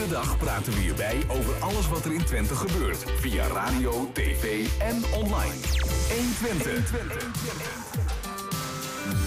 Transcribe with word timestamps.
Iedere 0.00 0.20
dag 0.20 0.38
praten 0.38 0.72
we 0.72 0.78
hierbij 0.78 1.22
over 1.28 1.54
alles 1.54 1.88
wat 1.88 2.04
er 2.04 2.12
in 2.12 2.24
Twente 2.24 2.54
gebeurt. 2.54 3.04
Via 3.20 3.46
radio, 3.46 4.10
tv 4.12 4.66
en 4.78 5.02
online. 5.14 5.54
120. 6.08 6.92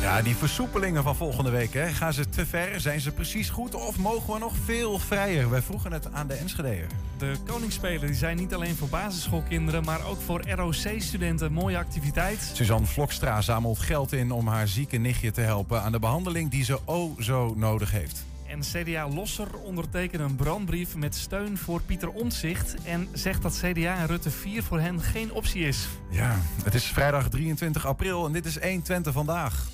Ja, 0.02 0.22
die 0.22 0.36
versoepelingen 0.36 1.04
van 1.04 1.16
volgende 1.16 1.50
week, 1.50 1.74
hè, 1.74 1.88
gaan 1.88 2.14
ze 2.14 2.30
te 2.30 2.46
ver? 2.46 2.82
Zijn 2.82 3.02
ze 3.02 3.12
precies 3.12 3.50
goed 3.50 3.76
of 3.76 3.98
mogen 3.98 4.34
we 4.34 4.40
nog 4.40 4.54
veel 4.66 5.00
vrijer? 5.00 5.50
Wij 5.50 5.62
vroegen 5.62 5.92
het 5.92 6.14
aan 6.14 6.28
de 6.28 6.34
Enschedeer. 6.34 6.88
De 7.18 7.34
Koningsspelen 7.46 8.08
die 8.08 8.16
zijn 8.16 8.38
niet 8.38 8.54
alleen 8.54 8.76
voor 8.76 8.90
basisschoolkinderen, 8.90 9.84
maar 9.84 10.06
ook 10.06 10.22
voor 10.22 10.50
ROC-studenten 10.50 11.48
een 11.48 11.54
mooie 11.54 11.78
activiteit. 11.78 12.52
Suzanne 12.54 12.88
Vlokstra 12.88 13.42
zamelt 13.42 13.80
geld 13.80 14.14
in 14.14 14.32
om 14.32 14.48
haar 14.48 14.68
zieke 14.68 14.98
nichtje 14.98 15.32
te 15.32 15.42
helpen 15.42 15.82
aan 15.82 15.92
de 15.92 16.00
behandeling 16.00 16.52
die 16.52 16.64
ze 16.64 16.80
o 16.86 17.16
zo 17.20 17.54
nodig 17.56 17.92
heeft. 17.92 18.26
En 18.54 18.60
CDA 18.60 19.08
Losser 19.08 19.48
ondertekent 19.64 20.22
een 20.22 20.36
brandbrief 20.36 20.96
met 20.96 21.16
steun 21.16 21.58
voor 21.58 21.82
Pieter 21.82 22.10
Omtzigt 22.10 22.76
en 22.86 23.08
zegt 23.14 23.42
dat 23.42 23.62
CDA 23.62 23.98
en 23.98 24.08
Rutte 24.08 24.30
4 24.30 24.64
voor 24.64 24.80
hen 24.80 25.02
geen 25.02 25.32
optie 25.32 25.68
is. 25.68 25.88
Ja, 26.10 26.40
het 26.64 26.74
is 26.74 26.86
vrijdag 26.86 27.30
23 27.30 27.86
april 27.86 28.26
en 28.26 28.32
dit 28.32 28.46
is 28.46 28.60
120 28.60 29.14
vandaag. 29.14 29.68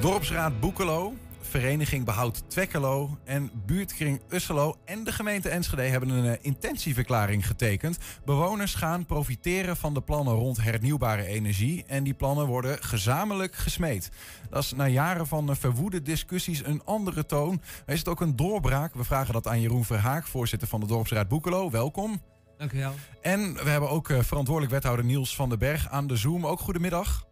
Dorpsraad 0.00 0.60
Boekelo, 0.60 1.14
Vereniging 1.60 2.04
Behoud 2.04 2.50
Twekkelo 2.50 3.18
en 3.24 3.50
buurtkring 3.66 4.20
Usselo 4.28 4.76
en 4.84 5.04
de 5.04 5.12
gemeente 5.12 5.48
Enschede 5.48 5.82
hebben 5.82 6.08
een 6.08 6.26
eh, 6.26 6.38
intentieverklaring 6.40 7.46
getekend. 7.46 7.98
Bewoners 8.24 8.74
gaan 8.74 9.06
profiteren 9.06 9.76
van 9.76 9.94
de 9.94 10.00
plannen 10.00 10.34
rond 10.34 10.62
hernieuwbare 10.62 11.26
energie 11.26 11.84
en 11.86 12.04
die 12.04 12.14
plannen 12.14 12.46
worden 12.46 12.82
gezamenlijk 12.82 13.54
gesmeed. 13.54 14.10
Dat 14.50 14.62
is 14.62 14.72
na 14.72 14.86
jaren 14.86 15.26
van 15.26 15.50
eh, 15.50 15.56
verwoede 15.56 16.02
discussies 16.02 16.64
een 16.64 16.82
andere 16.84 17.26
toon. 17.26 17.60
Is 17.86 17.98
het 17.98 18.08
ook 18.08 18.20
een 18.20 18.36
doorbraak? 18.36 18.94
We 18.94 19.04
vragen 19.04 19.32
dat 19.32 19.46
aan 19.46 19.60
Jeroen 19.60 19.84
Verhaak, 19.84 20.26
voorzitter 20.26 20.68
van 20.68 20.80
de 20.80 20.86
Dorpsraad 20.86 21.28
Boekelo. 21.28 21.70
Welkom. 21.70 22.20
Dank 22.58 22.72
u 22.72 22.78
wel. 22.78 22.94
En 23.22 23.54
we 23.54 23.70
hebben 23.70 23.90
ook 23.90 24.10
eh, 24.10 24.18
verantwoordelijk 24.22 24.72
wethouder 24.72 25.04
Niels 25.04 25.36
van 25.36 25.48
den 25.48 25.58
Berg 25.58 25.88
aan 25.88 26.06
de 26.06 26.16
Zoom. 26.16 26.46
Ook 26.46 26.60
goedemiddag. 26.60 27.25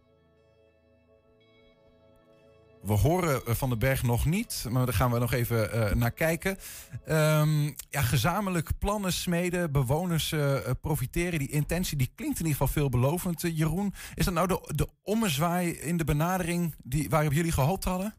We 2.84 2.92
horen 2.92 3.46
eh, 3.46 3.54
Van 3.54 3.68
den 3.68 3.78
Berg 3.78 4.02
nog 4.02 4.26
niet, 4.26 4.66
maar 4.70 4.84
daar 4.84 4.94
gaan 4.94 5.12
we 5.12 5.18
nog 5.18 5.32
even 5.32 5.72
eh, 5.72 5.94
naar 5.94 6.10
kijken. 6.10 6.56
Ehm, 7.04 7.64
ja, 7.88 8.02
gezamenlijk 8.02 8.78
plannen 8.78 9.12
smeden, 9.12 9.72
bewoners 9.72 10.32
eh, 10.32 10.70
profiteren. 10.80 11.38
Die 11.38 11.50
intentie 11.50 11.96
die 11.96 12.10
klinkt 12.14 12.38
in 12.38 12.46
ieder 12.46 12.60
geval 12.60 12.82
veelbelovend, 12.82 13.40
Jeroen. 13.40 13.94
Is 14.14 14.24
dat 14.24 14.34
nou 14.34 14.46
de, 14.46 14.72
de 14.74 14.88
ommezwaai 15.02 15.70
in 15.70 15.96
de 15.96 16.04
benadering 16.04 16.74
die, 16.82 17.08
waarop 17.10 17.32
jullie 17.32 17.52
gehoopt 17.52 17.84
hadden? 17.84 18.14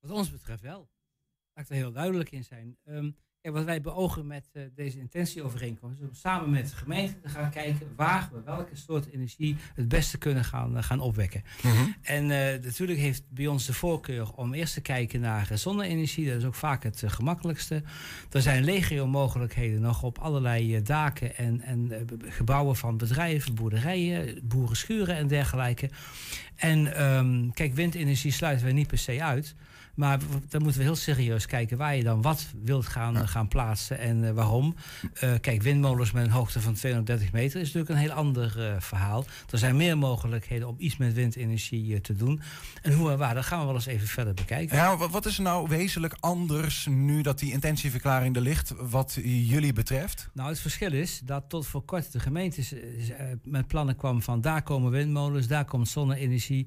Wat 0.00 0.10
ons 0.10 0.30
betreft 0.30 0.62
wel. 0.62 0.90
Laat 1.54 1.64
ik 1.64 1.70
er 1.70 1.76
heel 1.76 1.92
duidelijk 1.92 2.30
in 2.30 2.44
zijn. 2.44 2.78
Um, 2.84 3.16
wat 3.42 3.64
wij 3.64 3.80
beogen 3.80 4.26
met 4.26 4.48
uh, 4.52 4.62
deze 4.74 4.98
intentieovereenkomst, 4.98 6.00
is 6.00 6.08
om 6.08 6.14
samen 6.14 6.50
met 6.50 6.68
de 6.68 6.76
gemeente 6.76 7.20
te 7.20 7.28
gaan 7.28 7.50
kijken 7.50 7.86
waar 7.96 8.28
we 8.32 8.42
welke 8.44 8.76
soort 8.76 9.10
energie 9.12 9.56
het 9.74 9.88
beste 9.88 10.18
kunnen 10.18 10.44
gaan, 10.44 10.76
uh, 10.76 10.82
gaan 10.82 11.00
opwekken. 11.00 11.42
Mm 11.62 11.70
-hmm. 11.70 11.94
En 12.02 12.22
uh, 12.22 12.38
natuurlijk 12.64 12.98
heeft 12.98 13.22
bij 13.30 13.46
ons 13.46 13.66
de 13.66 13.72
voorkeur 13.72 14.32
om 14.32 14.54
eerst 14.54 14.74
te 14.74 14.80
kijken 14.80 15.20
naar 15.20 15.50
zonne-energie. 15.54 16.28
Dat 16.28 16.36
is 16.36 16.44
ook 16.44 16.54
vaak 16.54 16.82
het 16.82 17.02
gemakkelijkste. 17.06 17.82
Er 18.30 18.42
zijn 18.42 18.64
legio 18.64 19.06
mogelijkheden 19.06 19.80
nog 19.80 20.02
op 20.02 20.18
allerlei 20.18 20.82
daken 20.82 21.36
en, 21.36 21.60
en 21.60 22.06
gebouwen 22.20 22.76
van 22.76 22.96
bedrijven, 22.96 23.54
boerderijen, 23.54 24.40
boerenschuren 24.42 25.16
en 25.16 25.26
dergelijke. 25.26 25.90
En 26.56 27.02
um, 27.04 27.52
kijk, 27.52 27.74
windenergie 27.74 28.32
sluiten 28.32 28.66
we 28.66 28.72
niet 28.72 28.86
per 28.86 28.98
se 28.98 29.22
uit. 29.22 29.54
Maar 29.98 30.18
dan 30.48 30.62
moeten 30.62 30.80
we 30.80 30.86
heel 30.86 30.96
serieus 30.96 31.46
kijken 31.46 31.76
waar 31.76 31.96
je 31.96 32.02
dan 32.02 32.22
wat 32.22 32.46
wilt 32.62 32.86
gaan, 32.86 33.14
ja. 33.14 33.26
Gaan 33.28 33.48
plaatsen 33.48 33.98
en 33.98 34.22
uh, 34.22 34.30
waarom. 34.30 34.74
Uh, 35.24 35.32
kijk, 35.40 35.62
windmolens 35.62 36.12
met 36.12 36.24
een 36.24 36.30
hoogte 36.30 36.60
van 36.60 36.74
230 36.74 37.32
meter 37.32 37.60
is 37.60 37.66
natuurlijk 37.66 37.90
een 37.90 38.08
heel 38.08 38.10
ander 38.10 38.54
uh, 38.58 38.74
verhaal. 38.78 39.24
Er 39.50 39.58
zijn 39.58 39.76
meer 39.76 39.98
mogelijkheden 39.98 40.68
om 40.68 40.74
iets 40.78 40.96
met 40.96 41.14
windenergie 41.14 42.00
te 42.00 42.16
doen. 42.16 42.40
En 42.82 42.92
hoe 42.92 43.10
en 43.10 43.18
waar, 43.18 43.34
dat 43.34 43.44
gaan 43.44 43.60
we 43.60 43.66
wel 43.66 43.74
eens 43.74 43.86
even 43.86 44.06
verder 44.06 44.34
bekijken. 44.34 44.76
Ja, 44.76 44.96
wat 44.96 45.26
is 45.26 45.36
er 45.36 45.42
nou 45.42 45.68
wezenlijk 45.68 46.16
anders 46.20 46.86
nu 46.90 47.22
dat 47.22 47.38
die 47.38 47.52
intentieverklaring 47.52 48.36
er 48.36 48.42
ligt, 48.42 48.74
wat 48.78 49.18
jullie 49.22 49.72
betreft? 49.72 50.28
Nou, 50.32 50.48
het 50.48 50.60
verschil 50.60 50.92
is 50.92 51.20
dat 51.24 51.44
tot 51.48 51.66
voor 51.66 51.82
kort 51.82 52.12
de 52.12 52.20
gemeente 52.20 52.62
met 53.42 53.66
plannen 53.66 53.96
kwam 53.96 54.22
van 54.22 54.40
daar 54.40 54.62
komen 54.62 54.90
windmolens, 54.90 55.46
daar 55.46 55.64
komt 55.64 55.88
zonne-energie. 55.88 56.66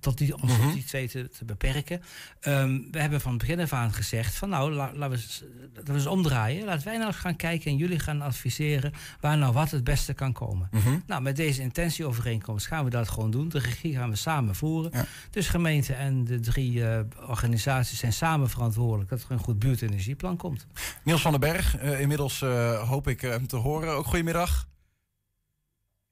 tot 0.00 0.18
die, 0.18 0.34
om 0.34 0.48
mm 0.48 0.54
-hmm. 0.54 0.72
die 0.72 0.84
twee 0.84 1.08
te, 1.08 1.28
te 1.28 1.44
beperken. 1.44 2.02
Um, 2.40 2.88
we 2.90 3.00
hebben 3.00 3.20
van 3.20 3.30
het 3.30 3.40
begin 3.40 3.60
af 3.60 3.72
aan 3.72 3.92
gezegd 3.92 4.34
van 4.34 4.48
nou, 4.48 4.72
laten, 4.94 5.10
we 5.10 5.16
eens, 5.16 5.44
laten 5.74 5.92
we 5.92 5.92
eens 5.92 6.06
omdraaien. 6.06 6.64
Laten 6.64 6.84
wij 6.84 6.96
nou 6.96 7.06
eens 7.06 7.16
gaan 7.16 7.36
kijken 7.36 7.70
en 7.70 7.76
jullie 7.76 7.98
gaan 7.98 8.22
adviseren 8.22 8.92
waar 9.20 9.38
nou 9.38 9.52
wat 9.52 9.70
het 9.70 9.84
beste 9.84 10.14
kan 10.14 10.32
komen. 10.32 10.68
Mm 10.70 10.80
-hmm. 10.80 11.02
Nou, 11.06 11.22
met 11.22 11.36
deze 11.36 11.62
intentieovereenkomst 11.62 12.66
gaan 12.66 12.84
we 12.84 12.90
dat 12.90 13.08
gewoon 13.08 13.30
doen. 13.30 13.48
De 13.48 13.58
regie 13.58 13.96
gaan 13.96 14.10
we 14.10 14.16
samen 14.16 14.54
voeren. 14.54 14.90
Ja. 14.94 15.06
Dus 15.30 15.48
gemeente 15.48 15.94
en 15.94 16.24
de 16.24 16.40
drie 16.40 16.72
uh, 16.72 17.00
organisaties 17.26 17.98
zijn 17.98 18.12
samen 18.12 18.50
verantwoordelijk 18.50 19.10
dat 19.10 19.22
er 19.22 19.30
een 19.30 19.38
goed 19.38 19.58
buurtenergieplan 19.58 20.36
komt. 20.36 20.66
Niels 21.04 21.22
van 21.22 21.30
den 21.30 21.40
Berg, 21.40 21.82
uh, 21.82 22.00
inmiddels 22.00 22.40
uh, 22.40 22.88
hoop 22.88 23.08
ik 23.08 23.20
hem 23.20 23.46
te 23.46 23.56
horen. 23.56 23.92
Ook 23.92 24.06
goedemiddag. 24.06 24.70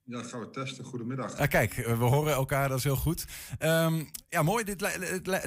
Ja, 0.04 0.16
dat 0.16 0.26
gaan 0.26 0.40
we 0.40 0.50
testen. 0.50 0.84
Goedemiddag. 0.84 1.36
Ah, 1.36 1.48
kijk, 1.48 1.74
we 1.74 2.04
horen 2.04 2.32
elkaar, 2.32 2.68
dat 2.68 2.78
is 2.78 2.84
heel 2.84 2.96
goed. 2.96 3.26
Um, 3.58 4.10
ja, 4.28 4.42
mooi. 4.42 4.64
Dit, 4.64 4.82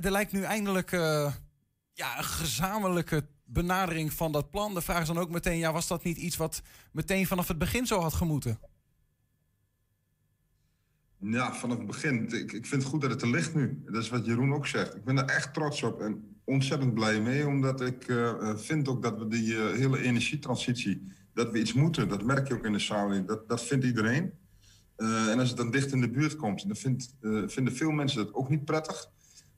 er 0.06 0.12
lijkt 0.12 0.32
nu 0.32 0.42
eindelijk 0.42 0.92
uh, 0.92 1.32
ja, 1.94 2.18
een 2.18 2.24
gezamenlijke 2.24 3.28
benadering 3.46 4.14
van 4.14 4.32
dat 4.32 4.50
plan. 4.50 4.74
De 4.74 4.82
vraag 4.82 5.02
is 5.02 5.08
dan 5.08 5.18
ook 5.18 5.30
meteen, 5.30 5.58
ja, 5.58 5.74
was 5.74 5.88
dat 5.88 6.04
niet 6.04 6.18
iets 6.18 6.38
wat 6.38 6.62
meteen 6.92 7.28
vanaf 7.28 7.48
het 7.48 7.58
begin 7.58 7.86
zo 7.86 8.00
had 8.00 8.14
gemoeten? 8.14 8.60
Ja, 11.18 11.54
vanaf 11.54 11.78
het 11.78 11.88
begin. 11.88 12.24
Ik, 12.24 12.52
ik 12.52 12.66
vind 12.66 12.82
het 12.82 12.92
goed 12.92 13.02
dat 13.02 13.10
het 13.10 13.22
er 13.22 13.30
ligt 13.30 13.56
nu. 13.56 13.82
Dat 13.86 14.04
is 14.04 14.10
wat 14.10 14.26
Jeroen 14.26 14.54
ook 14.54 14.68
zegt. 14.68 14.96
Ik 14.96 15.04
ben 15.04 15.18
er 15.18 15.26
echt 15.26 15.54
trots 15.54 15.84
op 15.84 16.02
en 16.02 16.38
ontzettend 16.44 16.94
blij 16.94 17.22
mee. 17.22 17.48
Omdat 17.48 17.82
ik 17.82 18.08
uh, 18.08 18.58
vind 18.58 18.88
ook 18.88 19.02
dat 19.02 19.18
we 19.18 19.28
die 19.28 19.54
uh, 19.54 19.72
hele 19.72 20.02
energietransitie, 20.02 21.12
dat 21.34 21.52
we 21.52 21.60
iets 21.60 21.74
moeten. 21.74 22.10
Dat 22.10 22.24
merk 22.24 22.48
je 22.48 22.54
ook 22.54 22.66
in 22.66 22.74
de 22.74 22.80
samenleving. 22.80 23.28
Dat, 23.28 23.50
dat 23.50 23.64
vindt 23.64 23.86
iedereen. 23.86 24.34
En 24.96 25.40
als 25.40 25.48
het 25.48 25.58
dan 25.58 25.72
dicht 25.72 25.92
in 25.92 26.02
de 26.02 26.10
buurt 26.10 26.36
komt, 26.36 26.68
dan 26.68 26.76
vindt, 26.76 27.16
vinden 27.46 27.76
veel 27.76 27.92
mensen 27.92 28.26
dat 28.26 28.34
ook 28.34 28.50
niet 28.50 28.66
prettig. 28.66 29.10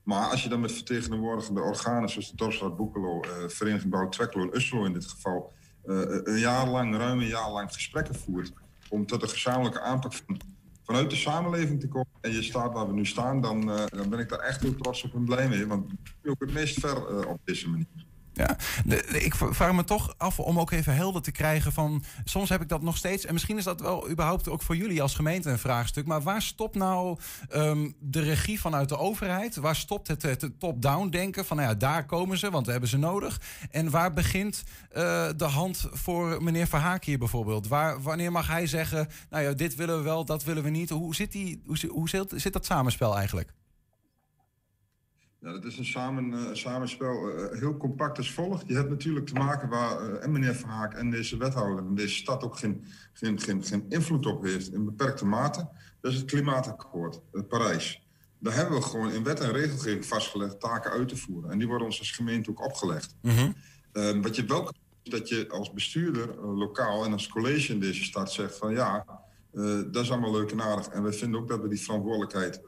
Maar 0.05 0.29
als 0.29 0.43
je 0.43 0.49
dan 0.49 0.59
met 0.59 0.71
vertegenwoordigende 0.71 1.61
organen, 1.61 2.09
zoals 2.09 2.29
de 2.29 2.35
Dorpsraad 2.35 2.77
Boekelo, 2.77 3.19
uh, 3.25 3.31
Vereniging 3.47 3.91
Bouw 3.91 4.09
Twekkelo 4.09 4.43
en 4.43 4.55
Usselo 4.55 4.85
in 4.85 4.93
dit 4.93 5.05
geval, 5.05 5.53
een 5.83 6.39
jaar 6.39 6.67
lang, 6.67 6.95
ruim 6.95 7.19
een 7.19 7.27
jaar 7.27 7.51
lang 7.51 7.73
gesprekken 7.73 8.15
voert 8.15 8.53
om 8.89 9.05
tot 9.05 9.21
een 9.21 9.29
gezamenlijke 9.29 9.81
aanpak 9.81 10.13
van, 10.13 10.41
vanuit 10.83 11.09
de 11.09 11.15
samenleving 11.15 11.79
te 11.79 11.87
komen 11.87 12.07
en 12.21 12.31
je 12.31 12.43
staat 12.43 12.73
waar 12.73 12.87
we 12.87 12.93
nu 12.93 13.05
staan, 13.05 13.41
dan, 13.41 13.65
dan 13.85 14.09
ben 14.09 14.19
ik 14.19 14.29
daar 14.29 14.39
echt 14.39 14.61
heel 14.61 14.75
trots 14.75 15.03
op 15.03 15.13
en 15.13 15.25
blij 15.25 15.47
mee. 15.47 15.67
Want 15.67 15.91
ik 15.91 16.29
ook 16.29 16.39
het 16.39 16.53
meest 16.53 16.79
ver 16.79 17.27
op 17.27 17.39
deze 17.43 17.69
manier. 17.69 18.04
Ja, 18.35 18.57
ik 19.13 19.35
vraag 19.35 19.73
me 19.73 19.83
toch 19.83 20.13
af 20.17 20.39
om 20.39 20.59
ook 20.59 20.71
even 20.71 20.95
helder 20.95 21.21
te 21.21 21.31
krijgen 21.31 21.71
van... 21.71 22.03
soms 22.23 22.49
heb 22.49 22.61
ik 22.61 22.69
dat 22.69 22.81
nog 22.81 22.97
steeds... 22.97 23.25
en 23.25 23.33
misschien 23.33 23.57
is 23.57 23.63
dat 23.63 23.81
wel 23.81 24.09
überhaupt 24.09 24.49
ook 24.49 24.61
voor 24.61 24.75
jullie 24.75 25.01
als 25.01 25.15
gemeente 25.15 25.49
een 25.49 25.59
vraagstuk... 25.59 26.05
maar 26.05 26.21
waar 26.21 26.41
stopt 26.41 26.75
nou 26.75 27.17
um, 27.53 27.95
de 27.99 28.21
regie 28.21 28.59
vanuit 28.59 28.89
de 28.89 28.97
overheid? 28.97 29.55
Waar 29.55 29.75
stopt 29.75 30.07
het, 30.07 30.49
top-down 30.59 31.09
denken 31.09 31.45
van... 31.45 31.57
nou 31.57 31.69
ja, 31.69 31.75
daar 31.75 32.05
komen 32.05 32.37
ze, 32.37 32.49
want 32.49 32.65
we 32.65 32.71
hebben 32.71 32.89
ze 32.89 32.97
nodig. 32.97 33.41
En 33.71 33.89
waar 33.89 34.13
begint 34.13 34.63
uh, 34.93 35.27
de 35.37 35.45
hand 35.45 35.87
voor 35.91 36.43
meneer 36.43 36.67
Verhaak 36.67 37.03
hier 37.03 37.19
bijvoorbeeld? 37.19 37.67
Waar, 37.67 38.01
wanneer 38.01 38.31
mag 38.31 38.47
hij 38.47 38.67
zeggen... 38.67 39.07
nou 39.29 39.43
ja, 39.43 39.51
dit 39.51 39.75
willen 39.75 39.97
we 39.97 40.03
wel, 40.03 40.25
dat 40.25 40.43
willen 40.43 40.63
we 40.63 40.69
niet? 40.69 40.89
Hoe 40.89 41.15
zit, 41.15 41.31
die, 41.31 41.61
hoe, 41.65 41.77
hoe 41.89 42.09
zit 42.35 42.53
dat 42.53 42.65
samenspel 42.65 43.17
eigenlijk? 43.17 43.53
Ja, 45.45 45.51
dat 45.51 45.65
is 45.65 45.77
een 45.77 45.85
samen, 45.85 46.33
uh, 46.33 46.39
samenspel 46.53 47.29
uh, 47.29 47.59
heel 47.59 47.77
compact 47.77 48.17
als 48.17 48.31
volgt. 48.31 48.67
Je 48.67 48.75
hebt 48.75 48.89
natuurlijk 48.89 49.25
te 49.25 49.33
maken 49.33 49.69
waar 49.69 50.09
uh, 50.09 50.23
en 50.23 50.31
meneer 50.31 50.55
Van 50.55 50.69
Haak 50.69 50.93
en 50.93 51.09
deze 51.09 51.37
wethouder 51.37 51.85
en 51.85 51.95
deze 51.95 52.15
stad 52.15 52.43
ook 52.43 52.57
geen, 52.57 52.85
geen, 53.13 53.39
geen, 53.39 53.63
geen 53.63 53.85
invloed 53.89 54.25
op 54.25 54.43
heeft 54.43 54.73
in 54.73 54.85
beperkte 54.85 55.25
mate. 55.25 55.69
Dat 56.01 56.11
is 56.11 56.17
het 56.17 56.27
klimaatakkoord, 56.27 57.21
Parijs. 57.47 58.07
Daar 58.39 58.53
hebben 58.53 58.75
we 58.75 58.81
gewoon 58.81 59.11
in 59.11 59.23
wet 59.23 59.39
en 59.39 59.51
regelgeving 59.51 60.05
vastgelegd 60.05 60.59
taken 60.59 60.91
uit 60.91 61.07
te 61.07 61.17
voeren. 61.17 61.51
En 61.51 61.57
die 61.57 61.67
worden 61.67 61.87
ons 61.87 61.99
als 61.99 62.11
gemeente 62.11 62.49
ook 62.49 62.65
opgelegd. 62.65 63.15
Mm 63.21 63.31
-hmm. 63.31 64.21
wat 64.21 64.35
je 64.35 64.45
wel 64.45 64.71
is 65.03 65.11
dat 65.11 65.29
je 65.29 65.49
als 65.49 65.73
bestuurder 65.73 66.35
lokaal 66.45 67.05
en 67.05 67.11
als 67.11 67.27
college 67.27 67.73
in 67.73 67.79
deze 67.79 68.03
stad 68.03 68.31
zegt 68.31 68.57
van 68.57 68.73
ja, 68.73 69.05
dat 69.91 70.03
is 70.03 70.11
allemaal 70.11 70.31
leuk 70.31 70.51
en 70.51 70.61
aardig. 70.61 70.87
En 70.87 71.03
we 71.03 71.13
vinden 71.13 71.39
ook 71.39 71.47
dat 71.47 71.61
we 71.61 71.67
die 71.67 71.81
verantwoordelijkheid 71.81 72.61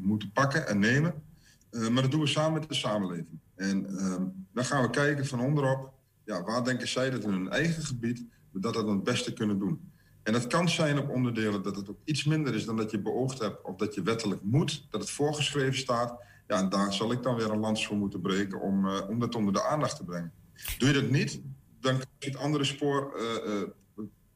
moeten 0.00 0.32
pakken 0.32 0.68
en 0.68 0.78
nemen. 0.78 1.28
Uh, 1.70 1.88
maar 1.88 2.02
dat 2.02 2.10
doen 2.10 2.20
we 2.20 2.26
samen 2.26 2.60
met 2.60 2.68
de 2.68 2.74
samenleving. 2.74 3.40
En 3.54 3.86
uh, 3.90 4.16
dan 4.52 4.64
gaan 4.64 4.82
we 4.82 4.90
kijken 4.90 5.26
van 5.26 5.40
onderop, 5.40 5.92
ja, 6.24 6.42
waar 6.42 6.64
denken 6.64 6.88
zij 6.88 7.10
dat 7.10 7.24
in 7.24 7.30
hun 7.30 7.50
eigen 7.50 7.82
gebied 7.82 8.24
we 8.50 8.60
dat 8.60 8.74
het 8.74 9.04
beste 9.04 9.32
kunnen 9.32 9.58
doen. 9.58 9.92
En 10.22 10.32
dat 10.32 10.46
kan 10.46 10.68
zijn 10.68 10.98
op 10.98 11.10
onderdelen 11.10 11.62
dat 11.62 11.76
het 11.76 11.90
ook 11.90 12.00
iets 12.04 12.24
minder 12.24 12.54
is 12.54 12.64
dan 12.64 12.76
dat 12.76 12.90
je 12.90 13.00
beoogd 13.00 13.38
hebt 13.38 13.64
of 13.64 13.76
dat 13.76 13.94
je 13.94 14.02
wettelijk 14.02 14.42
moet, 14.42 14.86
dat 14.90 15.00
het 15.00 15.10
voorgeschreven 15.10 15.78
staat. 15.78 16.22
Ja, 16.46 16.62
daar 16.62 16.92
zal 16.92 17.12
ik 17.12 17.22
dan 17.22 17.36
weer 17.36 17.50
een 17.50 17.58
lans 17.58 17.86
voor 17.86 17.96
moeten 17.96 18.20
breken 18.20 18.60
om, 18.60 18.88
om 18.88 19.18
dat 19.18 19.34
onder 19.34 19.52
de 19.52 19.62
aandacht 19.62 19.96
te 19.96 20.04
brengen. 20.04 20.32
Doe 20.78 20.88
je 20.88 20.94
dat 20.94 21.10
niet, 21.10 21.40
dan 21.80 21.92
krijg 21.92 22.08
je 22.18 22.30
het 22.30 22.36
andere 22.36 22.64
spoor, 22.64 23.20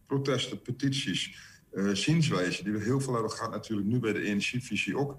protesten, 0.07 0.63
petities, 0.63 1.39
zienswijze, 1.93 2.65
die 2.65 2.73
we 2.73 2.83
heel 2.83 3.01
veel 3.01 3.13
hebben 3.13 3.31
gehad 3.31 3.51
natuurlijk 3.51 3.89
nu 3.89 3.99
bij 3.99 4.13
de 4.13 4.23
energievisie 4.23 4.99
ook. 4.99 5.19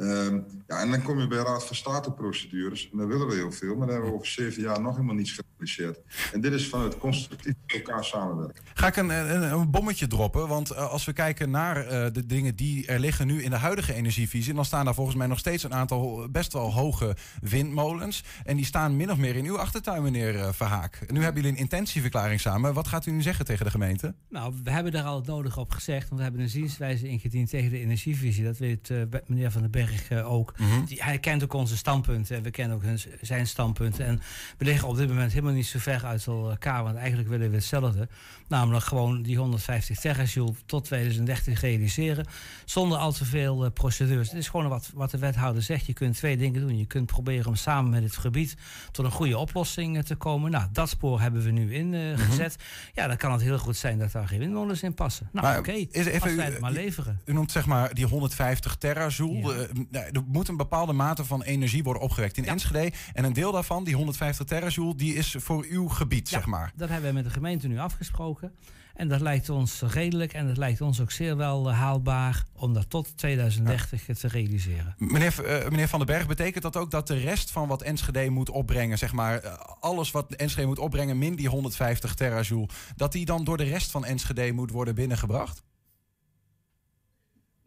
Um, 0.00 0.44
ja, 0.66 0.80
en 0.80 0.90
dan 0.90 1.02
kom 1.02 1.20
je 1.20 1.26
bij 1.26 1.38
Raad 1.38 1.66
van 1.66 1.76
State 1.76 2.12
procedures. 2.12 2.88
En 2.92 2.98
daar 2.98 3.08
willen 3.08 3.26
we 3.26 3.34
heel 3.34 3.52
veel, 3.52 3.76
maar 3.76 3.86
daar 3.86 3.94
hebben 3.94 4.10
we 4.10 4.16
over 4.16 4.30
zeven 4.30 4.62
jaar 4.62 4.80
nog 4.80 4.94
helemaal 4.94 5.14
niets 5.14 5.32
gerealiseerd. 5.32 6.00
En 6.32 6.40
dit 6.40 6.52
is 6.52 6.68
vanuit 6.68 6.98
constructief 6.98 7.54
met 7.66 7.76
elkaar 7.76 8.04
samenwerken. 8.04 8.64
Ga 8.74 8.86
ik 8.86 8.96
een, 8.96 9.08
een, 9.08 9.42
een 9.52 9.70
bommetje 9.70 10.06
droppen? 10.06 10.48
Want 10.48 10.72
uh, 10.72 10.90
als 10.90 11.04
we 11.04 11.12
kijken 11.12 11.50
naar 11.50 11.84
uh, 11.84 12.06
de 12.12 12.26
dingen 12.26 12.56
die 12.56 12.86
er 12.86 12.98
liggen 12.98 13.26
nu 13.26 13.42
in 13.42 13.50
de 13.50 13.56
huidige 13.56 13.94
energievisie, 13.94 14.54
dan 14.54 14.64
staan 14.64 14.84
daar 14.84 14.94
volgens 14.94 15.16
mij 15.16 15.26
nog 15.26 15.38
steeds 15.38 15.62
een 15.62 15.74
aantal 15.74 16.28
best 16.30 16.52
wel 16.52 16.72
hoge 16.72 17.16
windmolens. 17.40 18.24
En 18.44 18.56
die 18.56 18.64
staan 18.64 18.96
min 18.96 19.10
of 19.10 19.16
meer 19.16 19.36
in 19.36 19.44
uw 19.44 19.58
achtertuin, 19.58 20.02
meneer 20.02 20.34
uh, 20.34 20.48
Verhaak. 20.52 20.98
Nu 21.06 21.22
hebben 21.22 21.42
jullie 21.42 21.56
een 21.56 21.62
intentieverklaring 21.62 22.40
samen. 22.40 22.74
Wat 22.74 22.88
gaat 22.88 23.06
u 23.06 23.10
nu 23.10 23.22
zeggen 23.22 23.44
tegen 23.44 23.64
de 23.64 23.70
gemeente? 23.70 24.14
Nou, 24.28 24.54
we 24.64 24.70
hebben 24.70 24.92
daar 24.92 25.04
al 25.04 25.16
het 25.16 25.26
nodige 25.26 25.60
op 25.60 25.70
gezegd, 25.70 26.04
want 26.04 26.16
we 26.16 26.22
hebben 26.22 26.42
een 26.42 26.48
zienswijze 26.48 27.08
ingediend 27.08 27.50
tegen 27.50 27.70
de 27.70 27.78
energievisie. 27.78 28.44
Dat 28.44 28.58
weet 28.58 28.90
meneer 29.26 29.50
Van 29.50 29.62
den 29.62 29.70
Berg 29.70 29.88
uh, 30.12 30.32
ook. 30.32 30.54
Mm 30.56 30.84
Die, 30.84 31.02
hij 31.02 31.18
kent 31.18 31.42
ook 31.42 31.52
onze 31.52 31.76
standpunten 31.76 32.36
en 32.36 32.42
we 32.42 32.50
kennen 32.50 32.76
ook 32.76 32.82
hun, 32.82 32.98
zijn 33.20 33.46
standpunten. 33.46 34.06
En 34.06 34.20
we 34.58 34.64
liggen 34.64 34.88
op 34.88 34.96
dit 34.96 35.08
moment 35.08 35.32
helemaal 35.32 35.52
niet 35.52 35.66
zo 35.66 35.78
ver 35.78 36.04
uit 36.04 36.26
elkaar, 36.26 36.82
want 36.82 36.96
eigenlijk 36.96 37.28
willen 37.28 37.50
we 37.50 37.56
hetzelfde. 37.56 38.08
Namelijk 38.48 38.84
gewoon 38.84 39.22
die 39.22 39.36
150 39.36 39.98
terajoule 39.98 40.54
tot 40.66 40.84
2030 40.84 41.60
realiseren. 41.60 42.26
Zonder 42.64 42.98
al 42.98 43.12
te 43.12 43.24
veel 43.24 43.64
uh, 43.64 43.70
procedures. 43.72 44.28
Het 44.28 44.38
is 44.38 44.48
gewoon 44.48 44.68
wat, 44.68 44.90
wat 44.94 45.10
de 45.10 45.18
wethouder 45.18 45.62
zegt. 45.62 45.86
Je 45.86 45.92
kunt 45.92 46.16
twee 46.16 46.36
dingen 46.36 46.60
doen. 46.60 46.78
Je 46.78 46.86
kunt 46.86 47.06
proberen 47.06 47.46
om 47.46 47.54
samen 47.54 47.90
met 47.90 48.02
het 48.02 48.16
gebied 48.16 48.56
tot 48.90 49.04
een 49.04 49.10
goede 49.10 49.38
oplossing 49.38 49.96
uh, 49.96 50.02
te 50.02 50.14
komen. 50.14 50.50
Nou, 50.50 50.66
dat 50.72 50.88
spoor 50.88 51.20
hebben 51.20 51.42
we 51.42 51.50
nu 51.50 51.74
ingezet. 51.74 52.56
Mm 52.58 52.64
-hmm. 52.64 52.92
Ja, 52.94 53.06
dan 53.06 53.16
kan 53.16 53.32
het 53.32 53.42
heel 53.42 53.58
goed 53.58 53.76
zijn 53.76 53.98
dat 53.98 54.12
daar 54.12 54.28
geen 54.28 54.38
windmolens 54.38 54.82
in 54.82 54.94
passen. 54.94 55.28
Nou, 55.32 55.58
oké. 55.58 55.58
Okay. 55.58 55.88
Wij 56.36 56.44
het 56.44 56.60
maar 56.60 56.72
leveren. 56.72 57.20
U 57.24 57.32
noemt 57.32 57.50
zeg 57.50 57.66
maar 57.66 57.94
die 57.94 58.06
150 58.06 58.76
terajoule. 58.76 59.68
Ja. 59.72 59.79
Er 59.90 60.22
moet 60.26 60.48
een 60.48 60.56
bepaalde 60.56 60.92
mate 60.92 61.24
van 61.24 61.42
energie 61.42 61.82
worden 61.82 62.02
opgewekt 62.02 62.36
in 62.36 62.44
ja. 62.44 62.50
Enschede. 62.50 62.92
En 63.12 63.24
een 63.24 63.32
deel 63.32 63.52
daarvan, 63.52 63.84
die 63.84 63.94
150 63.94 64.46
terajoule, 64.46 64.94
die 64.94 65.14
is 65.14 65.36
voor 65.38 65.64
uw 65.68 65.88
gebied, 65.88 66.28
ja, 66.28 66.36
zeg 66.36 66.46
maar. 66.46 66.72
Dat 66.76 66.88
hebben 66.88 67.08
we 67.08 67.14
met 67.14 67.24
de 67.24 67.30
gemeente 67.30 67.68
nu 67.68 67.78
afgesproken. 67.78 68.52
En 68.94 69.08
dat 69.08 69.20
lijkt 69.20 69.48
ons 69.48 69.80
redelijk 69.80 70.32
en 70.32 70.46
dat 70.46 70.56
lijkt 70.56 70.80
ons 70.80 71.00
ook 71.00 71.10
zeer 71.10 71.36
wel 71.36 71.72
haalbaar 71.72 72.44
om 72.52 72.74
dat 72.74 72.90
tot 72.90 73.16
2030 73.16 74.06
ja. 74.06 74.14
te 74.14 74.28
realiseren. 74.28 74.94
Meneer, 74.98 75.34
uh, 75.42 75.68
meneer 75.68 75.88
Van 75.88 75.98
den 75.98 76.08
Berg, 76.08 76.26
betekent 76.26 76.62
dat 76.62 76.76
ook 76.76 76.90
dat 76.90 77.06
de 77.06 77.18
rest 77.18 77.50
van 77.50 77.68
wat 77.68 77.82
Enschede 77.82 78.30
moet 78.30 78.50
opbrengen, 78.50 78.98
zeg 78.98 79.12
maar, 79.12 79.44
uh, 79.44 79.52
alles 79.80 80.10
wat 80.10 80.34
Enschede 80.34 80.66
moet 80.66 80.78
opbrengen, 80.78 81.18
min 81.18 81.34
die 81.34 81.48
150 81.48 82.14
terajoule, 82.14 82.68
dat 82.96 83.12
die 83.12 83.24
dan 83.24 83.44
door 83.44 83.56
de 83.56 83.64
rest 83.64 83.90
van 83.90 84.04
Enschede 84.04 84.52
moet 84.52 84.70
worden 84.70 84.94
binnengebracht? 84.94 85.62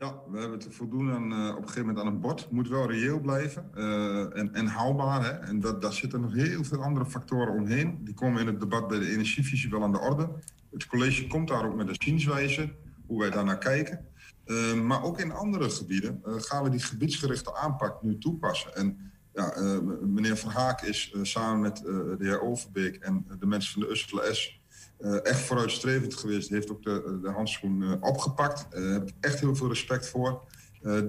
Ja, 0.04 0.22
we 0.32 0.40
hebben 0.40 0.60
het 0.60 0.76
voldoen 0.76 1.12
aan, 1.12 1.32
uh, 1.32 1.50
op 1.50 1.58
een 1.58 1.68
gegeven 1.68 1.86
moment 1.86 2.06
aan 2.06 2.14
een 2.14 2.20
bord. 2.20 2.52
Moet 2.52 2.68
wel 2.68 2.92
reëel 2.92 3.20
blijven 3.20 3.70
uh, 3.76 4.38
en, 4.38 4.54
en 4.54 4.66
haalbaar. 4.68 5.24
Hè? 5.24 5.30
En 5.30 5.60
dat, 5.60 5.82
daar 5.82 5.94
zitten 5.94 6.22
nog 6.22 6.34
heel 6.34 6.64
veel 6.64 6.84
andere 6.84 7.06
factoren 7.06 7.54
omheen. 7.54 8.04
Die 8.04 8.14
komen 8.14 8.42
in 8.42 8.48
het 8.48 8.60
debat 8.60 8.88
bij 8.88 9.00
de 9.00 9.12
energievisie 9.12 9.70
wel 9.70 9.84
aan 9.84 9.92
de 9.92 10.00
orde. 10.00 10.30
Het 10.72 10.88
college 10.88 11.28
komt 11.28 11.48
daar 11.48 11.66
ook 11.66 11.76
met 11.76 11.88
een 11.88 11.96
zienswijze, 11.98 12.76
hoe 13.06 13.20
wij 13.20 13.30
daar 13.30 13.44
naar 13.44 13.58
kijken. 13.58 14.06
Uh, 14.46 14.74
maar 14.74 15.04
ook 15.04 15.20
in 15.20 15.32
andere 15.32 15.70
gebieden 15.70 16.22
gaan 16.24 16.64
we 16.64 16.70
die 16.70 16.80
gebiedsgerichte 16.80 17.56
aanpak 17.56 18.02
nu 18.02 18.18
toepassen. 18.18 18.76
En 18.76 19.12
ja, 19.34 19.54
meneer 20.02 20.38
Van 20.38 20.52
Haak 20.52 20.82
is 20.82 21.16
samen 21.22 21.60
met 21.62 21.78
de 21.78 22.16
heer 22.20 22.42
Overbeek 22.42 22.96
en 22.96 23.26
de 23.40 23.46
mensen 23.46 23.74
van 23.74 23.82
de 23.82 23.90
Usselen 23.90 24.36
S 24.36 24.63
echt 25.04 25.40
vooruitstrevend 25.40 26.14
geweest. 26.14 26.50
Heeft 26.50 26.72
ook 26.72 26.84
de, 26.84 27.20
de 27.22 27.30
handschoen 27.30 27.82
uh, 27.82 27.92
opgepakt. 28.00 28.68
Daar 28.70 28.82
uh, 28.82 28.92
heb 28.92 29.08
ik 29.08 29.14
echt 29.20 29.40
heel 29.40 29.56
veel 29.56 29.68
respect 29.68 30.08
voor. 30.08 30.42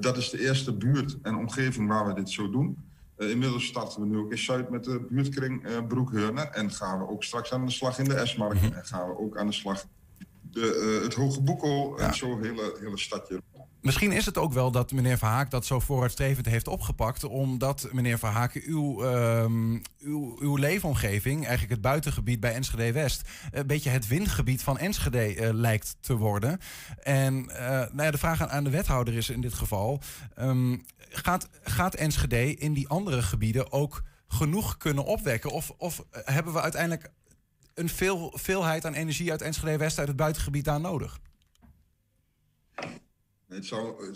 dat 0.01 0.17
is 0.17 0.31
de 0.31 0.41
eerste 0.41 0.77
buurt 0.77 1.19
en 1.23 1.37
omgeving 1.37 1.89
waar 1.89 2.07
we 2.07 2.15
dit 2.15 2.31
zo 2.31 2.51
doen. 2.51 2.77
inmiddels 3.17 3.67
starten 3.67 4.01
we 4.01 4.07
nu 4.07 4.17
ook 4.17 4.31
in 4.31 4.39
Zuid 4.39 4.71
met 4.71 4.85
de 4.85 5.07
buurtkring 5.11 5.87
Broekheurne. 5.89 6.41
En 6.41 6.71
gaan 6.71 6.99
we 6.99 7.09
ook 7.09 7.25
straks 7.25 7.53
aan 7.53 7.67
de 7.67 7.73
slag 7.73 7.99
in 7.99 8.05
de 8.05 8.27
S-markt. 8.27 8.61
Mm 8.61 8.69
-hmm. 8.69 8.77
En 8.77 8.85
gaan 8.85 9.09
we 9.09 9.19
ook 9.19 9.39
aan 9.39 9.47
de 9.47 9.53
slag 9.53 9.85
de, 10.55 11.01
het 11.03 11.15
Hoge 11.15 11.41
Boekel 11.41 11.99
ja. 11.99 12.07
en 12.07 12.15
zo 12.15 12.41
hele, 12.41 12.77
hele 12.81 12.99
stadje. 12.99 13.43
Misschien 13.85 14.13
is 14.13 14.27
het 14.27 14.39
ook 14.39 14.53
wel 14.53 14.71
dat 14.71 14.93
meneer 14.93 15.19
Verhaak 15.19 15.51
dat 15.51 15.67
zo 15.67 15.81
vooruitstrevend 15.81 16.47
heeft 16.47 16.69
opgepakt. 16.69 17.25
Omdat 17.25 17.89
meneer 17.93 18.19
Verhaak 18.19 18.53
uw, 18.53 19.05
um, 19.05 19.83
uw, 19.99 20.37
uw 20.41 20.57
leefomgeving, 20.57 21.41
eigenlijk 21.41 21.71
het 21.73 21.81
buitengebied 21.81 22.41
bij 22.41 22.55
Enschede 22.55 22.93
West, 22.93 23.29
een 23.51 23.67
beetje 23.67 23.91
het 23.91 24.07
windgebied 24.07 24.63
van 24.63 24.79
Enschede 24.79 25.37
uh, 25.37 25.49
lijkt 25.53 25.97
te 26.01 26.17
worden. 26.17 26.59
En 27.03 27.35
uh, 27.35 27.59
nou 27.69 28.03
ja, 28.03 28.11
de 28.11 28.19
vraag 28.19 28.41
aan, 28.43 28.51
aan, 28.51 28.65
de 28.65 28.71
wethouder 28.71 29.15
is 29.15 29.31
in 29.31 29.41
dit 29.41 29.55
geval: 29.55 30.01
um, 30.39 30.85
gaat, 30.99 31.49
gaat 31.63 31.95
Enschede 31.95 32.55
in 32.55 32.73
die 32.73 32.89
andere 32.89 33.23
gebieden 33.23 33.73
ook 33.73 34.03
genoeg 34.29 34.77
kunnen 34.77 35.05
opwekken? 35.05 35.51
Of, 35.51 35.73
of 35.77 36.05
hebben 36.11 36.53
we 36.53 36.61
uiteindelijk 36.61 37.11
een 37.75 37.89
veel, 37.89 38.33
veelheid 38.37 38.87
aan 38.87 38.95
energie 38.95 39.31
uit 39.31 39.43
Enschede 39.43 39.77
West 39.77 39.99
uit 39.99 40.09
het 40.09 40.17
buitengebied 40.17 40.65
daar 40.65 40.81
nodig? 40.81 41.21
Het 43.55 43.67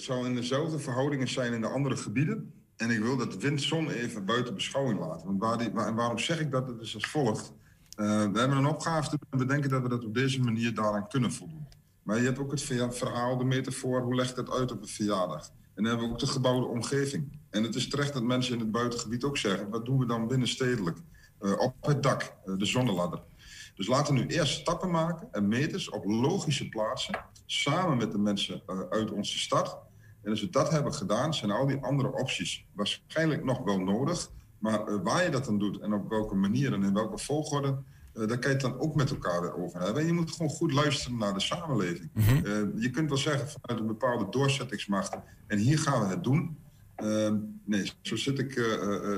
zou, 0.00 0.26
in 0.26 0.34
dezelfde 0.34 0.78
verhoudingen 0.78 1.28
zijn 1.28 1.52
in 1.52 1.60
de 1.60 1.68
andere 1.68 1.96
gebieden. 1.96 2.52
En 2.76 2.90
ik 2.90 2.98
wil 2.98 3.16
dat 3.16 3.36
wind-zon 3.36 3.90
even 3.90 4.24
buiten 4.24 4.54
beschouwing 4.54 5.00
laten. 5.00 5.26
Want 5.26 5.40
waar 5.40 5.58
die, 5.58 5.70
en 5.70 5.94
waarom 5.94 6.18
zeg 6.18 6.40
ik 6.40 6.50
dat? 6.50 6.68
Het 6.68 6.80
is 6.80 6.94
als 6.94 7.06
volgt. 7.06 7.52
Uh, 7.96 8.06
we 8.06 8.38
hebben 8.38 8.56
een 8.56 8.66
opgave 8.66 9.18
en 9.30 9.38
we 9.38 9.44
denken 9.44 9.70
dat 9.70 9.82
we 9.82 9.88
dat 9.88 10.04
op 10.04 10.14
deze 10.14 10.40
manier 10.40 10.74
daaraan 10.74 11.08
kunnen 11.08 11.32
voldoen. 11.32 11.66
Maar 12.02 12.18
je 12.18 12.24
hebt 12.24 12.38
ook 12.38 12.50
het 12.50 12.62
verhaal, 12.96 13.36
de 13.36 13.44
metafoor, 13.44 14.02
hoe 14.02 14.14
legt 14.14 14.36
het 14.36 14.50
uit 14.50 14.72
op 14.72 14.82
een 14.82 14.88
verjaardag? 14.88 15.46
En 15.46 15.82
dan 15.82 15.84
hebben 15.84 16.06
we 16.06 16.12
ook 16.12 16.18
de 16.18 16.26
gebouwde 16.26 16.66
omgeving. 16.66 17.38
En 17.50 17.62
het 17.62 17.74
is 17.74 17.88
terecht 17.88 18.12
dat 18.12 18.22
mensen 18.22 18.54
in 18.54 18.60
het 18.60 18.70
buitengebied 18.70 19.24
ook 19.24 19.36
zeggen, 19.36 19.70
wat 19.70 19.84
doen 19.84 19.98
we 19.98 20.06
dan 20.06 20.28
binnenstedelijk? 20.28 20.98
Uh, 21.40 21.58
op 21.58 21.74
het 21.80 22.02
dak, 22.02 22.34
uh, 22.46 22.56
de 22.56 22.66
zonneladder. 22.66 23.22
Dus 23.74 23.86
laten 23.86 24.14
we 24.14 24.20
nu 24.20 24.26
eerst 24.26 24.60
stappen 24.60 24.90
maken 24.90 25.28
en 25.32 25.48
meters 25.48 25.90
op 25.90 26.04
logische 26.04 26.68
plaatsen, 26.68 27.24
samen 27.50 27.96
met 27.96 28.12
de 28.12 28.18
mensen 28.18 28.62
uh, 28.66 28.80
uit 28.90 29.10
onze 29.10 29.38
stad. 29.38 29.78
En 30.22 30.30
als 30.30 30.40
we 30.40 30.50
dat 30.50 30.70
hebben 30.70 30.94
gedaan, 30.94 31.34
zijn 31.34 31.50
al 31.50 31.66
die 31.66 31.78
andere 31.80 32.12
opties 32.12 32.66
waarschijnlijk 32.72 33.44
nog 33.44 33.58
wel 33.64 33.78
nodig. 33.78 34.30
Maar 34.58 34.88
uh, 34.88 34.98
waar 35.02 35.24
je 35.24 35.30
dat 35.30 35.44
dan 35.44 35.58
doet 35.58 35.80
en 35.80 35.92
op 35.92 36.08
welke 36.08 36.34
manier 36.34 36.72
en 36.72 36.82
in 36.82 36.94
welke 36.94 37.18
volgorde, 37.18 37.78
uh, 38.14 38.26
daar 38.26 38.38
kan 38.38 38.50
je 38.50 38.56
het 38.56 38.60
dan 38.60 38.78
ook 38.78 38.94
met 38.94 39.10
elkaar 39.10 39.40
weer 39.40 39.56
over 39.56 39.80
hebben. 39.80 40.00
En 40.02 40.06
je 40.06 40.12
moet 40.12 40.30
gewoon 40.30 40.50
goed 40.50 40.72
luisteren 40.72 41.18
naar 41.18 41.34
de 41.34 41.40
samenleving. 41.40 42.10
Mm 42.14 42.22
-hmm. 42.22 42.72
je 42.80 42.90
kunt 42.90 43.08
wel 43.08 43.18
zeggen 43.18 43.48
vanuit 43.48 43.80
een 43.80 43.86
bepaalde 43.86 44.26
doorzettingsmacht, 44.30 45.16
en 45.46 45.58
hier 45.58 45.78
gaan 45.78 46.00
we 46.00 46.06
het 46.06 46.24
doen. 46.24 46.58
nee, 47.64 47.92
zo 48.00 48.16
zit 48.16 48.38
ik 48.38 48.54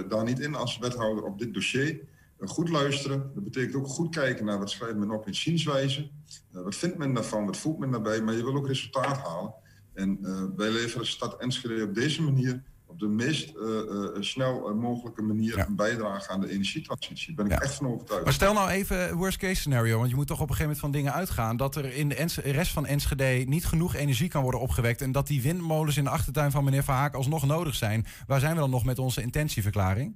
daar 0.09 0.25
niet 0.25 0.40
in 0.40 0.55
als 0.55 0.78
wethouder 0.78 1.25
op 1.25 1.38
dit 1.38 1.55
dossier 1.55 2.00
goed 2.49 2.68
luisteren. 2.68 3.30
Dat 3.35 3.44
betekent 3.44 3.75
ook 3.75 3.87
goed 3.87 4.14
kijken 4.14 4.44
naar 4.44 4.59
wat 4.59 4.70
schrijft 4.70 4.97
men 4.97 5.11
op 5.11 5.26
in 5.26 5.35
zienswijze. 5.35 6.11
Uh, 6.52 6.62
wat 6.62 6.75
vindt 6.75 6.99
men 6.99 7.14
daarvan, 7.14 7.47
wat 7.47 7.56
voelt 7.56 7.78
men 7.78 7.90
daarbij, 7.90 8.23
maar 8.23 8.35
je 8.35 8.44
wil 8.44 8.56
ook 8.56 8.66
resultaat 8.66 9.18
halen. 9.18 9.54
En 9.94 10.18
uh, 10.23 10.42
wij 10.56 10.70
leveren 10.70 11.06
stad 11.06 11.40
Enschede 11.40 11.82
op 11.82 11.94
deze 11.94 12.23
manier, 12.23 12.62
op 12.87 12.99
de 12.99 13.06
meest 13.06 13.54
uh, 13.56 14.23
snel 14.23 14.75
mogelijke 14.75 15.23
manier, 15.23 15.56
ja. 15.56 15.66
een 15.66 15.76
bijdrage 15.76 16.28
aan 16.28 16.40
de 16.40 16.50
energietransitie. 16.50 17.35
Daar 17.35 17.47
ben 17.47 17.54
ik 17.54 17.61
ja. 17.61 17.68
echt 17.68 17.76
van 17.76 17.87
overtuigd. 17.87 18.25
Maar 18.25 18.32
stel 18.32 18.52
nou 18.52 18.70
even 18.70 19.16
worst 19.16 19.38
case 19.38 19.54
scenario, 19.54 19.99
want 19.99 20.11
je 20.11 20.16
moet 20.16 20.26
toch 20.26 20.40
op 20.40 20.49
een 20.49 20.54
gegeven 20.54 20.76
moment 20.76 20.80
van 20.80 20.90
dingen 21.00 21.12
uitgaan. 21.12 21.56
Dat 21.56 21.76
er 21.76 21.94
in 21.94 22.09
de 22.09 22.14
Ens 22.14 22.37
rest 22.37 22.73
van 22.73 22.87
Enschede 22.87 23.44
niet 23.47 23.66
genoeg 23.66 23.94
energie 23.94 24.28
kan 24.28 24.42
worden 24.42 24.61
opgewekt. 24.61 25.00
En 25.00 25.12
dat 25.12 25.26
die 25.26 25.42
windmolens 25.42 25.97
in 25.97 26.04
de 26.04 26.11
achtertuin 26.11 26.50
van 26.50 26.64
meneer 26.64 26.85
Verhaak 26.85 27.14
alsnog 27.14 27.47
nodig 27.47 27.75
zijn. 27.75 28.06
Waar 28.26 28.40
zijn 28.40 28.54
we 28.54 28.61
dan 28.61 28.70
nog 28.70 28.85
met 28.85 28.99
onze 28.99 29.23
intentieverklaring? 29.23 30.14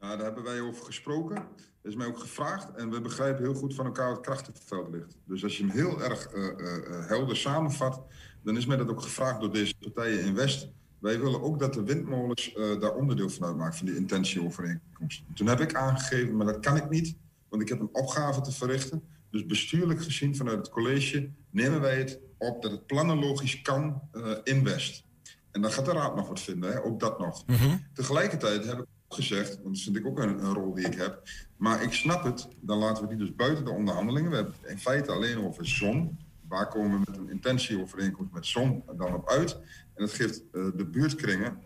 Nou, 0.00 0.16
daar 0.16 0.24
hebben 0.24 0.44
wij 0.44 0.60
over 0.60 0.84
gesproken. 0.84 1.36
Er 1.36 1.88
is 1.90 1.94
mij 1.94 2.06
ook 2.06 2.18
gevraagd. 2.18 2.74
En 2.74 2.90
we 2.90 3.00
begrijpen 3.00 3.42
heel 3.42 3.54
goed 3.54 3.74
van 3.74 3.86
elkaar 3.86 4.06
wat 4.06 4.16
het 4.16 4.26
krachtenveld 4.26 4.88
ligt. 4.90 5.16
Dus 5.24 5.44
als 5.44 5.56
je 5.56 5.66
hem 5.66 5.72
heel 5.72 6.02
erg 6.02 6.34
uh, 6.34 6.44
uh, 6.44 7.08
helder 7.08 7.36
samenvat, 7.36 8.02
dan 8.42 8.56
is 8.56 8.66
mij 8.66 8.76
dat 8.76 8.88
ook 8.88 9.02
gevraagd 9.02 9.40
door 9.40 9.52
deze 9.52 9.74
partijen 9.78 10.24
in 10.24 10.34
West. 10.34 10.68
Wij 10.98 11.20
willen 11.20 11.42
ook 11.42 11.58
dat 11.58 11.74
de 11.74 11.82
windmolens 11.82 12.54
uh, 12.56 12.80
daar 12.80 12.94
onderdeel 12.94 13.28
van 13.28 13.46
uitmaken, 13.46 13.76
van 13.76 13.86
die 13.86 13.96
intentieovereenkomst. 13.96 15.22
Toen 15.34 15.46
heb 15.46 15.60
ik 15.60 15.74
aangegeven, 15.74 16.36
maar 16.36 16.46
dat 16.46 16.60
kan 16.60 16.76
ik 16.76 16.88
niet, 16.88 17.16
want 17.48 17.62
ik 17.62 17.68
heb 17.68 17.80
een 17.80 17.94
opgave 17.94 18.40
te 18.40 18.52
verrichten. 18.52 19.02
Dus 19.30 19.46
bestuurlijk 19.46 20.02
gezien 20.02 20.36
vanuit 20.36 20.58
het 20.58 20.68
college 20.68 21.30
nemen 21.50 21.80
wij 21.80 21.98
het 21.98 22.20
op 22.38 22.62
dat 22.62 22.70
het 22.70 22.86
planologisch 22.86 23.62
kan 23.62 24.00
in 24.44 24.64
West. 24.64 25.04
En 25.50 25.62
dan 25.62 25.72
gaat 25.72 25.84
de 25.84 25.92
raad 25.92 26.16
nog 26.16 26.28
wat 26.28 26.40
vinden, 26.40 26.72
hè? 26.72 26.84
ook 26.84 27.00
dat 27.00 27.18
nog. 27.18 27.46
Mm 27.46 27.54
-hmm. 27.56 27.86
Tegelijkertijd 27.94 28.66
heb 28.66 28.78
ik 28.78 28.86
gezegd, 29.14 29.62
want 29.62 29.74
dat 29.74 29.84
vind 29.84 29.96
ik 29.96 30.06
ook 30.06 30.18
een, 30.18 30.44
een, 30.44 30.54
rol 30.54 30.74
die 30.74 30.86
ik 30.86 30.94
heb. 30.94 31.22
Maar 31.56 31.82
ik 31.82 31.92
snap 31.92 32.24
het, 32.24 32.48
dan 32.60 32.78
laten 32.78 33.02
we 33.02 33.08
die 33.08 33.18
dus 33.18 33.34
buiten 33.34 33.64
de 33.64 33.70
onderhandelingen. 33.70 34.30
We 34.30 34.36
hebben 34.36 34.54
het 34.60 34.70
in 34.70 34.78
feite 34.78 35.12
alleen 35.12 35.44
over 35.44 35.66
zon. 35.66 36.18
Waar 36.48 36.68
komen 36.68 36.90
we 36.90 37.04
met 37.10 37.18
een 37.18 37.30
intentieovereenkomst 37.30 38.32
met 38.32 38.46
zon 38.46 38.82
dan 38.96 39.14
op 39.14 39.28
uit? 39.28 39.58
En 39.94 40.02
het 40.02 40.12
geeft 40.12 40.42
de 40.52 40.88
buurtkringen 40.90 41.58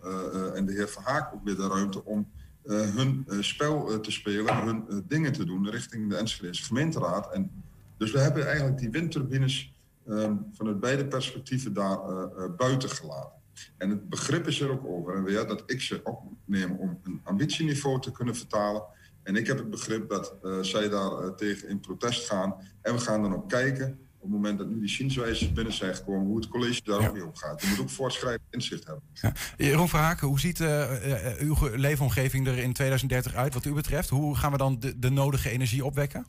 en 0.55 0.65
de 0.65 0.73
heer 0.73 0.89
Verhaak 0.89 1.33
ook 1.33 1.43
weer 1.43 1.55
de 1.55 1.67
ruimte 1.67 2.05
om 2.05 2.27
hun 2.63 3.25
spel 3.39 3.99
te 3.99 4.11
spelen, 4.11 4.55
hun 4.55 5.03
dingen 5.07 5.31
te 5.31 5.45
doen 5.45 5.69
richting 5.69 6.09
de 6.09 6.15
Enschedese 6.15 6.63
gemeenteraad. 6.63 7.33
En 7.33 7.51
dus 7.97 8.11
we 8.11 8.19
hebben 8.19 8.45
eigenlijk 8.47 8.77
die 8.77 8.89
windturbines 8.89 9.73
um, 10.07 10.45
vanuit 10.53 10.79
beide 10.79 11.05
perspectieven 11.05 11.73
daar 11.73 11.99
buiten 12.57 12.89
gelaten. 12.89 13.34
En 13.77 13.89
het 13.89 14.09
begrip 14.09 14.47
is 14.47 14.59
er 14.59 14.71
ook 14.71 14.85
over 14.85 15.15
en 15.15 15.23
weer 15.23 15.47
dat 15.47 15.63
ik 15.65 15.81
ze 15.81 16.01
opneem 16.03 16.71
om 16.71 16.99
een 17.03 17.21
ambitieniveau 17.23 18.01
te 18.01 18.11
kunnen 18.11 18.35
vertalen. 18.35 18.83
En 19.23 19.35
ik 19.35 19.47
heb 19.47 19.57
het 19.57 19.69
begrip 19.69 20.09
dat 20.09 20.35
uh, 20.43 20.59
zij 20.61 20.89
daar 20.89 21.11
uh, 21.11 21.29
tegen 21.29 21.67
in 21.69 21.79
protest 21.79 22.27
gaan. 22.27 22.55
En 22.81 22.93
we 22.93 22.99
gaan 22.99 23.21
dan 23.21 23.35
ook 23.35 23.49
kijken, 23.49 23.99
op 24.15 24.21
het 24.21 24.29
moment 24.31 24.57
dat 24.57 24.67
nu 24.67 24.79
die 24.79 24.89
zienswijzes 24.89 25.53
binnen 25.53 25.73
zijn 25.73 25.95
gekomen, 25.95 26.27
hoe 26.27 26.35
het 26.35 26.47
college 26.47 26.81
daar 26.83 27.01
ja. 27.01 27.07
ook 27.07 27.13
mee 27.13 27.25
op 27.25 27.35
gaat. 27.35 27.61
Je 27.61 27.67
moet 27.67 27.79
ook 27.79 27.89
voorschrijvend 27.89 28.47
inzicht 28.49 28.85
hebben. 28.85 29.03
Ja. 29.13 29.33
Jeroen 29.57 29.89
Verhaken, 29.89 30.27
hoe 30.27 30.39
ziet 30.39 30.59
uh, 30.59 30.91
uw 31.39 31.55
leefomgeving 31.75 32.47
er 32.47 32.57
in 32.57 32.73
2030 32.73 33.35
uit 33.35 33.53
wat 33.53 33.65
u 33.65 33.73
betreft? 33.73 34.09
Hoe 34.09 34.35
gaan 34.35 34.51
we 34.51 34.57
dan 34.57 34.79
de, 34.79 34.99
de 34.99 35.09
nodige 35.09 35.49
energie 35.49 35.85
opwekken? 35.85 36.25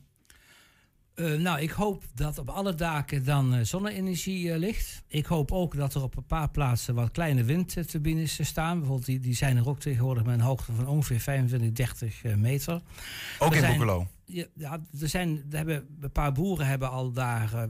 Uh, 1.19 1.39
nou, 1.39 1.59
ik 1.61 1.71
hoop 1.71 2.03
dat 2.13 2.37
op 2.37 2.49
alle 2.49 2.75
daken 2.75 3.25
dan 3.25 3.55
uh, 3.55 3.63
zonne-energie 3.63 4.47
uh, 4.47 4.57
ligt. 4.57 5.03
Ik 5.07 5.25
hoop 5.25 5.51
ook 5.51 5.75
dat 5.75 5.93
er 5.93 6.03
op 6.03 6.17
een 6.17 6.25
paar 6.25 6.49
plaatsen 6.49 6.95
wat 6.95 7.11
kleine 7.11 7.43
windturbines 7.43 8.45
staan. 8.45 8.77
Bijvoorbeeld, 8.77 9.05
die, 9.05 9.19
die 9.19 9.35
zijn 9.35 9.57
er 9.57 9.69
ook 9.69 9.79
tegenwoordig 9.79 10.23
met 10.23 10.33
een 10.33 10.41
hoogte 10.45 10.73
van 10.73 10.87
ongeveer 10.87 11.19
25, 11.19 11.71
30 11.71 12.23
meter. 12.35 12.81
Ook 13.39 13.55
er 13.55 13.63
in 13.63 13.69
Boekelo? 13.69 14.07
Ja, 14.25 14.79
er 14.99 15.09
zijn, 15.09 15.43
er 15.49 15.57
hebben, 15.57 15.87
een 16.01 16.11
paar 16.11 16.31
boeren 16.31 16.67
hebben 16.67 16.89
al 16.89 17.11
daar 17.11 17.69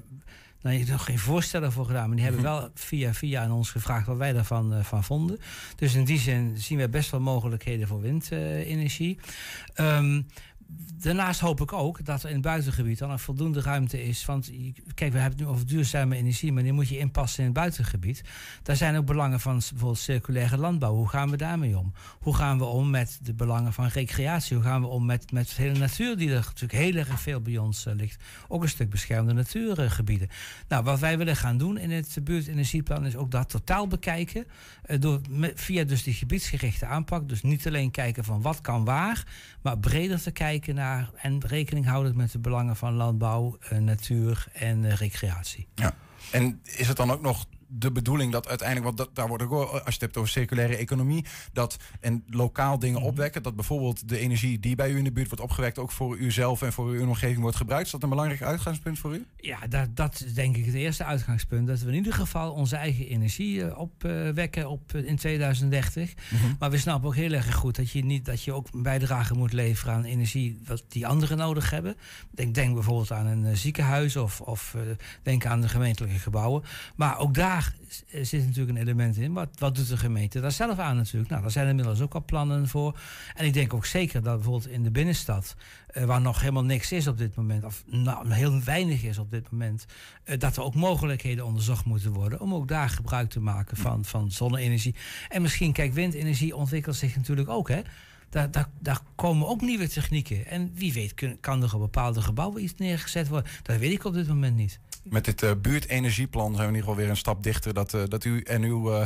nou, 0.62 0.84
nog 0.84 1.06
geen 1.06 1.20
voorstellen 1.20 1.72
voor 1.72 1.86
gedaan. 1.86 2.08
Maar 2.08 2.16
die 2.16 2.26
hebben 2.26 2.44
wel 2.52 2.70
via 2.74 3.14
via 3.14 3.44
aan 3.44 3.52
ons 3.52 3.72
gevraagd 3.72 4.08
wat 4.08 4.18
wij 4.18 4.34
daarvan 4.34 4.84
van 4.84 5.04
vonden. 5.04 5.40
Dus 5.76 5.96
in 5.96 6.06
die 6.06 6.20
zin 6.20 6.58
zien 6.58 6.78
we 6.78 6.90
best 6.90 7.12
wel 7.12 7.20
mogelijkheden 7.20 7.88
voor 7.88 8.02
windenergie. 8.02 9.20
Um, 9.76 10.26
daarnaast 11.00 11.40
hoop 11.40 11.62
ik 11.62 11.74
ook 11.74 12.06
dat 12.06 12.24
er 12.24 12.30
in 12.30 12.36
het 12.36 12.44
buitengebied 12.44 12.98
dan 12.98 13.12
een 13.12 13.20
voldoende 13.20 13.62
ruimte 13.62 14.04
is. 14.04 14.26
Want 14.26 14.52
kijk, 14.94 15.12
we 15.12 15.20
hebben 15.20 15.40
het 15.40 15.48
nu 15.48 15.54
over 15.54 15.68
duurzame 15.68 16.16
energie, 16.16 16.52
maar 16.52 16.64
die 16.64 16.72
moet 16.72 16.88
je 16.88 16.98
inpassen 16.98 17.40
in 17.40 17.46
het 17.46 17.54
buitengebied. 17.54 18.24
Daar 18.64 18.76
zijn 18.76 18.98
ook 18.98 19.06
belangen 19.06 19.40
van 19.40 19.58
bijvoorbeeld 19.58 19.98
circulaire 19.98 20.58
landbouw. 20.58 20.94
Hoe 20.94 21.10
gaan 21.10 21.30
we 21.30 21.38
daarmee 21.38 21.78
om? 21.78 21.94
Hoe 22.20 22.36
gaan 22.36 22.58
we 22.58 22.64
om 22.64 22.90
met 22.90 23.20
de 23.22 23.34
belangen 23.34 23.74
van 23.74 23.88
recreatie? 23.88 24.56
Hoe 24.56 24.66
gaan 24.66 24.82
we 24.82 24.88
om 24.88 25.06
met, 25.06 25.32
met 25.32 25.48
de 25.56 25.62
hele 25.62 25.80
natuur 25.80 26.18
die 26.18 26.30
er 26.30 26.36
natuurlijk 26.36 26.72
heel 26.72 26.96
erg 26.96 27.22
veel 27.22 27.42
bij 27.42 27.58
ons 27.58 27.86
uh, 27.86 27.94
ligt? 27.94 28.24
Ook 28.48 28.64
een 28.64 28.70
stuk 28.70 28.90
beschermde 28.90 29.34
natuurgebieden. 29.34 30.28
Nou, 30.68 30.84
wat 30.84 31.00
wij 31.00 31.18
willen 31.18 31.36
gaan 31.36 31.58
doen 31.58 31.78
in 31.78 31.92
het 31.92 32.18
buurtenergieplan 32.24 33.06
is 33.06 33.16
ook 33.16 33.32
dat 33.32 33.50
totaal 33.50 33.88
bekijken. 33.88 34.46
Uh, 34.86 35.00
door, 35.00 35.22
via 35.56 35.84
dus 35.84 36.04
die 36.04 36.14
gebiedsgerichte 36.14 36.86
aanpak. 36.86 37.30
Dus 37.30 37.42
niet 37.42 37.68
alleen 37.68 37.92
kijken 37.92 38.24
van 38.24 38.42
wat 38.42 38.62
kan 38.62 38.86
waar, 38.86 39.24
maar 39.62 39.80
breder 39.80 40.22
te 40.22 40.32
kijken 40.32 40.57
naar 40.66 41.10
en 41.16 41.40
rekening 41.46 41.86
houden 41.86 42.18
met 42.18 42.32
de 42.32 42.40
belangen 42.40 42.76
van 42.76 42.94
landbouw, 42.94 43.58
uh, 43.74 43.80
natuur 43.80 44.48
en 44.54 44.84
uh, 44.84 44.94
recreatie. 44.94 45.68
Ja. 45.76 45.96
En 46.32 46.62
is 46.64 46.88
het 46.88 46.98
dan 46.98 47.12
ook 47.12 47.22
nog 47.22 47.46
de 47.68 47.92
bedoeling 47.92 48.32
dat 48.32 48.48
uiteindelijk, 48.48 48.88
want 48.88 48.98
dat, 48.98 49.16
daar 49.16 49.28
wordt 49.28 49.44
ook, 49.44 49.52
als 49.54 49.84
je 49.84 49.92
het 49.92 50.02
hebt 50.02 50.18
over 50.18 50.30
circulaire 50.30 50.76
economie, 50.76 51.26
dat 51.54 51.78
en 52.00 52.24
lokaal 52.28 52.80
dingen 52.80 53.00
Mhm. 53.00 53.08
opwekken, 53.08 53.44
dat 53.44 53.56
bijvoorbeeld 53.56 54.10
de 54.10 54.20
energie 54.20 54.60
die 54.60 54.76
bij 54.76 54.92
u 54.92 54.98
in 54.98 55.04
de 55.04 55.12
buurt 55.12 55.28
wordt 55.28 55.44
opgewekt 55.44 55.80
ook 55.80 55.92
voor 55.92 56.18
uzelf 56.18 56.62
en 56.62 56.74
voor 56.74 56.88
uw 56.88 57.02
omgeving 57.08 57.40
wordt 57.40 57.58
gebruikt. 57.58 57.86
Is 57.86 57.92
dat 57.92 58.04
een 58.04 58.10
belangrijk 58.10 58.42
uitgangspunt 58.42 59.00
voor 59.00 59.16
u? 59.16 59.26
Ja, 59.38 59.68
dat, 59.70 59.96
dat 59.96 60.24
is 60.26 60.34
denk 60.34 60.58
ik 60.58 60.66
het 60.66 60.74
eerste 60.74 61.04
uitgangspunt. 61.04 61.68
Dat 61.68 61.80
we 61.80 61.88
in 61.88 61.94
ieder 61.94 62.14
geval 62.14 62.52
onze 62.52 62.76
eigen 62.76 63.08
energie 63.08 63.56
uh, 63.56 63.78
opwekken 63.80 64.70
op, 64.70 64.94
uh, 64.94 65.08
in 65.08 65.16
2030. 65.16 66.14
Mhm. 66.30 66.54
Maar 66.60 66.70
we 66.70 66.78
snappen 66.78 67.10
ook 67.10 67.16
heel 67.16 67.32
erg 67.32 67.56
goed 67.56 67.76
dat 67.76 67.92
je, 67.92 68.06
niet, 68.06 68.26
dat 68.26 68.44
je 68.44 68.54
ook 68.54 68.68
een 68.74 68.84
bijdrage 68.84 69.34
moet 69.34 69.54
leveren 69.54 69.94
aan 69.94 70.04
energie 70.04 70.60
wat 70.66 70.84
die 70.90 71.08
anderen 71.08 71.38
nodig 71.38 71.70
hebben. 71.70 71.96
Denk, 72.32 72.56
denk 72.56 72.74
bijvoorbeeld 72.74 73.12
aan 73.12 73.26
een 73.26 73.46
uh, 73.46 73.56
ziekenhuis 73.56 74.16
of, 74.16 74.42
of 74.42 74.76
denk 75.24 75.46
aan 75.46 75.62
de 75.62 75.70
gemeentelijke 75.70 76.20
gebouwen. 76.20 76.64
Maar 76.96 77.20
ook 77.20 77.34
daar 77.34 77.57
zit 78.22 78.46
natuurlijk 78.46 78.78
een 78.78 78.84
element 78.84 79.18
in. 79.18 79.34
Wat, 79.34 79.50
wat 79.58 79.76
doet 79.76 79.88
de 79.88 79.98
gemeente 79.98 80.40
daar 80.40 80.52
zelf 80.52 80.80
aan 80.80 80.96
natuurlijk? 80.96 81.30
Nou, 81.30 81.42
daar 81.42 81.52
zijn 81.52 81.68
inmiddels 81.68 82.02
ook 82.02 82.14
al 82.14 82.26
plannen 82.26 82.68
voor. 82.68 83.00
En 83.36 83.46
ik 83.46 83.54
denk 83.54 83.74
ook 83.74 83.86
zeker 83.86 84.24
dat 84.24 84.36
bijvoorbeeld 84.36 84.68
in 84.68 84.84
de 84.84 84.92
binnenstad, 84.92 85.56
uh, 85.94 86.04
waar 86.04 86.22
nog 86.22 86.40
helemaal 86.40 86.64
niks 86.64 86.92
is 86.92 87.08
op 87.08 87.18
dit 87.18 87.36
moment, 87.36 87.64
of 87.64 87.84
nou, 87.86 88.34
heel 88.34 88.64
weinig 88.64 89.04
is 89.04 89.18
op 89.18 89.32
dit 89.32 89.52
moment, 89.52 89.86
uh, 90.26 90.40
dat 90.40 90.58
er 90.58 90.64
ook 90.64 90.76
mogelijkheden 90.76 91.46
onderzocht 91.46 91.86
moeten 91.86 92.12
worden 92.12 92.40
om 92.40 92.54
ook 92.54 92.68
daar 92.68 92.90
gebruik 92.90 93.30
te 93.30 93.40
maken 93.40 93.78
van, 93.78 94.06
van 94.06 94.32
zonne-energie. 94.32 94.96
En 95.30 95.42
misschien, 95.42 95.72
kijk, 95.72 95.94
windenergie 95.94 96.56
ontwikkelt 96.56 96.96
zich 96.96 97.16
natuurlijk 97.16 97.50
ook, 97.50 97.70
hè? 97.70 97.82
Daar, 98.30 98.52
daar, 98.52 98.70
daar, 98.80 99.00
komen 99.16 99.48
ook 99.48 99.62
nieuwe 99.62 99.88
technieken. 99.88 100.46
En 100.46 100.72
wie 100.74 100.94
weet 100.94 101.38
kan 101.40 101.64
er 101.64 101.74
op 101.74 101.80
bepaalde 101.80 102.22
gebouwen 102.22 102.64
iets 102.64 102.74
neergezet 102.78 103.28
worden. 103.28 103.52
Dat 103.64 103.78
weet 103.78 103.92
ik 103.92 104.04
op 104.04 104.14
dit 104.14 104.28
moment 104.28 104.56
niet. 104.56 104.80
Met 105.10 105.26
dit 105.26 105.44
uh, 105.44 105.52
buurtenergieplan 105.62 106.56
zijn 106.56 106.58
we 106.58 106.62
in 106.64 106.76
ieder 106.76 106.90
geval 106.90 106.96
weer 106.96 107.10
een 107.10 107.18
stap 107.18 107.44
dichter. 107.44 107.74
Dat, 107.74 107.94
uh, 107.94 108.04
dat 108.08 108.24
u 108.24 108.42
en 108.42 108.64
uw 108.64 108.92
uh, 108.92 109.04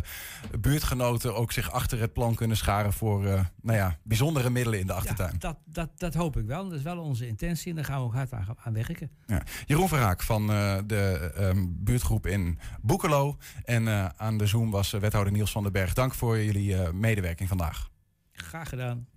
buurtgenoten 0.59 1.35
ook 1.35 1.51
zich 1.51 1.71
achter 1.71 1.99
het 1.99 2.13
plan 2.13 2.35
kunnen 2.35 2.57
scharen 2.57 2.93
voor 2.93 3.23
nou 3.61 3.77
ja, 3.77 3.97
bijzondere 4.03 4.49
middelen 4.49 4.79
in 4.79 4.87
de 4.87 4.93
achtertuin. 4.93 5.31
Ja, 5.31 5.37
dat, 5.37 5.57
dat, 5.65 5.89
dat 5.95 6.13
hoop 6.13 6.37
ik 6.37 6.45
wel. 6.45 6.69
Dat 6.69 6.77
is 6.77 6.83
wel 6.83 6.99
onze 6.99 7.27
intentie 7.27 7.69
en 7.69 7.75
daar 7.75 7.85
gaan 7.85 7.99
we 7.99 8.05
ook 8.05 8.13
hard 8.13 8.33
aan, 8.33 8.45
aan 8.63 8.73
werken. 8.73 9.11
Ja. 9.27 9.43
Jeroen 9.65 9.87
Verraak 9.87 10.23
van 10.23 10.47
de 10.47 11.31
um, 11.39 11.75
buurtgroep 11.79 12.27
in 12.27 12.59
Boekelo. 12.81 13.37
En 13.63 14.17
aan 14.19 14.37
de 14.37 14.45
Zoom 14.45 14.71
was 14.71 14.91
wethouder 14.91 15.33
Niels 15.33 15.51
van 15.51 15.63
den 15.63 15.71
Berg. 15.71 15.93
Dank 15.93 16.13
voor 16.13 16.43
jullie 16.43 16.91
medewerking 16.93 17.49
vandaag. 17.49 17.89
Graag 18.31 18.69
gedaan. 18.69 19.07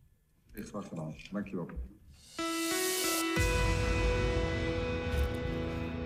Echt 0.53 0.69
graag 0.69 0.89
gedaan. 0.89 1.15
Dankjewel. 1.33 1.69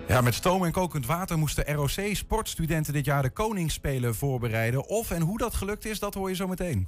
Ja, 0.09 0.21
met 0.21 0.33
stoom 0.33 0.65
en 0.65 0.71
kokend 0.71 1.05
water 1.05 1.37
moesten 1.37 1.73
ROC-sportstudenten 1.73 2.93
dit 2.93 3.05
jaar 3.05 3.21
de 3.21 3.29
Koningsspelen 3.29 4.15
voorbereiden. 4.15 4.87
Of 4.87 5.11
en 5.11 5.21
hoe 5.21 5.37
dat 5.37 5.53
gelukt 5.55 5.85
is, 5.85 5.99
dat 5.99 6.13
hoor 6.13 6.29
je 6.29 6.35
zo 6.35 6.47
meteen. 6.47 6.87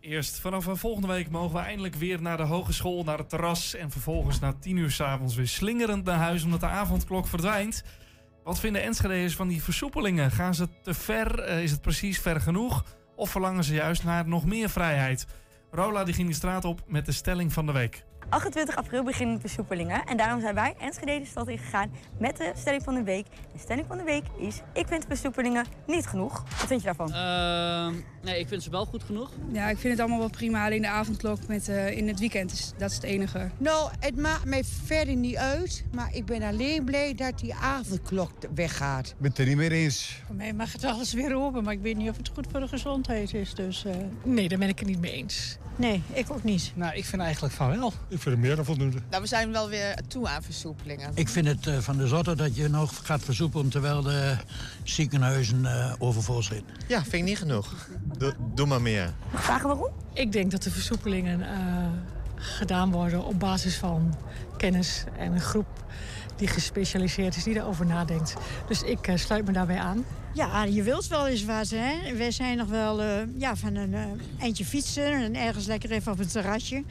Eerst 0.00 0.40
vanaf 0.40 0.66
volgende 0.72 1.08
week 1.08 1.30
mogen 1.30 1.56
we 1.56 1.62
eindelijk 1.62 1.94
weer 1.94 2.22
naar 2.22 2.36
de 2.36 2.42
hogeschool, 2.42 3.04
naar 3.04 3.18
het 3.18 3.28
terras. 3.28 3.74
En 3.74 3.90
vervolgens 3.90 4.38
na 4.38 4.52
tien 4.52 4.76
uur 4.76 4.90
s'avonds 4.90 5.34
weer 5.34 5.48
slingerend 5.48 6.04
naar 6.04 6.18
huis 6.18 6.44
omdat 6.44 6.60
de 6.60 6.66
avondklok 6.66 7.26
verdwijnt. 7.26 7.84
Wat 8.44 8.60
vinden 8.60 8.82
Enschede'ers 8.82 9.36
van 9.36 9.48
die 9.48 9.62
versoepelingen? 9.62 10.30
Gaan 10.30 10.54
ze 10.54 10.68
te 10.82 10.94
ver? 10.94 11.48
Is 11.48 11.70
het 11.70 11.80
precies 11.80 12.18
ver 12.18 12.40
genoeg? 12.40 12.84
Of 13.16 13.30
verlangen 13.30 13.64
ze 13.64 13.74
juist 13.74 14.04
naar 14.04 14.28
nog 14.28 14.44
meer 14.44 14.70
vrijheid? 14.70 15.26
Rola 15.70 16.04
die 16.04 16.14
ging 16.14 16.28
de 16.28 16.34
straat 16.34 16.64
op 16.64 16.82
met 16.86 17.06
de 17.06 17.12
stelling 17.12 17.52
van 17.52 17.66
de 17.66 17.72
week. 17.72 18.04
28 18.28 18.76
april 18.76 19.04
beginnen 19.04 19.34
de 19.34 19.40
versoepelingen. 19.40 20.04
En 20.04 20.16
daarom 20.16 20.40
zijn 20.40 20.54
wij 20.54 20.74
Enschede 20.78 21.18
de 21.18 21.26
stad 21.26 21.48
ingegaan 21.48 21.90
met 22.18 22.36
de 22.36 22.52
stelling 22.56 22.82
van 22.82 22.94
de 22.94 23.02
week. 23.02 23.26
De 23.52 23.58
stelling 23.58 23.86
van 23.86 23.96
de 23.96 24.04
week 24.04 24.24
is, 24.38 24.60
ik 24.72 24.86
vind 24.86 25.04
versoepelingen 25.08 25.66
niet 25.86 26.06
genoeg. 26.06 26.32
Wat 26.32 26.66
vind 26.66 26.80
je 26.80 26.86
daarvan? 26.86 27.08
Uh, 27.08 28.00
nee, 28.22 28.38
ik 28.40 28.48
vind 28.48 28.62
ze 28.62 28.70
wel 28.70 28.84
goed 28.84 29.02
genoeg. 29.02 29.30
Ja, 29.52 29.68
ik 29.68 29.78
vind 29.78 29.92
het 29.92 30.00
allemaal 30.00 30.18
wel 30.18 30.30
prima. 30.30 30.64
Alleen 30.64 30.82
de 30.82 30.88
avondklok 30.88 31.46
met, 31.46 31.68
uh, 31.68 31.96
in 31.96 32.08
het 32.08 32.18
weekend, 32.18 32.52
is, 32.52 32.72
dat 32.78 32.90
is 32.90 32.96
het 32.96 33.04
enige. 33.04 33.50
Nou, 33.58 33.90
het 34.00 34.16
maakt 34.16 34.44
mij 34.44 34.64
verder 34.84 35.16
niet 35.16 35.36
uit. 35.36 35.84
Maar 35.94 36.14
ik 36.14 36.24
ben 36.26 36.42
alleen 36.42 36.84
blij 36.84 37.14
dat 37.14 37.38
die 37.38 37.54
avondklok 37.54 38.30
weggaat. 38.54 39.08
Ik 39.08 39.14
ben 39.18 39.30
het 39.30 39.38
er 39.38 39.46
niet 39.46 39.56
meer 39.56 39.72
eens. 39.72 40.22
Voor 40.26 40.36
mij 40.36 40.52
mag 40.52 40.72
het 40.72 40.84
alles 40.84 41.12
weer 41.12 41.34
open, 41.36 41.64
maar 41.64 41.72
ik 41.72 41.80
weet 41.80 41.96
niet 41.96 42.10
of 42.10 42.16
het 42.16 42.30
goed 42.34 42.46
voor 42.50 42.60
de 42.60 42.68
gezondheid 42.68 43.34
is. 43.34 43.54
Dus 43.54 43.84
uh, 43.84 43.92
nee, 44.24 44.48
daar 44.48 44.58
ben 44.58 44.68
ik 44.68 44.78
het 44.78 44.88
niet 44.88 45.00
mee 45.00 45.12
eens. 45.12 45.58
Nee, 45.80 46.02
ik 46.12 46.30
ook 46.30 46.44
niet. 46.44 46.72
Nou, 46.74 46.94
ik 46.94 47.04
vind 47.04 47.22
eigenlijk 47.22 47.54
van 47.54 47.78
wel. 47.78 47.92
Ik 48.08 48.20
vind 48.20 48.24
het 48.24 48.38
meer 48.38 48.56
dan 48.56 48.64
voldoende. 48.64 48.98
Nou, 49.10 49.22
we 49.22 49.28
zijn 49.28 49.52
wel 49.52 49.68
weer 49.68 49.94
toe 50.08 50.28
aan 50.28 50.42
versoepelingen. 50.42 51.10
Ik 51.14 51.28
vind 51.28 51.46
het 51.46 51.66
uh, 51.66 51.78
van 51.78 51.96
de 51.96 52.06
zotte 52.06 52.36
dat 52.36 52.56
je 52.56 52.68
nog 52.68 53.00
gaat 53.02 53.22
versoepelen 53.22 53.68
terwijl 53.68 54.02
de 54.02 54.36
ziekenhuizen 54.82 55.60
uh, 55.60 55.92
overvol 55.98 56.42
zijn. 56.42 56.62
Ja, 56.88 57.02
vind 57.02 57.14
ik 57.14 57.22
niet 57.22 57.38
genoeg. 57.38 57.88
Doe, 58.18 58.34
doe 58.54 58.66
maar 58.66 58.82
meer. 58.82 59.12
Vragen 59.34 59.68
waarom? 59.68 59.90
Ik 60.12 60.32
denk 60.32 60.50
dat 60.50 60.62
de 60.62 60.70
versoepelingen 60.70 61.40
uh, 61.40 61.46
gedaan 62.34 62.90
worden 62.90 63.24
op 63.24 63.38
basis 63.38 63.76
van 63.76 64.14
kennis 64.56 65.04
en 65.18 65.32
een 65.32 65.40
groep 65.40 65.84
die 66.40 66.48
gespecialiseerd 66.48 67.36
is, 67.36 67.42
die 67.42 67.54
daarover 67.54 67.86
nadenkt. 67.86 68.34
Dus 68.68 68.82
ik 68.82 69.08
uh, 69.08 69.16
sluit 69.16 69.46
me 69.46 69.52
daarbij 69.52 69.78
aan. 69.78 70.04
Ja, 70.34 70.64
je 70.64 70.82
wilt 70.82 71.06
wel 71.06 71.26
eens 71.26 71.44
wat, 71.44 71.70
hè. 71.70 72.16
We 72.16 72.30
zijn 72.30 72.56
nog 72.56 72.68
wel 72.68 73.02
uh, 73.02 73.12
ja, 73.36 73.56
van 73.56 73.74
een 73.74 73.94
eindje 74.38 74.64
fietsen 74.64 75.12
en 75.12 75.36
ergens 75.36 75.66
lekker 75.66 75.90
even 75.90 76.12
op 76.12 76.18
het 76.18 76.32
terrasje. 76.32 76.84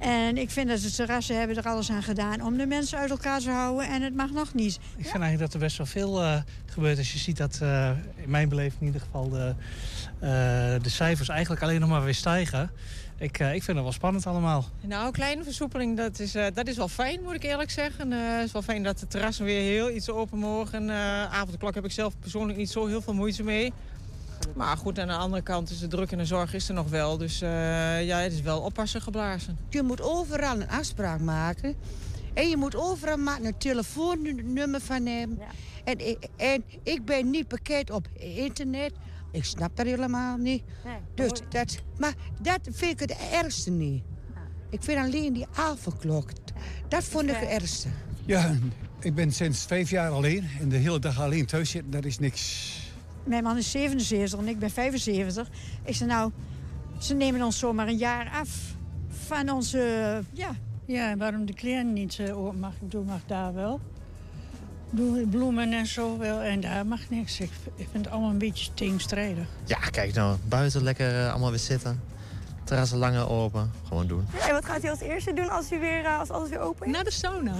En 0.00 0.36
ik 0.36 0.50
vind 0.50 0.68
dat 0.68 0.80
de 0.80 0.90
terrassen 0.90 1.38
hebben 1.38 1.56
er 1.56 1.68
alles 1.68 1.90
aan 1.90 2.02
gedaan 2.02 2.42
om 2.42 2.56
de 2.56 2.66
mensen 2.66 2.98
uit 2.98 3.10
elkaar 3.10 3.40
te 3.40 3.50
houden. 3.50 3.88
En 3.88 4.02
het 4.02 4.14
mag 4.14 4.30
nog 4.30 4.54
niet. 4.54 4.74
Ik 4.74 5.08
vind 5.08 5.22
eigenlijk 5.22 5.38
dat 5.38 5.52
er 5.52 5.58
best 5.58 5.76
wel 5.76 5.86
veel 5.86 6.22
uh, 6.22 6.36
gebeurt. 6.66 6.98
Als 6.98 7.12
je 7.12 7.18
ziet 7.18 7.36
dat, 7.36 7.58
uh, 7.62 7.90
in 8.16 8.30
mijn 8.30 8.48
beleving 8.48 8.80
in 8.80 8.86
ieder 8.86 9.00
geval, 9.00 9.28
de, 9.28 9.54
uh, 10.22 10.82
de 10.82 10.88
cijfers 10.88 11.28
eigenlijk 11.28 11.62
alleen 11.62 11.80
nog 11.80 11.88
maar 11.88 12.04
weer 12.04 12.14
stijgen. 12.14 12.70
Ik, 13.20 13.38
uh, 13.38 13.54
ik 13.54 13.62
vind 13.62 13.76
het 13.76 13.84
wel 13.84 13.92
spannend 13.92 14.26
allemaal. 14.26 14.64
Nou, 14.80 15.12
kleine 15.12 15.44
versoepeling, 15.44 15.96
dat 15.96 16.18
is, 16.18 16.36
uh, 16.36 16.46
dat 16.54 16.66
is 16.66 16.76
wel 16.76 16.88
fijn, 16.88 17.22
moet 17.22 17.34
ik 17.34 17.42
eerlijk 17.42 17.70
zeggen. 17.70 18.12
Uh, 18.12 18.18
het 18.36 18.46
is 18.46 18.52
wel 18.52 18.62
fijn 18.62 18.82
dat 18.82 18.98
de 18.98 19.06
terrassen 19.06 19.44
weer 19.44 19.60
heel 19.60 19.90
iets 19.90 20.10
open 20.10 20.38
mogen. 20.38 20.90
avondklok 21.30 21.74
heb 21.74 21.84
ik 21.84 21.92
zelf 21.92 22.14
persoonlijk 22.20 22.58
niet 22.58 22.70
zo 22.70 22.86
heel 22.86 23.02
veel 23.02 23.14
moeite 23.14 23.42
mee. 23.42 23.72
Maar 24.54 24.76
goed, 24.76 24.98
aan 24.98 25.06
de 25.06 25.14
andere 25.14 25.42
kant 25.42 25.70
is 25.70 25.78
de 25.78 25.86
druk 25.86 26.12
en 26.12 26.18
de 26.18 26.24
zorg 26.24 26.54
is 26.54 26.68
er 26.68 26.74
nog 26.74 26.88
wel. 26.88 27.16
Dus 27.18 27.40
eh, 27.42 27.48
ja, 28.06 28.18
het 28.18 28.32
is 28.32 28.40
wel 28.40 28.60
oppassen 28.60 29.02
geblazen. 29.02 29.58
Je 29.68 29.82
moet 29.82 30.02
overal 30.02 30.60
een 30.60 30.68
afspraak 30.68 31.20
maken. 31.20 31.74
En 32.34 32.48
je 32.48 32.56
moet 32.56 32.76
overal 32.76 33.16
maar 33.16 33.40
een 33.42 33.58
telefoonnummer 33.58 34.80
van 34.80 35.06
hebben. 35.06 35.38
En, 35.84 36.08
ik- 36.08 36.28
en 36.36 36.64
ik 36.82 37.04
ben 37.04 37.30
niet 37.30 37.48
bekend 37.48 37.90
op 37.90 38.08
internet. 38.18 38.92
Ik 39.32 39.44
snap 39.44 39.76
dat 39.76 39.86
helemaal 39.86 40.36
niet. 40.36 40.62
dus 41.14 41.40
dat, 41.48 41.78
maar 41.98 42.14
dat 42.40 42.58
vind 42.70 43.00
ik 43.00 43.08
het 43.10 43.16
ergste 43.32 43.70
niet. 43.70 44.02
Ik 44.70 44.82
vind 44.82 44.98
alleen 44.98 45.32
die 45.32 45.46
avondklok. 45.54 46.30
Dat 46.88 47.04
vond 47.04 47.28
ik 47.28 47.36
het 47.36 47.48
ergste. 47.48 47.88
Ja, 48.26 48.54
ik 49.00 49.14
ben 49.14 49.32
sinds 49.32 49.64
vijf 49.64 49.90
jaar 49.90 50.10
alleen. 50.10 50.48
En 50.60 50.68
de 50.68 50.76
hele 50.76 50.98
dag 50.98 51.20
alleen 51.20 51.46
thuis 51.46 51.70
zitten, 51.70 51.90
dat 51.90 52.04
is 52.04 52.18
niks. 52.18 52.72
Mijn 53.24 53.42
man 53.42 53.56
is 53.56 53.70
77 53.70 54.38
en 54.38 54.48
ik 54.48 54.58
ben 54.58 54.70
75. 54.70 55.48
Ik 55.84 55.94
zei 55.94 56.10
nou, 56.10 56.30
ze 56.98 57.14
nemen 57.14 57.42
ons 57.42 57.58
zomaar 57.58 57.88
een 57.88 57.96
jaar 57.96 58.30
af 58.40 58.74
van 59.08 59.50
onze, 59.50 60.22
ja... 60.32 60.50
Ja, 60.84 61.10
en 61.10 61.18
waarom 61.18 61.46
de 61.46 61.54
kleren 61.54 61.92
niet 61.92 62.18
eh, 62.18 62.50
mag, 62.50 62.72
ik 62.72 62.80
bedoel, 62.80 63.04
mag 63.04 63.20
daar 63.26 63.54
wel. 63.54 63.80
Doe 64.90 65.26
bloemen 65.26 65.72
en 65.72 65.86
zo 65.86 66.18
wel, 66.18 66.40
en 66.40 66.60
daar 66.60 66.86
mag 66.86 67.00
niks. 67.08 67.40
Ik, 67.40 67.50
ik 67.76 67.88
vind 67.90 68.04
het 68.04 68.14
allemaal 68.14 68.30
een 68.30 68.38
beetje 68.38 68.74
tegenstrijdig. 68.74 69.46
Ja, 69.64 69.78
kijk 69.78 70.14
nou. 70.14 70.36
Buiten 70.48 70.82
lekker 70.82 71.24
eh, 71.24 71.30
allemaal 71.30 71.50
weer 71.50 71.58
zitten. 71.58 72.00
Terrassen 72.64 72.98
langer 72.98 73.28
open. 73.28 73.70
Gewoon 73.88 74.06
doen. 74.06 74.26
En 74.48 74.52
wat 74.52 74.64
gaat 74.64 74.84
u 74.84 74.88
als 74.88 75.00
eerste 75.00 75.32
doen 75.32 75.50
als, 75.50 75.72
u 75.72 75.78
weer, 75.78 76.04
eh, 76.04 76.18
als 76.18 76.30
alles 76.30 76.48
weer 76.48 76.60
open 76.60 76.86
is? 76.86 76.92
Naar 76.92 77.04
de 77.04 77.10
sauna. 77.10 77.54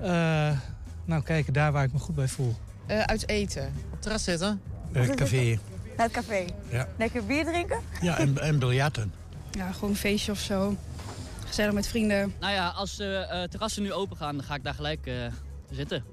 Eh, 0.00 0.58
nou, 1.04 1.22
kijken 1.22 1.52
daar 1.52 1.72
waar 1.72 1.84
ik 1.84 1.92
me 1.92 1.98
goed 1.98 2.14
bij 2.14 2.28
voel. 2.28 2.54
uit 2.86 3.28
eten. 3.28 3.72
Op 3.92 4.02
terras 4.02 4.24
zitten? 4.24 4.60
Eh, 5.00 5.14
café. 5.14 5.58
Naar 5.96 6.06
het 6.06 6.12
café. 6.12 6.44
Ja. 6.70 6.88
Lekker 6.98 7.26
bier 7.26 7.44
drinken? 7.44 7.80
Ja, 8.00 8.18
en, 8.18 8.38
en 8.38 8.58
biljarten. 8.58 9.12
Ja, 9.50 9.72
gewoon 9.72 9.90
een 9.90 9.96
feestje 9.96 10.32
of 10.32 10.38
zo. 10.38 10.76
Gezellig 11.46 11.72
met 11.72 11.86
vrienden. 11.86 12.34
Nou 12.40 12.52
ja, 12.52 12.68
als 12.68 12.96
de 12.96 13.26
eh, 13.30 13.42
terrassen 13.42 13.82
nu 13.82 13.92
open 13.92 14.16
gaan, 14.16 14.36
dan 14.36 14.44
ga 14.44 14.54
ik 14.54 14.64
daar 14.64 14.74
gelijk 14.74 15.06
eh, 15.06 15.14
zitten. 15.70 16.04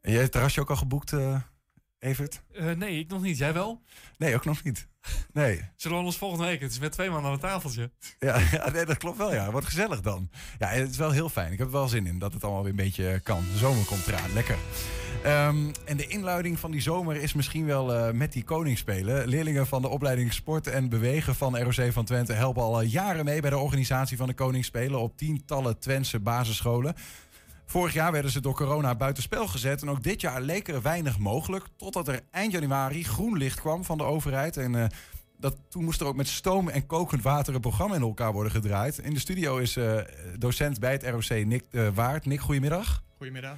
En 0.00 0.12
jij 0.12 0.22
het 0.22 0.32
terrasje 0.32 0.60
ook 0.60 0.70
al 0.70 0.76
geboekt, 0.76 1.12
eh, 1.12 1.40
Evert? 1.98 2.42
Eh, 2.52 2.70
nee, 2.70 2.98
ik 2.98 3.08
nog 3.08 3.22
niet. 3.22 3.38
Jij 3.38 3.52
wel? 3.52 3.82
Nee, 4.18 4.34
ook 4.34 4.44
nog 4.44 4.62
niet. 4.62 4.88
Nee. 5.32 5.64
Zullen 5.76 5.98
we 5.98 6.04
ons 6.04 6.16
volgende 6.16 6.44
week? 6.44 6.60
Het 6.60 6.70
is 6.70 6.78
met 6.78 6.92
twee 6.92 7.10
man 7.10 7.24
aan 7.24 7.32
het 7.32 7.40
tafeltje. 7.40 7.90
Ja, 8.18 8.38
ja 8.52 8.70
nee, 8.70 8.84
dat 8.84 8.96
klopt 8.96 9.16
wel. 9.16 9.32
Ja. 9.32 9.50
Wat 9.50 9.64
gezellig 9.64 10.00
dan. 10.00 10.30
Ja, 10.58 10.68
het 10.68 10.90
is 10.90 10.96
wel 10.96 11.10
heel 11.10 11.28
fijn. 11.28 11.52
Ik 11.52 11.58
heb 11.58 11.66
er 11.66 11.72
wel 11.72 11.88
zin 11.88 12.06
in 12.06 12.18
dat 12.18 12.32
het 12.32 12.44
allemaal 12.44 12.62
weer 12.62 12.70
een 12.70 12.76
beetje 12.76 13.20
kan. 13.22 13.44
De 13.52 13.58
zomer 13.58 13.84
komt 13.84 14.06
eraan. 14.06 14.32
Lekker. 14.32 14.56
Ehm, 15.22 15.56
en 15.84 15.96
de 15.96 16.06
inluiding 16.06 16.58
van 16.58 16.70
die 16.70 16.80
zomer 16.80 17.16
is 17.16 17.32
misschien 17.32 17.66
wel 17.66 17.94
eh, 17.94 18.12
met 18.12 18.32
die 18.32 18.44
koningsspelen. 18.44 19.28
Leerlingen 19.28 19.66
van 19.66 19.82
de 19.82 19.88
opleiding 19.88 20.32
Sport 20.32 20.66
en 20.66 20.88
Bewegen 20.88 21.34
van 21.34 21.58
ROC 21.58 21.92
van 21.92 22.04
Twente 22.04 22.32
helpen 22.32 22.62
al 22.62 22.80
eh, 22.80 22.92
jaren 22.92 23.24
mee 23.24 23.40
bij 23.40 23.50
de 23.50 23.58
organisatie 23.58 24.16
van 24.16 24.26
de 24.26 24.34
koningsspelen 24.34 25.00
op 25.00 25.16
tientallen 25.16 25.78
Twentse 25.78 26.20
basisscholen. 26.20 26.94
Vorig 27.70 27.92
jaar 27.92 28.12
werden 28.12 28.30
ze 28.30 28.40
door 28.40 28.54
corona 28.54 28.94
buitenspel 28.94 29.46
gezet. 29.46 29.82
En 29.82 29.90
ook 29.90 30.02
dit 30.02 30.20
jaar 30.20 30.40
leek 30.40 30.68
er 30.68 30.82
weinig 30.82 31.18
mogelijk. 31.18 31.66
Totdat 31.76 32.08
er 32.08 32.20
eind 32.30 32.52
januari 32.52 33.04
groen 33.04 33.36
licht 33.36 33.60
kwam 33.60 33.84
van 33.84 33.98
de 33.98 34.04
overheid. 34.04 34.56
En 34.56 34.74
eh, 34.74 34.86
dat, 35.38 35.56
toen 35.68 35.84
moest 35.84 36.00
er 36.00 36.06
ook 36.06 36.16
met 36.16 36.28
stoom 36.28 36.68
en 36.68 36.86
kokend 36.86 37.22
water 37.22 37.54
een 37.54 37.60
programma 37.60 37.94
in 37.94 38.00
elkaar 38.00 38.32
worden 38.32 38.52
gedraaid. 38.52 38.98
In 38.98 39.14
de 39.14 39.20
studio 39.20 39.56
is 39.56 39.76
eh, 39.76 39.98
docent 40.38 40.80
bij 40.80 40.92
het 40.92 41.04
ROC 41.04 41.44
Nick 41.44 41.64
eh, 41.70 41.88
Waard. 41.94 42.26
Nick, 42.26 42.40
goedemiddag. 42.40 43.02
Goedemiddag. 43.16 43.56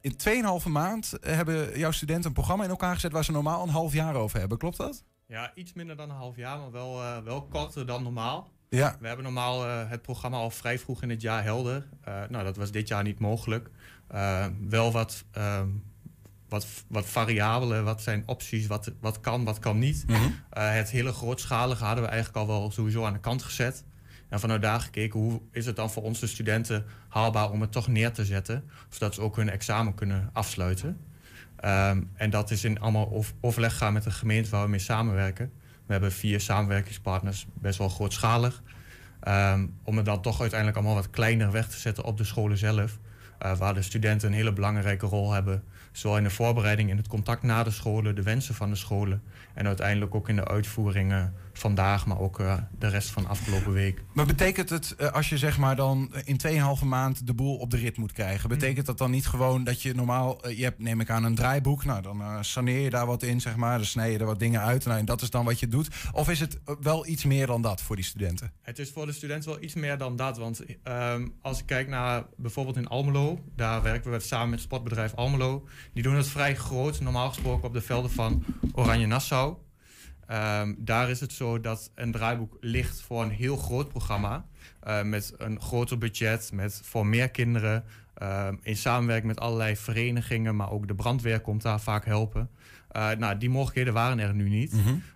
In 0.00 0.16
2,5 0.62 0.68
maand 0.68 1.12
hebben 1.20 1.78
jouw 1.78 1.90
studenten 1.90 2.26
een 2.26 2.32
programma 2.32 2.64
in 2.64 2.70
elkaar 2.70 2.94
gezet 2.94 3.12
waar 3.12 3.24
ze 3.24 3.32
normaal 3.32 3.62
een 3.62 3.68
half 3.68 3.92
jaar 3.92 4.14
over 4.14 4.38
hebben. 4.38 4.58
Klopt 4.58 4.76
dat? 4.76 5.04
Ja, 5.26 5.52
iets 5.54 5.72
minder 5.72 5.96
dan 5.96 6.10
een 6.10 6.16
half 6.16 6.36
jaar, 6.36 6.58
maar 6.58 6.70
wel, 6.70 7.22
wel 7.24 7.42
korter 7.42 7.86
dan 7.86 8.02
normaal. 8.02 8.48
Ja. 8.76 8.96
We 9.00 9.06
hebben 9.06 9.24
normaal 9.24 9.64
eh, 9.66 9.90
het 9.90 10.02
programma 10.02 10.36
al 10.36 10.50
vrij 10.50 10.78
vroeg 10.78 11.02
in 11.02 11.10
het 11.10 11.20
jaar 11.22 11.42
helder. 11.42 11.86
Eh, 12.04 12.14
nou, 12.28 12.44
dat 12.44 12.56
was 12.56 12.70
dit 12.70 12.88
jaar 12.88 13.02
niet 13.02 13.18
mogelijk. 13.18 13.70
Eh, 14.08 14.46
wel 14.68 14.92
wat, 14.92 15.24
ehm, 15.32 15.68
wat, 16.48 16.66
wat 16.88 17.06
variabelen, 17.06 17.84
wat 17.84 18.02
zijn 18.02 18.22
opties, 18.26 18.66
wat, 18.66 18.92
wat 19.00 19.20
kan, 19.20 19.44
wat 19.44 19.58
kan 19.58 19.78
niet. 19.78 20.04
Eh, 20.50 20.72
het 20.72 20.90
hele 20.90 21.12
grootschalige 21.12 21.84
hadden 21.84 22.04
we 22.04 22.10
eigenlijk 22.10 22.38
al 22.38 22.46
wel 22.60 22.70
sowieso 22.70 23.04
aan 23.04 23.12
de 23.12 23.18
kant 23.20 23.42
gezet. 23.42 23.84
En 24.28 24.40
vanuit 24.40 24.62
daar 24.62 24.80
gekeken, 24.80 25.20
hoe 25.20 25.40
is 25.52 25.66
het 25.66 25.76
dan 25.76 25.90
voor 25.90 26.02
onze 26.02 26.26
studenten 26.26 26.84
haalbaar 27.08 27.50
om 27.50 27.60
het 27.60 27.72
toch 27.72 27.88
neer 27.88 28.12
te 28.12 28.24
zetten, 28.24 28.70
zodat 28.88 29.14
ze 29.14 29.20
ook 29.20 29.36
hun 29.36 29.50
examen 29.50 29.94
kunnen 29.94 30.30
afsluiten. 30.32 31.00
Ehm, 31.56 32.02
en 32.14 32.30
dat 32.30 32.50
is 32.50 32.64
in 32.64 32.80
allemaal 32.80 33.06
ov- 33.06 33.30
overleg 33.40 33.76
gaan 33.76 33.92
met 33.92 34.02
de 34.02 34.10
gemeente 34.10 34.50
waar 34.50 34.62
we 34.64 34.70
mee 34.70 34.78
samenwerken. 34.78 35.52
We 35.86 35.92
hebben 35.92 36.12
vier 36.12 36.40
samenwerkingspartners, 36.40 37.46
best 37.54 37.78
wel 37.78 37.88
grootschalig. 37.88 38.62
Ehm, 39.20 39.66
om 39.82 39.96
het 39.96 40.04
dan 40.06 40.22
toch 40.22 40.40
uiteindelijk 40.40 40.78
allemaal 40.78 40.96
wat 40.96 41.10
kleiner 41.10 41.52
weg 41.52 41.68
te 41.68 41.76
zetten 41.78 42.04
op 42.04 42.16
de 42.16 42.24
scholen 42.24 42.58
zelf. 42.58 42.98
eh, 43.38 43.56
waar 43.56 43.74
de 43.74 43.82
studenten 43.82 44.28
een 44.28 44.34
hele 44.34 44.52
belangrijke 44.52 45.06
rol 45.06 45.32
hebben. 45.32 45.62
Zowel 45.92 46.16
in 46.16 46.22
de 46.22 46.30
voorbereiding, 46.30 46.90
in 46.90 46.96
het 46.96 47.08
contact 47.08 47.42
na 47.42 47.62
de 47.62 47.70
scholen, 47.70 48.14
de 48.14 48.22
wensen 48.22 48.54
van 48.54 48.70
de 48.70 48.76
scholen. 48.76 49.22
En 49.54 49.66
uiteindelijk 49.66 50.14
ook 50.14 50.28
in 50.28 50.36
de 50.36 50.44
uitvoeringen 50.48 51.34
vandaag, 51.58 52.06
maar 52.06 52.18
ook 52.18 52.40
eh, 52.40 52.56
de 52.78 52.88
rest 52.88 53.10
van 53.10 53.22
de 53.22 53.28
afgelopen 53.28 53.72
week. 53.72 54.02
Maar 54.12 54.26
betekent 54.26 54.70
het, 54.70 54.94
eh, 54.96 55.12
als 55.12 55.28
je 55.28 55.38
zeg 55.38 55.58
maar 55.58 55.76
dan 55.76 56.14
in 56.24 56.36
2,5 56.36 56.84
maand 56.84 57.26
de 57.26 57.34
boel 57.34 57.56
op 57.56 57.70
de 57.70 57.76
rit 57.76 57.96
moet 57.96 58.12
krijgen, 58.12 58.48
betekent 58.48 58.86
dat 58.86 58.98
dan 58.98 59.10
niet 59.10 59.26
gewoon 59.26 59.64
dat 59.64 59.82
je 59.82 59.94
normaal, 59.94 60.42
eh, 60.42 60.58
je 60.58 60.64
hebt 60.64 60.78
neem 60.78 61.00
ik 61.00 61.10
aan 61.10 61.24
een 61.24 61.34
draaiboek, 61.34 61.84
nou 61.84 62.02
dan 62.02 62.20
eh, 62.20 62.38
saneer 62.40 62.80
je 62.80 62.90
daar 62.90 63.06
wat 63.06 63.22
in, 63.22 63.40
zeg 63.40 63.56
maar, 63.56 63.76
dan 63.76 63.86
snij 63.86 64.12
je 64.12 64.18
er 64.18 64.26
wat 64.26 64.38
dingen 64.38 64.60
uit, 64.60 64.84
nou, 64.84 64.98
en 64.98 65.04
dat 65.04 65.22
is 65.22 65.30
dan 65.30 65.44
wat 65.44 65.60
je 65.60 65.68
doet? 65.68 65.88
Of 66.12 66.30
is 66.30 66.40
het 66.40 66.58
eh, 66.64 66.74
wel 66.80 67.06
iets 67.06 67.24
meer 67.24 67.46
dan 67.46 67.62
dat 67.62 67.80
voor 67.80 67.96
die 67.96 68.04
studenten? 68.04 68.52
Het 68.62 68.78
is 68.78 68.90
voor 68.90 69.06
de 69.06 69.12
studenten 69.12 69.50
wel 69.50 69.62
iets 69.62 69.74
meer 69.74 69.98
dan 69.98 70.16
dat. 70.16 70.38
Want 70.38 70.60
ehm, 70.82 71.28
als 71.40 71.58
ik 71.58 71.66
kijk 71.66 71.88
naar 71.88 72.24
bijvoorbeeld 72.36 72.76
in 72.76 72.88
Almelo, 72.88 73.40
daar 73.56 73.82
werken 73.82 74.10
we 74.10 74.20
samen 74.20 74.48
met 74.48 74.58
het 74.58 74.68
sportbedrijf 74.68 75.14
Almelo. 75.14 75.66
Die 75.92 76.02
doen 76.02 76.14
het 76.14 76.28
vrij 76.28 76.56
groot, 76.56 77.00
normaal 77.00 77.28
gesproken 77.28 77.68
op 77.68 77.74
de 77.74 77.80
velden 77.80 78.10
van 78.10 78.44
Oranje 78.72 79.06
Nassau. 79.06 79.56
Ehm, 80.26 80.74
daar 80.78 81.10
is 81.10 81.20
het 81.20 81.32
zo 81.32 81.60
dat 81.60 81.90
een 81.94 82.12
draaiboek 82.12 82.56
ligt 82.60 83.00
voor 83.00 83.22
een 83.22 83.30
heel 83.30 83.56
groot 83.56 83.88
programma. 83.88 84.44
eh, 84.80 85.02
met 85.02 85.34
een 85.38 85.60
groter 85.60 85.98
budget, 85.98 86.50
met 86.52 86.80
voor 86.84 87.06
meer 87.06 87.28
kinderen. 87.30 87.84
ehm, 88.14 88.56
in 88.62 88.76
samenwerking 88.76 89.26
met 89.26 89.40
allerlei 89.40 89.76
verenigingen, 89.76 90.56
maar 90.56 90.70
ook 90.70 90.88
de 90.88 90.94
brandweer 90.94 91.40
komt 91.40 91.62
daar 91.62 91.80
vaak 91.80 92.04
helpen. 92.04 92.50
Eh, 92.88 93.10
nou, 93.10 93.38
die 93.38 93.50
mogelijkheden 93.50 93.92
waren 93.92 94.18
er 94.18 94.34
nu 94.34 94.48
niet. 94.48 94.72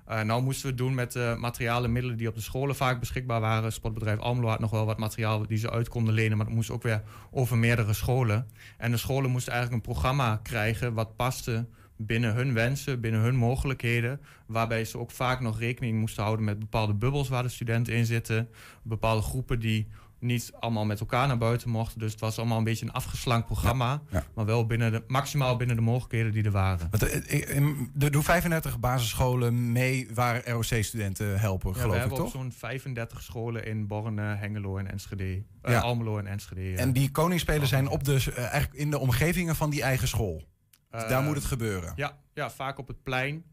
Eh, 0.07 0.21
nou 0.21 0.43
moesten 0.43 0.63
we 0.63 0.69
het 0.69 0.79
doen 0.79 0.95
met 0.95 1.13
de 1.13 1.35
materialen 1.39 1.93
middelen 1.93 2.17
die 2.17 2.29
op 2.29 2.35
de 2.35 2.41
scholen 2.41 2.77
vaak 2.77 3.01
beschikbaar 3.01 3.41
waren. 3.41 3.73
Sportbedrijf 3.73 4.19
Almelo 4.19 4.49
had 4.49 4.61
nog 4.61 4.71
wel 4.71 4.87
wat 4.87 4.99
materiaal 4.99 5.47
die 5.47 5.59
ze 5.59 5.71
uit 5.71 5.89
konden 5.89 6.15
lenen, 6.15 6.37
maar 6.37 6.47
dat 6.47 6.55
moest 6.55 6.71
ook 6.71 6.83
weer 6.83 7.03
over 7.31 7.59
meerdere 7.59 7.93
scholen. 7.93 8.47
En 8.79 8.91
de 8.91 8.97
scholen 8.97 9.31
moesten 9.31 9.53
eigenlijk 9.53 9.85
een 9.87 9.93
programma 9.93 10.41
krijgen 10.43 10.95
wat 10.95 11.17
paste 11.17 11.67
binnen 12.07 12.35
hun 12.35 12.55
wensen, 12.55 13.01
binnen 13.01 13.21
hun 13.21 13.37
mogelijkheden. 13.37 14.21
Waarbij 14.47 14.85
ze 14.85 14.99
ook 14.99 15.11
vaak 15.11 15.41
nog 15.41 15.59
rekening 15.59 15.99
moesten 15.99 16.23
houden 16.23 16.45
met 16.45 16.59
bepaalde 16.59 16.95
bubbels 16.95 17.29
waar 17.29 17.43
de 17.43 17.49
studenten 17.49 17.95
in 17.95 18.07
zitten. 18.07 18.49
Bepaalde 18.83 19.23
groepen 19.23 19.61
die 19.61 19.87
niet 20.21 20.53
allemaal 20.61 20.85
met 20.85 21.01
elkaar 21.01 21.27
naar 21.27 21.39
buiten 21.39 21.71
mochten. 21.71 21.99
Dus 21.99 22.11
het 22.11 22.21
was 22.21 22.39
allemaal 22.39 22.59
een 22.59 22.65
beetje 22.65 22.87
een 22.87 22.93
afgeslankt 22.93 23.47
programma. 23.47 24.03
Maar 24.35 24.45
wel 24.45 24.67
binnen 24.67 24.93
de, 24.93 25.03
maximaal 25.07 25.57
binnen 25.57 25.77
de 25.77 25.83
mogelijkheden 25.83 26.33
die 26.33 26.45
er 26.45 26.51
waren. 26.51 26.89
Want, 26.91 27.03
eh, 27.03 27.57
er 27.99 28.11
doen 28.11 28.23
35 28.23 28.81
basisscholen 28.81 29.73
mee 29.73 30.09
waar 30.15 30.49
ROC-studenten 30.49 31.41
helpen, 31.41 31.69
Ja, 31.69 31.75
we 31.75 31.81
geloof 31.81 31.95
ik 31.95 32.01
hebben 32.01 32.19
op 32.19 32.25
toch? 32.25 32.43
zo'n 32.43 32.53
35 32.53 33.23
scholen 33.23 33.67
in 33.67 33.87
Borne, 33.87 34.23
Hengelo 34.23 34.77
en 34.77 34.91
Enschede. 34.91 35.43
Eh. 35.63 35.83
Almelo 35.83 36.19
en 36.19 36.27
Enschede. 36.27 36.77
En 36.77 36.93
die 36.93 37.11
koningsspelen 37.11 37.67
zijn 37.67 37.89
op 37.89 38.05
de, 38.05 38.15
eh, 38.15 38.39
eigenlijk 38.39 38.75
in 38.75 38.91
de 38.91 38.99
omgevingen 38.99 39.57
van 39.57 39.71
die 39.71 39.83
eigen 39.83 40.09
school. 40.09 40.45
Dus 40.91 41.03
Eh, 41.03 41.09
daar 41.09 41.23
moet 41.23 41.35
het 41.37 41.45
gebeuren. 41.45 41.93
Ja, 41.97 42.19
ja 42.35 42.51
vaak 42.51 42.79
op 42.79 42.89
het 42.89 43.03
plein 43.03 43.45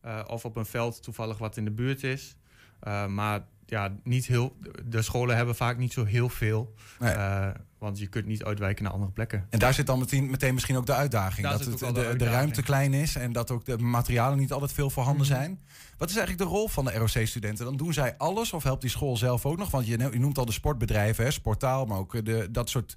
eh, 0.00 0.20
of 0.26 0.44
op 0.44 0.56
een 0.56 0.66
veld 0.66 1.02
toevallig 1.02 1.38
wat 1.38 1.56
in 1.56 1.64
de 1.64 1.70
buurt 1.70 2.02
is. 2.02 2.36
Eh, 2.80 3.06
maar 3.06 3.44
ja, 3.66 3.96
niet 4.04 4.26
heel, 4.26 4.56
de 4.84 5.02
scholen 5.02 5.36
hebben 5.36 5.54
vaak 5.54 5.78
niet 5.78 5.92
zo 5.92 6.04
heel 6.04 6.28
veel. 6.28 6.74
Eh, 7.00 7.48
want 7.78 7.98
je 7.98 8.06
kunt 8.06 8.26
niet 8.26 8.44
uitwijken 8.44 8.84
naar 8.84 8.92
andere 8.92 9.12
plekken. 9.12 9.46
En 9.50 9.58
daar 9.58 9.74
zit 9.74 9.86
dan 9.86 9.98
meteen, 9.98 10.30
meteen 10.30 10.54
misschien 10.54 10.76
ook 10.76 10.86
de 10.86 10.94
uitdaging. 10.94 11.46
Daar 11.46 11.58
dat 11.58 11.66
het, 11.80 11.94
de, 11.94 12.14
de 12.16 12.24
ruimte 12.24 12.62
klein 12.62 12.94
is 12.94 13.16
en 13.16 13.32
dat 13.32 13.50
ook 13.50 13.64
de 13.64 13.78
materialen 13.78 14.38
niet 14.38 14.52
altijd 14.52 14.72
veel 14.72 14.90
voorhanden 14.90 15.26
Mhm. 15.26 15.34
zijn. 15.36 15.60
Wat 15.98 16.10
is 16.10 16.16
eigenlijk 16.16 16.48
de 16.50 16.56
rol 16.56 16.68
van 16.68 16.84
de 16.84 16.92
ROC-studenten? 16.92 17.64
Dan 17.64 17.76
doen 17.76 17.92
zij 17.92 18.14
alles 18.16 18.52
of 18.52 18.62
helpt 18.62 18.80
die 18.80 18.90
school 18.90 19.16
zelf 19.16 19.46
ook 19.46 19.56
nog? 19.58 19.70
Want 19.70 19.86
je, 19.86 19.98
je 19.98 20.18
noemt 20.18 20.38
al 20.38 20.44
de 20.46 20.52
sportbedrijven, 20.52 21.24
hè, 21.24 21.30
Sportaal, 21.30 21.84
maar 21.84 21.98
ook 21.98 22.24
de, 22.24 22.48
dat 22.50 22.68
soort 22.70 22.94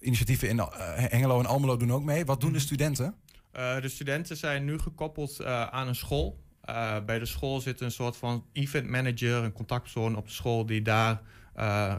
initiatieven 0.00 0.48
in 0.48 0.60
Hengelo 0.94 1.38
en 1.38 1.46
Almelo 1.46 1.76
doen 1.76 1.92
ook 1.92 2.04
mee. 2.04 2.24
Wat 2.24 2.40
doen 2.40 2.50
Mhm. 2.50 2.58
de 2.58 2.64
studenten? 2.64 3.14
Eh, 3.58 3.80
de 3.80 3.88
studenten 3.88 4.36
zijn 4.36 4.64
nu 4.64 4.78
gekoppeld 4.78 5.40
eh, 5.40 5.66
aan 5.66 5.88
een 5.88 5.94
school. 5.94 6.40
Eh, 6.60 6.96
bij 7.06 7.18
de 7.18 7.26
school 7.26 7.60
zit 7.60 7.80
een 7.80 7.90
soort 7.90 8.16
van 8.16 8.44
event 8.52 8.88
manager, 8.88 9.44
een 9.44 9.52
contactpersoon 9.52 10.16
op 10.16 10.26
de 10.26 10.32
school 10.32 10.66
die 10.66 10.82
daar 10.82 11.20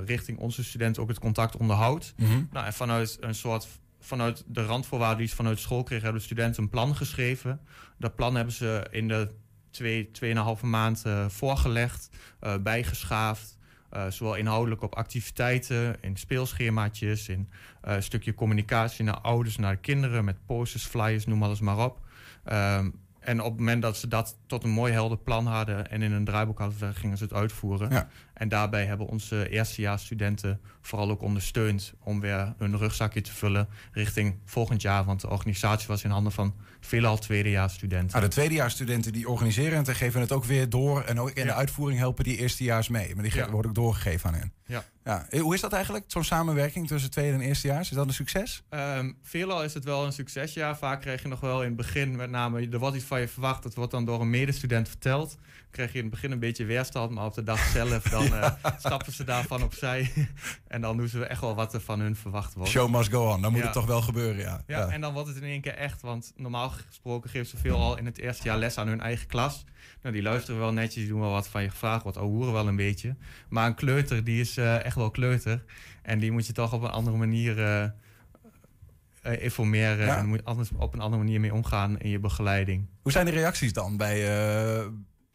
richting 0.05 0.37
onze 0.37 0.63
studenten 0.63 1.01
ook 1.01 1.09
het 1.09 1.19
contact 1.19 1.57
onderhoudt. 1.57 2.13
Mhm. 2.17 2.43
Nou, 2.51 2.65
en 2.65 2.73
vanuit 2.73 3.17
een 3.19 3.35
soort 3.35 3.67
vanuit 3.99 4.43
de 4.47 4.65
randvoorwaarden 4.65 5.17
die 5.17 5.27
ze 5.27 5.35
vanuit 5.35 5.59
school 5.59 5.83
kregen, 5.83 6.03
hebben 6.03 6.21
de 6.21 6.27
studenten 6.27 6.63
een 6.63 6.69
plan 6.69 6.95
geschreven. 6.95 7.59
Dat 7.97 8.15
plan 8.15 8.35
hebben 8.35 8.53
ze 8.53 8.87
in 8.91 9.07
de 9.07 9.31
twee, 9.71 10.11
tweeënhalve 10.11 10.65
maand 10.65 11.03
voorgelegd, 11.27 12.09
eh, 12.39 12.57
bijgeschaafd. 12.57 13.57
Eh, 13.89 14.05
zowel 14.09 14.35
inhoudelijk 14.35 14.81
op 14.81 14.95
activiteiten, 14.95 15.95
in 16.01 16.17
speelschemaatjes, 16.17 17.29
in 17.29 17.49
eh, 17.81 17.95
een 17.95 18.03
stukje 18.03 18.33
communicatie 18.33 19.05
naar 19.05 19.19
ouders, 19.19 19.57
naar 19.57 19.73
de 19.73 19.81
kinderen, 19.81 20.25
met 20.25 20.45
posters, 20.45 20.85
flyers, 20.85 21.25
noem 21.25 21.43
alles 21.43 21.59
maar 21.59 21.85
op. 21.85 21.99
Ehm, 22.43 22.89
en 23.19 23.39
op 23.41 23.49
het 23.49 23.59
moment 23.59 23.81
dat 23.81 23.97
ze 23.97 24.07
dat 24.07 24.37
tot 24.47 24.63
een 24.63 24.69
mooi 24.69 24.93
helder 24.93 25.17
plan 25.17 25.45
hadden 25.45 25.89
en 25.89 26.01
in 26.01 26.11
een 26.11 26.25
draaiboek 26.25 26.59
hadden, 26.59 26.95
gingen 26.95 27.17
ze 27.17 27.23
het 27.23 27.33
uitvoeren. 27.33 27.89
Ja. 27.89 28.07
En 28.39 28.49
daarbij 28.49 28.85
hebben 28.85 29.07
onze 29.07 29.49
eerstejaarsstudenten 29.49 30.59
vooral 30.81 31.09
ook 31.09 31.21
ondersteund 31.21 31.93
om 32.03 32.19
weer 32.19 32.53
hun 32.57 32.77
rugzakje 32.77 33.21
te 33.21 33.31
vullen 33.33 33.67
richting 33.91 34.35
volgend 34.45 34.81
jaar. 34.81 35.03
Want 35.05 35.21
de 35.21 35.29
organisatie 35.29 35.87
was 35.87 36.03
in 36.03 36.09
handen 36.09 36.31
van 36.31 36.55
veelal 36.79 37.17
tweedejaarsstudenten. 37.17 38.09
Nou, 38.17 38.23
de 38.23 38.27
tweedejaarsstudenten 38.35 39.13
die 39.13 39.29
organiseren 39.29 39.77
het 39.77 39.87
en 39.87 39.95
geven 39.95 40.21
het 40.21 40.31
ook 40.31 40.45
weer 40.45 40.69
door. 40.69 41.01
En 41.03 41.19
ook 41.19 41.29
in 41.29 41.43
de 41.43 41.49
Ja. 41.49 41.55
uitvoering 41.55 41.99
helpen 41.99 42.23
die 42.23 42.37
eerstejaars 42.37 42.87
mee. 42.87 43.15
Maar 43.15 43.23
die 43.23 43.35
Ja. 43.35 43.49
worden 43.49 43.69
ook 43.71 43.75
doorgegeven 43.75 44.29
aan 44.29 44.35
hen. 44.35 44.53
Ja. 44.65 44.83
Ja. 45.03 45.25
Eh, 45.29 45.41
Hoe 45.41 45.53
is 45.53 45.61
dat 45.61 45.73
eigenlijk, 45.73 46.03
zo'n 46.07 46.23
samenwerking 46.23 46.87
tussen 46.87 47.11
tweede 47.11 47.33
en 47.33 47.41
eerstejaars? 47.41 47.89
Is 47.89 47.95
dat 47.95 48.07
een 48.07 48.13
succes? 48.13 48.63
Ehm, 48.69 49.11
veelal 49.23 49.63
is 49.63 49.73
het 49.73 49.83
wel 49.83 50.05
een 50.05 50.11
succesjaar. 50.13 50.77
Vaak 50.77 51.01
krijg 51.01 51.21
je 51.21 51.27
nog 51.27 51.39
wel 51.39 51.61
in 51.61 51.67
het 51.67 51.75
begin, 51.75 52.15
met 52.15 52.29
name, 52.29 52.67
er 52.69 52.79
wordt 52.79 52.95
iets 52.95 53.05
van 53.05 53.19
je 53.19 53.27
verwacht. 53.27 53.63
Dat 53.63 53.73
wordt 53.75 53.91
dan 53.91 54.05
door 54.05 54.21
een 54.21 54.29
medestudent 54.29 54.87
verteld. 54.89 55.37
krijg 55.71 55.91
je 55.91 55.97
in 55.97 56.03
het 56.03 56.13
begin 56.13 56.31
een 56.31 56.39
beetje 56.39 56.65
weerstand, 56.65 57.11
maar 57.11 57.25
op 57.25 57.33
de 57.33 57.43
dag 57.43 57.59
zelf 57.59 58.03
dan 58.03 58.28
eh, 58.33 58.51
stappen 58.85 59.13
ze 59.13 59.23
daarvan 59.23 59.63
opzij. 59.63 60.11
en 60.67 60.81
dan 60.81 60.97
doen 60.97 61.07
ze 61.07 61.25
echt 61.25 61.41
wel 61.41 61.55
wat 61.55 61.73
er 61.73 61.81
van 61.81 61.99
hun 61.99 62.15
verwacht 62.15 62.53
wordt. 62.53 62.71
Show 62.71 62.89
must 62.89 63.11
go 63.11 63.29
on. 63.31 63.41
Dan 63.41 63.51
moet 63.51 63.63
het 63.63 63.73
toch 63.73 63.85
wel 63.85 64.01
gebeuren, 64.01 64.37
ja. 64.41 64.63
Ja, 64.67 64.87
en 64.87 65.01
dan 65.01 65.13
wordt 65.13 65.27
het 65.27 65.37
in 65.37 65.43
één 65.43 65.61
keer 65.61 65.75
echt. 65.75 66.01
Want 66.01 66.33
normaal 66.35 66.69
gesproken 66.69 67.29
geven 67.29 67.47
ze 67.47 67.57
veel 67.57 67.77
al 67.77 67.97
in 67.97 68.05
het 68.05 68.17
eerste 68.17 68.43
jaar 68.43 68.57
les 68.57 68.77
aan 68.77 68.87
hun 68.87 69.01
eigen 69.01 69.27
klas. 69.27 69.65
Nou, 70.01 70.13
die 70.13 70.23
luisteren 70.23 70.59
wel 70.59 70.73
netjes, 70.73 71.03
die 71.03 71.07
doen 71.07 71.19
wel 71.19 71.31
wat 71.31 71.47
van 71.47 71.61
je 71.61 71.69
gevraagd 71.69 72.03
wordt, 72.03 72.17
horen 72.17 72.53
wel 72.53 72.67
een 72.67 72.75
beetje. 72.75 73.15
Maar 73.49 73.67
een 73.67 73.75
kleuter, 73.75 74.23
die 74.23 74.39
is 74.39 74.57
eh, 74.57 74.85
echt 74.85 74.95
wel 74.95 75.11
kleuter. 75.11 75.63
En 76.01 76.19
die 76.19 76.31
moet 76.31 76.47
je 76.47 76.53
toch 76.53 76.73
op 76.73 76.81
een 76.81 76.89
andere 76.89 77.17
manier 77.17 77.63
eh, 77.63 79.41
informeren. 79.41 80.05
Ja. 80.05 80.17
En 80.17 80.25
moet 80.25 80.45
anders 80.45 80.69
op 80.77 80.93
een 80.93 80.99
andere 80.99 81.23
manier 81.23 81.39
mee 81.39 81.53
omgaan 81.53 81.99
in 81.99 82.09
je 82.09 82.19
begeleiding. 82.19 82.87
Hoe 83.01 83.11
zijn 83.11 83.25
de 83.25 83.31
reacties 83.31 83.73
dan 83.73 83.97
bij, 83.97 84.27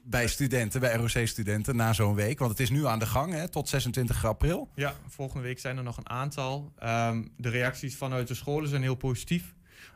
bij 0.04 0.26
studenten, 0.26 0.80
bij 0.80 0.94
ROC-studenten 0.94 1.76
na 1.76 1.92
zo'n 1.92 2.14
week? 2.14 2.38
Want 2.38 2.50
het 2.50 2.60
is 2.60 2.70
nu 2.70 2.86
aan 2.86 2.98
de 2.98 3.06
gang, 3.06 3.32
hè, 3.32 3.48
tot 3.48 3.68
26 3.68 4.24
april. 4.24 4.68
Ja, 4.74 4.94
volgende 5.08 5.42
week 5.42 5.58
zijn 5.58 5.76
er 5.76 5.82
nog 5.82 5.96
een 5.96 6.08
aantal. 6.08 6.72
Ehm, 6.78 7.22
de 7.36 7.48
reacties 7.48 7.96
vanuit 7.96 8.28
de 8.28 8.34
scholen 8.34 8.68
zijn 8.68 8.82
heel 8.82 8.94
positief. 8.94 9.54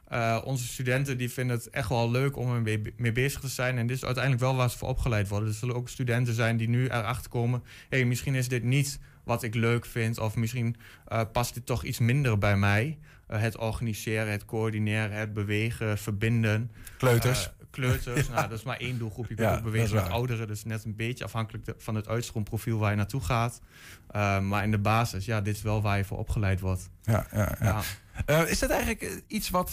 Eh, 0.09 0.43
onze 0.45 0.67
studenten 0.67 1.19
die 1.19 1.31
vinden 1.31 1.57
het 1.57 1.71
echt 1.71 1.89
wel 1.89 2.11
leuk 2.11 2.37
om 2.37 2.55
er 2.55 2.63
mee, 2.97 3.13
bezig 3.13 3.41
te 3.41 3.49
zijn. 3.49 3.79
En 3.79 3.87
dit 3.87 3.97
is 3.97 4.05
uiteindelijk 4.05 4.45
wel 4.45 4.57
waar 4.57 4.71
ze 4.71 4.79
voor 4.79 4.89
opgeleid 4.89 5.29
worden. 5.29 5.49
Er 5.49 5.55
zullen 5.55 5.75
ook 5.75 5.89
studenten 5.89 6.35
zijn 6.35 6.57
die 6.57 6.69
nu 6.69 6.85
erachter 6.85 7.31
komen... 7.31 7.63
hey, 7.89 8.05
misschien 8.05 8.35
is 8.35 8.49
dit 8.49 8.63
niet 8.63 8.99
wat 9.25 9.43
ik 9.43 9.55
leuk 9.55 9.87
vind... 9.87 10.19
of 10.19 10.37
misschien 10.37 10.77
eh, 11.07 11.21
past 11.33 11.55
dit 11.55 11.67
toch 11.67 11.85
iets 11.85 11.99
minder 11.99 12.39
bij 12.39 12.57
mij. 12.57 12.99
Eh, 13.27 13.41
het 13.41 13.57
organiseren, 13.57 14.33
het 14.33 14.45
coördineren, 14.45 15.17
het 15.17 15.33
bewegen, 15.33 15.99
verbinden. 15.99 16.71
Kleuters. 16.99 17.51
Kleuters, 17.71 18.29
nou, 18.29 18.49
dat 18.49 18.59
is 18.59 18.65
maar 18.65 18.77
één 18.77 18.99
doelgroep. 18.99 19.29
Je 19.29 19.35
kunt 19.35 19.49
Ja, 19.49 19.57
ook 19.57 19.63
bewegen 19.63 19.95
met 19.95 20.09
ouderen. 20.09 20.47
Dus 20.47 20.65
net 20.65 20.85
een 20.85 20.97
beetje 20.97 21.25
afhankelijk 21.25 21.65
de- 21.65 21.75
van 21.79 21.95
het 21.95 22.09
uitstroomprofiel 22.09 22.79
waar 22.79 22.91
je 22.91 22.97
naartoe 22.97 23.21
gaat. 23.21 23.61
Eh, 24.09 24.41
maar 24.41 24.65
in 24.65 24.71
de 24.71 24.79
basis, 24.79 25.25
ja, 25.25 25.41
dit 25.41 25.55
is 25.57 25.63
wel 25.63 25.83
waar 25.83 25.97
je 25.97 26.05
voor 26.05 26.19
opgeleid 26.19 26.61
wordt. 26.61 26.91
Ja, 27.03 27.27
ja, 27.33 27.57
ja. 27.61 27.81
Eh, 28.27 28.51
is 28.51 28.59
dat 28.59 28.71
eigenlijk 28.71 29.03
eh, 29.03 29.11
iets 29.27 29.51
wat 29.51 29.73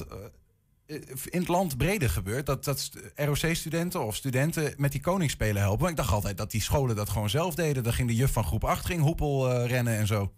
eh, 0.88 0.95
in 1.29 1.39
het 1.39 1.47
land 1.47 1.77
breder 1.77 2.10
gebeurt? 2.10 2.45
Dat, 2.45 2.63
dat 2.63 2.79
st- 2.79 2.97
ROC-studenten 3.15 4.05
of 4.05 4.15
studenten 4.15 4.73
met 4.77 4.91
die 4.91 5.01
koningsspelen 5.01 5.62
helpen? 5.62 5.89
Ik 5.89 5.95
dacht 5.95 6.12
altijd 6.13 6.38
dat 6.38 6.51
die 6.51 6.62
scholen 6.62 6.95
dat 6.95 7.10
gewoon 7.10 7.29
zelf 7.29 7.55
deden. 7.55 7.84
Dan 7.84 7.93
ging 7.93 8.08
de 8.08 8.15
juf 8.15 8.31
van 8.31 8.43
groep 8.43 8.63
8 8.63 8.86
ging 8.86 9.01
hoepel 9.01 9.65
rennen 9.65 9.97
en 9.97 10.08
zo. 10.08 10.34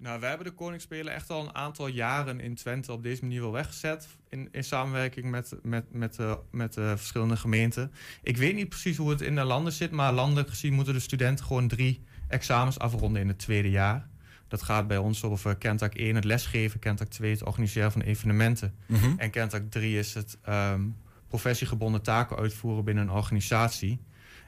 Nou, 0.00 0.20
wij 0.20 0.28
hebben 0.28 0.46
de 0.46 0.52
Koningsspelen 0.52 1.12
echt 1.12 1.30
al 1.30 1.42
een 1.42 1.54
aantal 1.54 1.86
jaren 1.86 2.40
in 2.40 2.54
Twente 2.54 2.92
op 2.92 3.02
deze 3.02 3.22
manier 3.22 3.40
wel 3.40 3.52
weggezet. 3.52 4.08
In, 4.28 4.48
in 4.52 4.64
samenwerking 4.64 5.30
met, 5.30 5.54
met, 5.62 5.92
met, 5.92 6.18
eh, 6.18 6.34
met 6.50 6.74
de 6.74 6.94
verschillende 6.96 7.36
gemeenten. 7.36 7.92
Ik 8.22 8.36
weet 8.36 8.54
niet 8.54 8.68
precies 8.68 8.96
hoe 8.96 9.10
het 9.10 9.20
in 9.20 9.34
de 9.34 9.42
landen 9.42 9.72
zit, 9.72 9.90
maar 9.90 10.12
landelijk 10.12 10.48
gezien 10.48 10.72
moeten 10.72 10.94
de 10.94 11.00
studenten 11.00 11.44
gewoon 11.44 11.68
drie 11.68 12.02
examens 12.28 12.78
afronden 12.78 13.22
in 13.22 13.28
het 13.28 13.38
tweede 13.38 13.70
jaar. 13.70 14.08
Dat 14.48 14.62
gaat 14.62 14.86
bij 14.86 14.96
ons 14.96 15.24
over 15.24 15.56
Kentak 15.56 15.94
1 15.94 16.14
het 16.14 16.24
lesgeven, 16.24 16.80
Kentak 16.80 17.08
2 17.08 17.30
het 17.30 17.44
organiseren 17.44 17.92
van 17.92 18.00
evenementen. 18.00 18.74
Mhm. 18.86 19.12
En 19.16 19.30
Kentak 19.30 19.70
3 19.70 19.98
is 19.98 20.14
het 20.14 20.38
ehm, 20.42 20.82
professiegebonden 21.28 22.02
taken 22.02 22.36
uitvoeren 22.36 22.84
binnen 22.84 23.04
een 23.04 23.14
organisatie. 23.14 24.00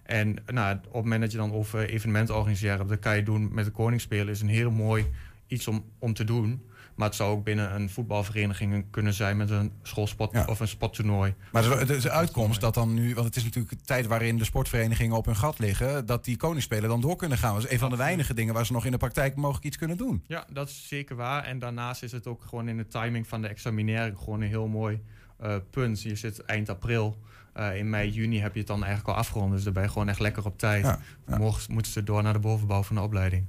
En 0.03 0.37
nou, 0.47 0.77
op 0.77 0.83
het 0.83 0.93
moment 0.93 1.21
dat 1.21 1.33
je 1.33 1.39
dan 1.39 1.53
over 1.53 1.89
evenementen 1.89 2.37
organiseren 2.37 2.87
dat 2.87 2.99
kan 2.99 3.17
je 3.17 3.23
doen 3.23 3.55
met 3.55 3.65
de 3.65 3.71
Koningsspelen, 3.71 4.29
is 4.29 4.41
een 4.41 4.49
heel 4.49 4.71
mooi 4.71 5.07
iets 5.53 5.67
om, 5.69 5.85
om 5.99 6.15
te 6.15 6.25
doen. 6.25 6.63
Maar 6.95 7.07
het 7.07 7.17
zou 7.17 7.31
ook 7.31 7.45
binnen 7.45 7.75
een 7.75 7.91
voetbalvereniging 7.91 8.87
kunnen 8.91 9.15
zijn 9.15 9.37
met 9.37 9.51
een 9.51 9.73
schoolsport 9.83 10.47
of 10.47 10.61
een 10.61 10.69
sporttoernooi. 10.69 11.35
Maar 11.53 11.63
de, 11.63 11.85
de, 11.85 11.99
de 11.99 12.11
uitkomst 12.11 12.61
dat 12.61 12.75
dan 12.75 12.95
nu, 12.95 13.15
want 13.15 13.27
het 13.27 13.37
is 13.37 13.45
natuurlijk 13.45 13.73
een 13.73 13.85
tijd 13.85 14.07
waarin 14.07 14.39
de 14.39 14.45
sportverenigingen 14.45 15.17
op 15.17 15.27
hun 15.27 15.37
gat 15.37 15.59
liggen, 15.59 16.07
dat 16.07 16.25
die 16.25 16.37
koningsspelen 16.37 16.89
dan 16.89 17.01
door 17.01 17.17
kunnen 17.17 17.39
gaan. 17.39 17.55
Dat 17.55 17.65
is 17.65 17.71
een 17.71 17.79
van 17.79 17.91
de 17.91 17.97
weinige 17.97 18.35
dingen 18.35 18.55
waar 18.55 18.67
ze 18.67 18.73
nog 18.73 18.85
in 18.85 18.91
de 18.91 18.97
praktijk 18.97 19.37
mogelijk 19.37 19.65
iets 19.65 19.77
kunnen 19.77 19.97
doen. 19.97 20.25
Ja, 20.27 20.47
dat 20.53 20.69
is 20.69 20.89
zeker 20.89 21.17
waar. 21.17 21.45
En 21.45 21.59
daarnaast 21.59 22.03
is 22.03 22.13
het 22.13 22.27
ook 22.27 22.43
gewoon 22.49 22.69
in 22.69 22.77
de 22.77 22.87
timing 22.87 23.27
van 23.27 23.43
de 23.43 23.49
examinering 23.49 24.19
gewoon 24.19 24.41
een 24.41 24.49
heel 24.49 24.69
mooi 24.69 25.03
eh, 25.39 25.57
punt. 25.71 26.03
Je 26.03 26.17
zit 26.17 26.45
eind 26.45 26.69
april. 26.69 27.19
Eh, 27.53 27.77
in 27.77 27.91
mei, 27.91 28.11
juni 28.11 28.41
heb 28.41 28.53
je 28.53 28.59
het 28.59 28.69
dan 28.69 28.85
eigenlijk 28.85 29.09
al 29.09 29.23
afgerond. 29.23 29.53
Dus 29.53 29.65
dan 29.65 29.73
ben 29.73 29.83
je 29.83 29.89
gewoon 29.89 30.09
echt 30.09 30.21
lekker 30.21 30.45
op 30.45 30.59
tijd. 30.59 30.99
Morgen 31.27 31.73
moeten 31.73 31.93
ze 31.93 32.03
door 32.03 32.23
naar 32.23 32.33
de 32.33 32.39
bovenbouw 32.39 32.83
van 32.83 32.97
de 32.97 33.03
opleiding. 33.03 33.47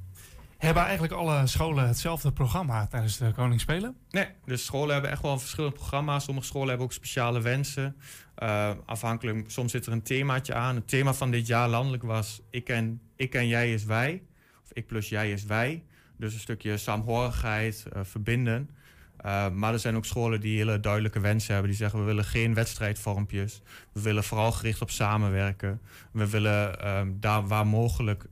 Hebben 0.63 0.83
eigenlijk 0.83 1.13
alle 1.13 1.47
scholen 1.47 1.87
hetzelfde 1.87 2.31
programma 2.31 2.87
tijdens 2.87 3.17
de 3.17 3.31
Koningsspelen? 3.31 3.95
Nee, 4.09 4.27
de 4.45 4.57
scholen 4.57 4.93
hebben 4.93 5.11
echt 5.11 5.21
wel 5.21 5.31
een 5.31 5.39
verschillend. 5.39 5.79
Sommige 6.21 6.47
scholen 6.47 6.67
hebben 6.67 6.85
ook 6.85 6.93
speciale 6.93 7.41
wensen. 7.41 7.95
Eh, 8.35 8.71
afhankelijk, 8.85 9.51
soms 9.51 9.71
zit 9.71 9.85
er 9.85 9.91
een 9.91 10.03
themaatje 10.03 10.53
aan. 10.53 10.75
Het 10.75 10.87
thema 10.87 11.13
van 11.13 11.31
dit 11.31 11.47
jaar 11.47 11.69
landelijk 11.69 12.03
was 12.03 12.41
ik 12.49 12.69
en, 12.69 13.01
ik 13.15 13.35
en 13.35 13.47
jij 13.47 13.73
is 13.73 13.83
wij. 13.83 14.21
Of 14.63 14.69
ik 14.73 14.87
plus 14.87 15.09
jij 15.09 15.31
is 15.31 15.43
wij. 15.43 15.83
Dus 16.17 16.33
een 16.33 16.39
stukje 16.39 16.77
saamhorigheid, 16.77 17.85
eh, 17.93 18.01
verbinden. 18.03 18.69
Eh, 19.17 19.49
maar 19.49 19.73
er 19.73 19.79
zijn 19.79 19.95
ook 19.95 20.05
scholen 20.05 20.41
die 20.41 20.57
hele 20.57 20.79
duidelijke 20.79 21.19
wensen 21.19 21.53
hebben. 21.53 21.71
Die 21.71 21.79
zeggen 21.79 21.99
we 21.99 22.05
willen 22.05 22.25
geen 22.25 22.53
wedstrijdvormpjes. 22.53 23.61
We 23.91 24.01
willen 24.01 24.23
vooral 24.23 24.51
gericht 24.51 24.81
op 24.81 24.89
samenwerken. 24.89 25.81
We 26.11 26.29
willen 26.29 26.79
ehm, 26.79 27.11
daar 27.15 27.47
waar 27.47 27.67
mogelijk 27.67 28.25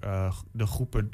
de 0.51 0.65
groepen 0.65 1.09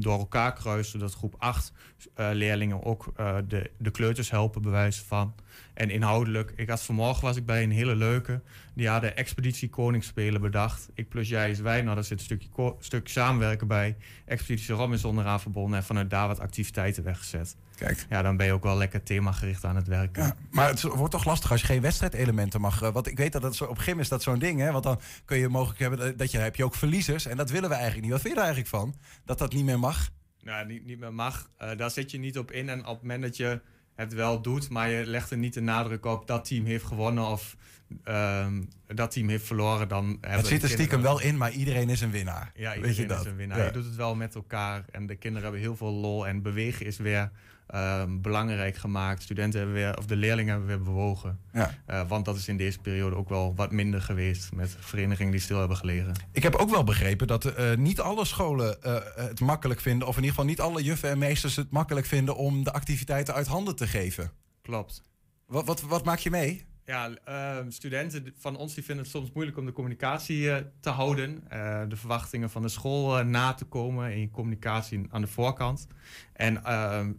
door 0.00 0.18
elkaar 0.18 0.52
kruisen. 0.52 0.98
Zodat 0.98 1.14
groep 1.14 1.34
8 1.38 1.72
eh, 2.14 2.28
leerlingen 2.32 2.84
ook 2.84 3.12
eh, 3.16 3.36
de, 3.48 3.70
de 3.78 3.90
kleuters 3.90 4.30
helpen, 4.30 4.62
bewijzen 4.62 5.04
van. 5.04 5.34
En 5.78 5.90
inhoudelijk, 5.90 6.52
ik 6.56 6.68
had 6.68 6.82
vanmorgen 6.82 7.22
was 7.22 7.36
ik 7.36 7.46
bij 7.46 7.62
een 7.62 7.70
hele 7.70 7.94
leuke. 7.96 8.40
Die 8.74 8.88
hadden 8.88 9.16
Expeditie 9.16 9.68
Koningsspelen 9.68 10.40
bedacht. 10.40 10.88
Ik 10.94 11.08
plus 11.08 11.28
jij 11.28 11.50
is 11.50 11.60
wij. 11.60 11.82
Nou, 11.82 11.94
daar 11.94 12.04
zit 12.04 12.18
een 12.18 12.24
stukje, 12.24 12.74
stukje 12.78 13.12
samenwerken 13.12 13.66
bij. 13.66 13.96
Expeditie 14.24 14.74
Rom 14.74 14.92
is 14.92 15.04
onderaan 15.04 15.40
verbonden. 15.40 15.78
En 15.78 15.84
vanuit 15.84 16.10
daar 16.10 16.26
wat 16.28 16.40
activiteiten 16.40 17.04
weggezet. 17.04 17.56
Kijk. 17.76 18.06
Ja, 18.10 18.22
dan 18.22 18.36
ben 18.36 18.46
je 18.46 18.52
ook 18.52 18.62
wel 18.62 18.76
lekker 18.76 19.02
themagericht 19.02 19.64
aan 19.64 19.76
het 19.76 19.86
werken. 19.86 20.34
Maar 20.50 20.68
het 20.68 20.82
wordt 20.82 21.12
toch 21.12 21.24
lastig 21.24 21.50
als 21.50 21.60
je 21.60 21.66
geen 21.66 21.80
wedstrijdelementen 21.80 22.60
mag. 22.60 22.82
eh, 22.82 22.92
Want 22.92 23.06
ik 23.06 23.16
weet 23.18 23.32
dat 23.32 23.42
het 23.42 23.54
zo, 23.54 23.64
op 23.64 23.78
gym 23.78 24.00
is 24.00 24.08
dat 24.08 24.22
zo'n 24.22 24.38
ding. 24.38 24.60
Hè? 24.60 24.72
Want 24.72 24.84
dan 24.84 25.00
kun 25.24 25.38
je 25.38 25.48
mogelijk 25.48 25.78
hebben 25.78 25.98
dat- 25.98 26.18
dat 26.18 26.30
je 26.30 26.38
heb 26.38 26.56
je 26.56 26.64
ook 26.64 26.74
verliezers. 26.74 27.26
En 27.26 27.36
dat 27.36 27.50
willen 27.50 27.68
we 27.68 27.74
eigenlijk 27.74 28.02
niet. 28.04 28.12
Wat 28.12 28.20
vind 28.20 28.34
je 28.34 28.40
er 28.40 28.46
eigenlijk 28.46 28.76
van? 28.76 28.94
Dat 29.24 29.38
dat 29.38 29.52
niet 29.52 29.64
meer 29.64 29.78
mag? 29.78 30.10
Nou, 30.42 30.66
niet, 30.66 30.86
niet 30.86 30.98
meer 30.98 31.14
mag. 31.14 31.50
Eh, 31.58 31.76
daar 31.76 31.90
zit 31.90 32.10
je 32.10 32.18
niet 32.18 32.38
op 32.38 32.50
in. 32.52 32.68
En 32.68 32.78
op 32.80 32.86
het 32.92 33.02
moment 33.02 33.22
dat 33.22 33.36
je 33.36 33.60
het 33.98 34.14
wel 34.14 34.42
doet, 34.42 34.68
maar 34.68 34.90
je 34.90 35.06
legt 35.06 35.30
er 35.30 35.36
niet 35.36 35.54
de 35.54 35.60
nadruk 35.60 36.04
op 36.06 36.26
dat 36.26 36.44
team 36.44 36.64
heeft 36.64 36.84
gewonnen 36.84 37.24
of 37.24 37.56
ehm, 38.04 38.62
dat 38.86 39.10
team 39.10 39.28
heeft 39.28 39.46
verloren, 39.46 39.88
dan 39.88 40.18
Het 40.20 40.46
zit 40.46 40.62
er 40.62 40.68
stiekem 40.68 41.02
wel 41.02 41.20
in, 41.20 41.36
maar 41.36 41.50
iedereen 41.52 41.88
is 41.88 42.00
een 42.00 42.10
winnaar. 42.10 42.50
Ja, 42.54 42.70
Weet 42.70 42.84
iedereen 42.84 43.08
dat? 43.08 43.20
is 43.20 43.26
een 43.26 43.36
winnaar. 43.36 43.58
Ja. 43.58 43.64
Je 43.64 43.72
doet 43.72 43.84
het 43.84 43.96
wel 43.96 44.14
met 44.14 44.34
elkaar 44.34 44.84
en 44.90 45.06
de 45.06 45.14
kinderen 45.14 45.42
hebben 45.42 45.60
heel 45.60 45.76
veel 45.76 45.92
lol 45.92 46.26
en 46.26 46.42
bewegen 46.42 46.86
is 46.86 46.96
weer 46.96 47.30
ehm, 47.68 48.20
belangrijk 48.20 48.76
gemaakt. 48.76 49.22
Studenten 49.22 49.60
hebben 49.60 49.76
weer, 49.76 49.98
of 49.98 50.06
de 50.06 50.16
leerlingen 50.16 50.50
hebben 50.50 50.68
weer 50.68 50.82
bewogen. 50.82 51.38
Ja. 51.52 51.74
Eh, 51.86 52.08
want 52.08 52.24
dat 52.24 52.36
is 52.36 52.48
in 52.48 52.56
deze 52.56 52.78
periode 52.78 53.16
ook 53.16 53.28
wel 53.28 53.54
wat 53.54 53.70
minder 53.70 54.02
geweest 54.02 54.52
met 54.52 54.76
verenigingen 54.78 55.32
die 55.32 55.40
stil 55.40 55.58
hebben 55.58 55.76
gelegen. 55.76 56.12
Ik 56.32 56.42
heb 56.42 56.54
ook 56.54 56.70
wel 56.70 56.84
begrepen 56.84 57.26
dat 57.26 57.44
eh, 57.44 57.76
niet 57.76 58.00
alle 58.00 58.24
scholen 58.24 58.82
eh, 58.82 58.96
het 59.14 59.40
makkelijk 59.40 59.80
vinden, 59.80 60.08
of 60.08 60.16
in 60.16 60.22
ieder 60.22 60.36
geval 60.36 60.50
niet 60.50 60.60
alle 60.60 60.82
juffen 60.82 61.10
en 61.10 61.18
meesters 61.18 61.56
het 61.56 61.70
makkelijk 61.70 62.06
vinden 62.06 62.36
om 62.36 62.64
de 62.64 62.72
activiteiten 62.72 63.34
uit 63.34 63.46
handen 63.46 63.76
te 63.76 63.86
geven. 63.86 64.30
Klopt. 64.62 65.02
Wat, 65.46 65.66
wat, 65.66 65.80
wat 65.80 66.04
maak 66.04 66.18
je 66.18 66.30
mee? 66.30 66.66
Ja, 66.84 67.10
ehm, 67.24 67.70
studenten 67.70 68.34
van 68.38 68.56
ons 68.56 68.74
die 68.74 68.84
vinden 68.84 69.04
het 69.04 69.12
soms 69.12 69.32
moeilijk 69.32 69.58
om 69.58 69.66
de 69.66 69.72
communicatie 69.72 70.50
te 70.80 70.90
houden. 70.90 71.44
de 71.88 71.96
verwachtingen 71.96 72.50
van 72.50 72.62
de 72.62 72.68
school 72.68 73.24
na 73.24 73.54
te 73.54 73.64
komen 73.64 74.12
in 74.12 74.20
je 74.20 74.30
communicatie 74.30 75.06
aan 75.10 75.20
de 75.20 75.26
voorkant. 75.26 75.86
En 76.32 76.64
ehm, 76.64 77.12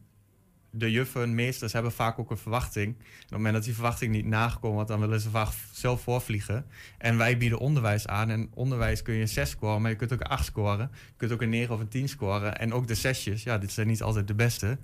de 0.72 0.92
juffen, 0.92 1.36
meesters 1.36 1.74
hebben 1.74 1.92
vaak 1.92 2.20
ook 2.20 2.32
een 2.32 2.38
verwachting. 2.38 2.96
En 2.96 3.02
op 3.02 3.20
het 3.20 3.32
moment 3.32 3.54
dat 3.54 3.64
die 3.64 3.74
verwachting 3.74 4.12
niet 4.12 4.26
nagekomen 4.26 4.76
wordt, 4.76 4.90
dan 4.90 5.00
willen 5.00 5.20
ze 5.20 5.30
vaak 5.30 5.48
zelf 5.72 6.02
voorvliegen. 6.02 6.66
En 6.98 7.18
wij 7.18 7.38
bieden 7.38 7.60
onderwijs 7.60 8.08
aan. 8.08 8.30
En 8.30 8.50
onderwijs 8.54 9.02
kun 9.02 9.14
je 9.14 9.22
een 9.22 9.28
6 9.28 9.50
scoren, 9.50 9.82
maar 9.82 9.92
je 9.92 9.98
kunt 9.98 10.14
ook 10.14 10.20
een 10.20 10.28
8 10.28 10.46
scoren. 10.46 10.92
Je 10.92 11.14
kunt 11.18 11.32
ook 11.32 11.42
een 11.42 11.50
9 11.50 11.74
of 11.74 11.80
een 11.80 11.88
10 11.88 12.10
scoren. 12.10 12.58
En 12.58 12.74
ook 12.74 12.88
de 12.88 12.96
zesjes, 12.96 13.44
ja, 13.44 13.58
dit 13.58 13.72
zijn 13.72 13.88
niet 13.88 14.02
altijd 14.02 14.28
de 14.28 14.36
beste. 14.36 14.78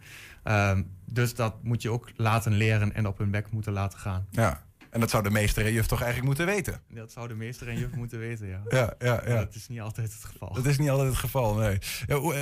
Ehm, 0.44 0.84
dus 1.06 1.36
dat 1.36 1.64
moet 1.64 1.82
je 1.82 1.90
ook 1.90 2.12
laten 2.16 2.52
leren 2.52 2.94
en 2.94 3.08
op 3.08 3.18
hun 3.18 3.32
bek 3.32 3.52
moeten 3.52 3.74
laten 3.74 4.00
gaan. 4.00 4.28
Ja. 4.32 4.64
En 4.90 5.02
dat 5.02 5.10
zou 5.10 5.24
de 5.24 5.30
meester 5.30 5.66
en 5.66 5.74
juf 5.74 5.86
toch 5.86 6.02
eigenlijk 6.02 6.28
moeten 6.28 6.56
weten? 6.56 6.82
Dat 6.90 7.12
zou 7.12 7.28
de 7.28 7.36
meester 7.36 7.68
en 7.68 7.78
juf 7.78 7.96
moeten 8.02 8.20
weten, 8.20 8.48
ja. 8.48 8.62
Ja, 8.70 8.94
ja, 9.00 9.22
ja. 9.26 9.36
Dat 9.36 9.56
is 9.56 9.68
niet 9.68 9.82
altijd 9.82 10.14
het 10.14 10.24
geval. 10.24 10.54
Dat 10.54 10.66
is 10.66 10.78
niet 10.78 10.90
altijd 10.90 11.10
het 11.10 11.18
geval, 11.18 11.56
nee. 11.56 11.78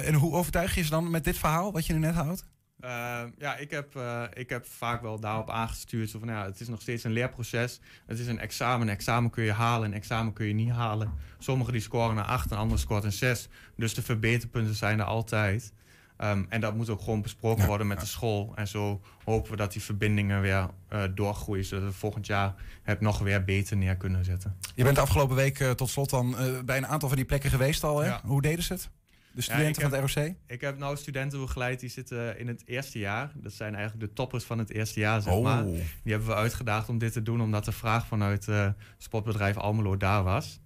En 0.03 0.13
hoe 0.13 0.33
overtuig 0.33 0.75
je 0.75 0.83
ze 0.83 0.89
dan 0.89 1.09
met 1.09 1.23
dit 1.23 1.37
verhaal, 1.37 1.71
wat 1.71 1.85
je 1.85 1.93
nu 1.93 1.99
net 1.99 2.15
houdt? 2.15 2.45
Uh, 2.83 3.21
ja, 3.37 3.55
ik 3.55 3.71
heb, 3.71 3.95
uh, 3.95 4.23
ik 4.33 4.49
heb 4.49 4.65
vaak 4.65 5.01
wel 5.01 5.19
daarop 5.19 5.49
aangestuurd. 5.49 6.09
Zo 6.09 6.19
van, 6.19 6.27
ja, 6.27 6.45
het 6.45 6.59
is 6.59 6.67
nog 6.67 6.81
steeds 6.81 7.03
een 7.03 7.11
leerproces. 7.11 7.79
Het 8.05 8.19
is 8.19 8.27
een 8.27 8.39
examen. 8.39 8.87
Een 8.87 8.93
examen 8.93 9.29
kun 9.29 9.43
je 9.43 9.51
halen, 9.51 9.87
een 9.87 9.93
examen 9.93 10.33
kun 10.33 10.45
je 10.45 10.53
niet 10.53 10.69
halen. 10.69 11.13
Sommigen 11.39 11.73
die 11.73 11.81
scoren 11.81 12.17
een 12.17 12.23
8, 12.23 12.51
een 12.51 12.57
ander 12.57 12.79
scoort 12.79 13.03
een 13.03 13.11
6. 13.11 13.49
Dus 13.75 13.93
de 13.93 14.01
verbeterpunten 14.01 14.75
zijn 14.75 14.99
er 14.99 15.05
altijd. 15.05 15.73
Um, 16.17 16.45
en 16.49 16.61
dat 16.61 16.75
moet 16.75 16.89
ook 16.89 17.01
gewoon 17.01 17.21
besproken 17.21 17.61
Ja, 17.61 17.67
worden 17.67 17.87
met 17.87 17.99
de 17.99 18.05
school. 18.05 18.51
En 18.55 18.67
zo 18.67 19.01
hopen 19.23 19.51
we 19.51 19.57
dat 19.57 19.71
die 19.73 19.81
verbindingen 19.81 20.41
weer 20.41 20.69
uh, 20.93 21.03
doorgroeien. 21.15 21.65
Zodat 21.65 21.83
we 21.83 21.91
volgend 21.91 22.25
jaar 22.25 22.55
het 22.81 23.01
nog 23.01 23.19
weer 23.19 23.43
beter 23.43 23.77
neer 23.77 23.97
kunnen 23.97 24.25
zetten. 24.25 24.57
Je 24.75 24.83
bent 24.83 24.95
de 24.95 25.01
afgelopen 25.01 25.35
week 25.35 25.59
eh, 25.59 25.71
tot 25.71 25.89
slot 25.89 26.09
dan 26.09 26.37
eh, 26.37 26.59
bij 26.65 26.77
een 26.77 26.87
aantal 26.87 27.07
van 27.07 27.17
die 27.17 27.25
plekken 27.25 27.49
geweest 27.49 27.83
al. 27.83 27.99
Hè? 27.99 28.07
Ja. 28.07 28.21
Hoe 28.23 28.41
deden 28.41 28.63
ze 28.63 28.73
het? 28.73 28.89
De 29.33 29.41
studenten 29.41 29.83
Ja, 29.83 29.89
van 29.89 29.99
heb- 29.99 30.07
het 30.09 30.15
ROC? 30.15 30.33
Ik 30.47 30.61
heb 30.61 30.77
nou 30.77 30.97
studenten 30.97 31.39
begeleid 31.39 31.79
die 31.79 31.89
zitten 31.89 32.39
in 32.39 32.47
het 32.47 32.63
eerste 32.65 32.99
jaar. 32.99 33.31
Dat 33.35 33.53
zijn 33.53 33.75
eigenlijk 33.75 34.07
de 34.07 34.13
toppers 34.13 34.43
van 34.43 34.57
het 34.57 34.69
eerste 34.69 34.99
jaar, 34.99 35.21
zeg 35.21 35.33
Oh. 35.33 35.43
maar. 35.43 35.63
Die 35.65 36.11
hebben 36.11 36.27
we 36.27 36.35
uitgedaagd 36.35 36.89
om 36.89 36.97
dit 36.97 37.13
te 37.13 37.21
doen, 37.21 37.41
omdat 37.41 37.65
de 37.65 37.71
vraag 37.71 38.07
vanuit 38.07 38.47
eh 38.47 38.67
sportbedrijf 38.97 39.57
Almelo 39.57 39.97
daar 39.97 40.23
was. 40.23 40.59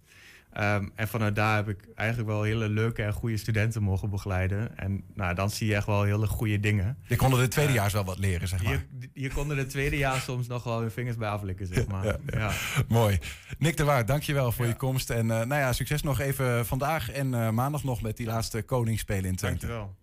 Ehm, 0.57 0.87
en 0.95 1.07
vanuit 1.07 1.35
daar 1.35 1.55
heb 1.55 1.69
ik 1.69 1.87
eigenlijk 1.95 2.29
wel 2.29 2.43
hele 2.43 2.69
leuke 2.69 3.03
en 3.03 3.13
goede 3.13 3.37
studenten 3.37 3.83
mogen 3.83 4.09
begeleiden. 4.09 4.77
En 4.77 5.03
nou, 5.13 5.35
dan 5.35 5.49
zie 5.49 5.67
je 5.67 5.75
echt 5.75 5.85
wel 5.85 6.03
hele 6.03 6.27
goede 6.27 6.59
dingen. 6.59 6.97
Je 7.07 7.15
konden 7.15 7.39
de 7.39 7.47
tweedejaars 7.47 7.93
wel 7.93 8.03
wat 8.03 8.17
leren, 8.17 8.47
zeg 8.47 8.63
maar. 8.63 8.85
Hier 9.13 9.33
konden 9.33 9.57
de 9.57 9.65
tweede 9.65 9.97
jaar 9.97 10.19
soms 10.19 10.47
nog 10.47 10.63
wel 10.63 10.79
hun 10.79 10.91
vingers 10.91 11.17
bij 11.17 11.29
aflikken, 11.29 11.67
zeg 11.67 11.87
maar. 11.87 12.05
Ja, 12.05 12.17
Ja, 12.25 12.39
ja. 12.39 12.51
Mooi. 12.87 13.19
Nick 13.57 13.77
de 13.77 13.83
Waard, 13.83 14.07
dankjewel 14.07 14.51
voor 14.51 14.65
je 14.65 14.75
komst. 14.75 15.09
En 15.09 15.31
eh, 15.31 15.37
nou 15.37 15.61
ja, 15.61 15.73
succes 15.73 16.01
nog 16.01 16.19
even 16.19 16.65
vandaag 16.65 17.11
en 17.11 17.33
eh, 17.33 17.49
maandag 17.49 17.83
nog 17.83 18.01
met 18.01 18.17
die 18.17 18.27
laatste 18.27 18.61
Koningsspelen 18.61 19.25
in 19.25 19.35
Twente. 19.35 19.67
Dankjewel. 19.67 19.95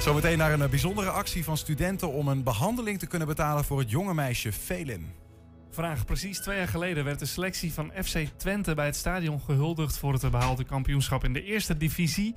Zometeen 0.00 0.38
naar 0.38 0.52
een 0.52 0.62
eh, 0.62 0.68
bijzondere 0.68 1.10
actie 1.10 1.44
van 1.44 1.56
studenten 1.56 2.12
om 2.12 2.28
een 2.28 2.42
behandeling 2.42 2.98
te 2.98 3.06
kunnen 3.06 3.28
betalen 3.28 3.64
voor 3.64 3.78
het 3.78 3.90
jonge 3.90 4.14
meisje 4.14 4.52
Felin. 4.52 5.21
Vraag. 5.74 6.04
Precies 6.04 6.40
twee 6.40 6.56
jaar 6.56 6.68
geleden 6.68 7.04
werd 7.04 7.18
de 7.18 7.26
selectie 7.26 7.72
van 7.72 7.92
FC 8.04 8.18
Twente 8.36 8.74
bij 8.74 8.86
het 8.86 8.96
stadion 8.96 9.40
gehuldigd 9.40 9.98
voor 9.98 10.12
het 10.12 10.30
behaalde 10.30 10.64
kampioenschap 10.64 11.24
in 11.24 11.32
de 11.32 11.42
eerste 11.42 11.76
divisie. 11.76 12.34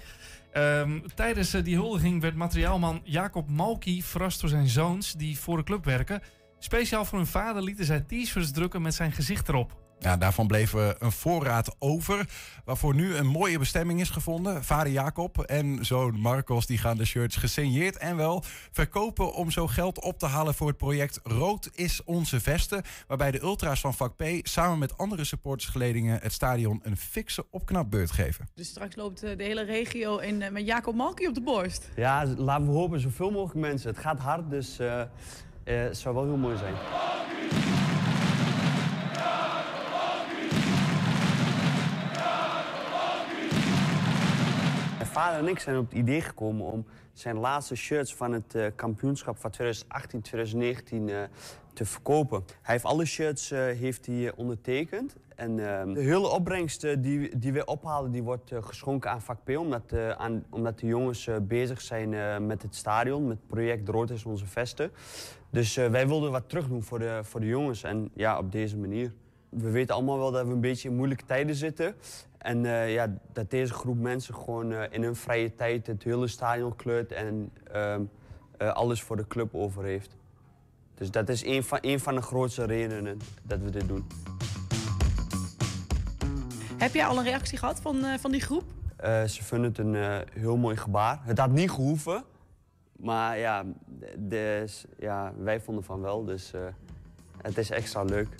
Ehm, 0.52 1.00
tijdens 1.16 1.54
eh, 1.54 1.64
die 1.64 1.76
huldiging 1.76 2.22
werd 2.22 2.36
materiaalman 2.36 3.02
Jacob 3.04 3.50
Malky 3.50 4.02
verrast 4.02 4.42
door 4.42 4.50
zijn 4.50 4.68
zoons 4.68 5.14
die 5.14 5.40
voor 5.40 5.58
de 5.58 5.64
club 5.64 5.86
werken. 5.86 6.22
Speciaal 6.60 7.06
voor 7.06 7.18
hun 7.18 7.28
vader 7.28 7.64
lieten 7.64 7.86
zij 7.86 8.00
t-shirts 8.00 8.52
drukken 8.52 8.82
met 8.82 8.94
zijn 8.94 9.12
gezicht 9.12 9.50
erop. 9.50 9.85
Ja, 10.00 10.18
daarvan 10.18 10.48
bleef 10.48 10.74
een 10.74 11.12
voorraad 11.12 11.76
over, 11.80 12.26
waarvoor 12.66 12.96
nu 12.96 13.16
een 13.16 13.28
mooie 13.28 13.60
bestemming 13.60 14.00
is 14.02 14.10
gevonden. 14.10 14.64
Vader 14.64 14.92
Jacob 14.92 15.40
en 15.40 15.86
zoon 15.86 16.20
Marcos 16.20 16.66
die 16.66 16.78
gaan 16.78 16.98
de 16.98 17.06
shirts 17.06 17.36
gesigneerd 17.36 17.98
en 17.98 18.16
wel 18.16 18.44
verkopen 18.72 19.34
om 19.34 19.52
zo 19.52 19.68
geld 19.68 20.02
op 20.02 20.20
te 20.20 20.26
halen 20.26 20.54
voor 20.54 20.68
het 20.68 20.78
project 20.78 21.20
Rood 21.24 21.70
is 21.74 22.04
onze 22.04 22.40
vesten. 22.40 22.84
Waarbij 23.08 23.32
de 23.32 23.42
ultra's 23.42 23.80
van 23.80 23.94
vak 23.94 24.16
P 24.16 24.24
samen 24.44 24.80
met 24.80 24.98
andere 24.98 25.24
supportersgeledingen 25.24 26.20
het 26.22 26.34
stadion 26.34 26.80
een 26.84 26.98
fikse 26.98 27.46
opknapbeurt 27.52 28.12
geven. 28.12 28.50
Dus 28.56 28.68
straks 28.68 28.96
loopt 28.96 29.24
eh, 29.24 29.38
de 29.38 29.44
hele 29.44 29.64
regio 29.64 30.18
in, 30.18 30.42
eh, 30.42 30.52
met 30.52 30.66
Jacob 30.66 30.96
Malky 30.96 31.26
op 31.26 31.34
de 31.34 31.42
borst. 31.42 31.90
Ja, 31.96 32.26
laten 32.38 32.66
we 32.68 32.72
hopen 32.72 33.00
zoveel 33.00 33.32
mogelijk 33.32 33.60
mensen. 33.60 33.90
Het 33.90 34.00
gaat 34.00 34.20
hard, 34.20 34.50
dus 34.50 34.80
eh, 34.80 35.02
eh, 35.02 35.08
het 35.64 35.98
zou 35.98 36.16
wel 36.16 36.24
heel 36.24 36.38
mooi 36.38 36.58
zijn. 36.58 36.74
Vader 45.16 45.40
en 45.40 45.48
ik 45.48 45.60
zijn 45.60 45.78
op 45.78 45.90
het 45.90 45.98
idee 45.98 46.22
gekomen 46.22 46.66
om 46.66 46.86
zijn 47.14 47.38
laatste 47.38 47.76
shirts 47.76 48.16
van 48.16 48.32
het 48.32 48.56
eh, 48.56 48.66
kampioenschap 48.76 49.38
van 49.38 49.52
2018-2019 49.52 49.58
eh, 50.90 51.18
te 51.74 51.86
verkopen. 51.86 52.44
Hij 52.62 52.74
heeft 52.74 52.86
alle 52.86 53.06
shirts 53.06 53.52
eh, 53.52 53.60
heeft 53.60 54.06
hij, 54.06 54.32
ondertekend. 54.36 55.16
En 55.36 55.50
eh, 55.50 55.94
de 55.94 56.02
hele 56.02 56.28
opbrengst 56.28 56.82
die, 56.82 57.38
die 57.38 57.54
we 57.54 57.66
ophalen, 57.66 58.12
die 58.12 58.24
wordt 58.24 58.52
geschonken 58.60 59.12
aan 59.12 59.22
vak 59.22 59.38
P. 59.44 59.50
Omdat, 59.58 59.94
aan, 60.18 60.46
omdat 60.50 60.80
de 60.80 60.88
jongens 60.88 61.30
bezig 61.42 61.82
zijn 61.82 62.46
met 62.48 62.62
het 62.62 62.76
stadion, 62.76 63.28
met 63.28 63.38
het 63.38 63.48
project 63.48 63.90
Rood 63.90 64.10
is 64.10 64.26
onze 64.26 64.46
vesten. 64.46 64.92
Dus 65.50 65.76
wij 65.76 66.08
wilden 66.08 66.32
wat 66.32 66.50
terug 66.50 66.68
doen 66.68 66.84
voor 66.84 67.00
de, 67.00 67.20
voor 67.24 67.40
de 67.40 67.48
jongens. 67.48 67.84
En 67.84 68.10
ja, 68.14 68.38
op 68.38 68.52
deze 68.52 68.78
manier. 68.78 69.12
We 69.58 69.72
weten 69.72 69.96
allemaal 69.96 70.18
wel 70.18 70.32
dat 70.32 70.46
we 70.46 70.52
een 70.52 70.62
beetje 70.62 70.90
in 70.90 70.96
moeilijke 70.96 71.26
tijden 71.26 71.56
zitten. 71.56 71.96
En 72.38 72.66
eh, 72.66 72.94
ja, 72.94 73.14
dat 73.34 73.50
deze 73.50 73.74
groep 73.74 73.98
mensen 73.98 74.34
gewoon 74.34 74.72
eh, 74.72 74.84
in 74.90 75.04
hun 75.04 75.16
vrije 75.16 75.56
tijd 75.56 75.88
het 75.88 76.04
hele 76.04 76.28
stadion 76.28 76.76
kleurt 76.76 77.12
en 77.12 77.52
ehm, 77.72 78.02
eh, 78.58 78.74
alles 78.74 79.02
voor 79.02 79.16
de 79.16 79.28
club 79.28 79.56
over 79.56 79.84
heeft. 79.84 80.16
Dus 80.96 81.12
dat 81.12 81.30
is 81.30 81.46
een 81.46 81.64
van, 81.64 81.78
een 81.82 82.00
van 82.00 82.16
de 82.16 82.22
grootste 82.22 82.66
redenen 82.66 83.20
dat 83.44 83.60
we 83.60 83.70
dit 83.70 83.88
doen. 83.88 84.08
Heb 86.78 86.94
jij 86.94 87.06
al 87.06 87.18
een 87.18 87.24
reactie 87.24 87.58
gehad 87.58 87.82
van, 87.82 88.20
van 88.20 88.32
die 88.32 88.42
groep? 88.42 88.64
Ze 89.28 89.44
vinden 89.44 89.70
het 89.70 89.78
een 89.78 90.24
heel 90.32 90.58
mooi 90.58 90.78
gebaar. 90.78 91.20
Het 91.24 91.38
had 91.38 91.52
niet 91.52 91.72
gehoeven, 91.72 92.24
maar 92.96 93.38
ja, 93.38 93.64
de, 94.18 94.66
ja 94.98 95.34
wij 95.38 95.62
vonden 95.62 95.84
van 95.84 96.02
wel, 96.02 96.26
dus 96.26 96.52
het 97.42 97.58
is 97.58 97.70
extra 97.70 98.04
leuk. 98.04 98.36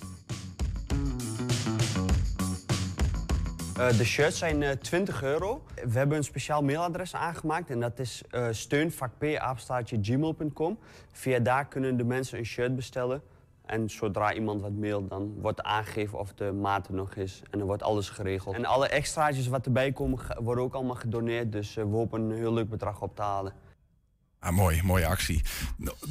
Eh, 3.78 3.98
de 3.98 4.04
shirts 4.04 4.38
zijn 4.38 4.62
eh, 4.62 4.70
20 4.70 5.22
euro. 5.22 5.62
We 5.74 5.98
hebben 5.98 6.16
een 6.16 6.24
speciaal 6.24 6.62
mailadres 6.62 7.14
aangemaakt 7.14 7.70
en 7.70 7.80
dat 7.80 7.98
is 7.98 8.22
uh, 8.30 8.46
steunvakp@gmail.com. 8.50 10.78
Via 11.12 11.38
daar 11.38 11.66
kunnen 11.66 11.96
de 11.96 12.04
mensen 12.04 12.38
een 12.38 12.44
shirt 12.44 12.76
bestellen. 12.76 13.22
En 13.66 13.90
zodra 13.90 14.34
iemand 14.34 14.60
wat 14.60 14.72
mailt, 14.72 15.10
dan 15.10 15.34
wordt 15.40 15.62
aangegeven 15.62 16.18
of 16.18 16.34
de 16.34 16.52
maat 16.52 16.88
er 16.88 16.94
nog 16.94 17.14
is. 17.14 17.42
En 17.50 17.58
dan 17.58 17.66
wordt 17.66 17.82
alles 17.82 18.08
geregeld. 18.08 18.54
En 18.54 18.64
alle 18.64 18.88
extraatjes 18.88 19.46
wat 19.46 19.66
erbij 19.66 19.92
komen, 19.92 20.18
worden 20.38 20.64
ook 20.64 20.74
allemaal 20.74 20.94
gedoneerd. 20.94 21.52
Dus 21.52 21.76
eh, 21.76 21.84
we 21.84 21.90
hopen 21.90 22.20
een 22.20 22.36
heel 22.36 22.52
leuk 22.52 22.68
bedrag 22.68 23.02
op 23.02 23.16
te 23.16 23.22
halen. 23.22 23.52
Ah, 24.46 24.52
mooi, 24.52 24.82
mooie 24.82 25.06
actie. 25.06 25.42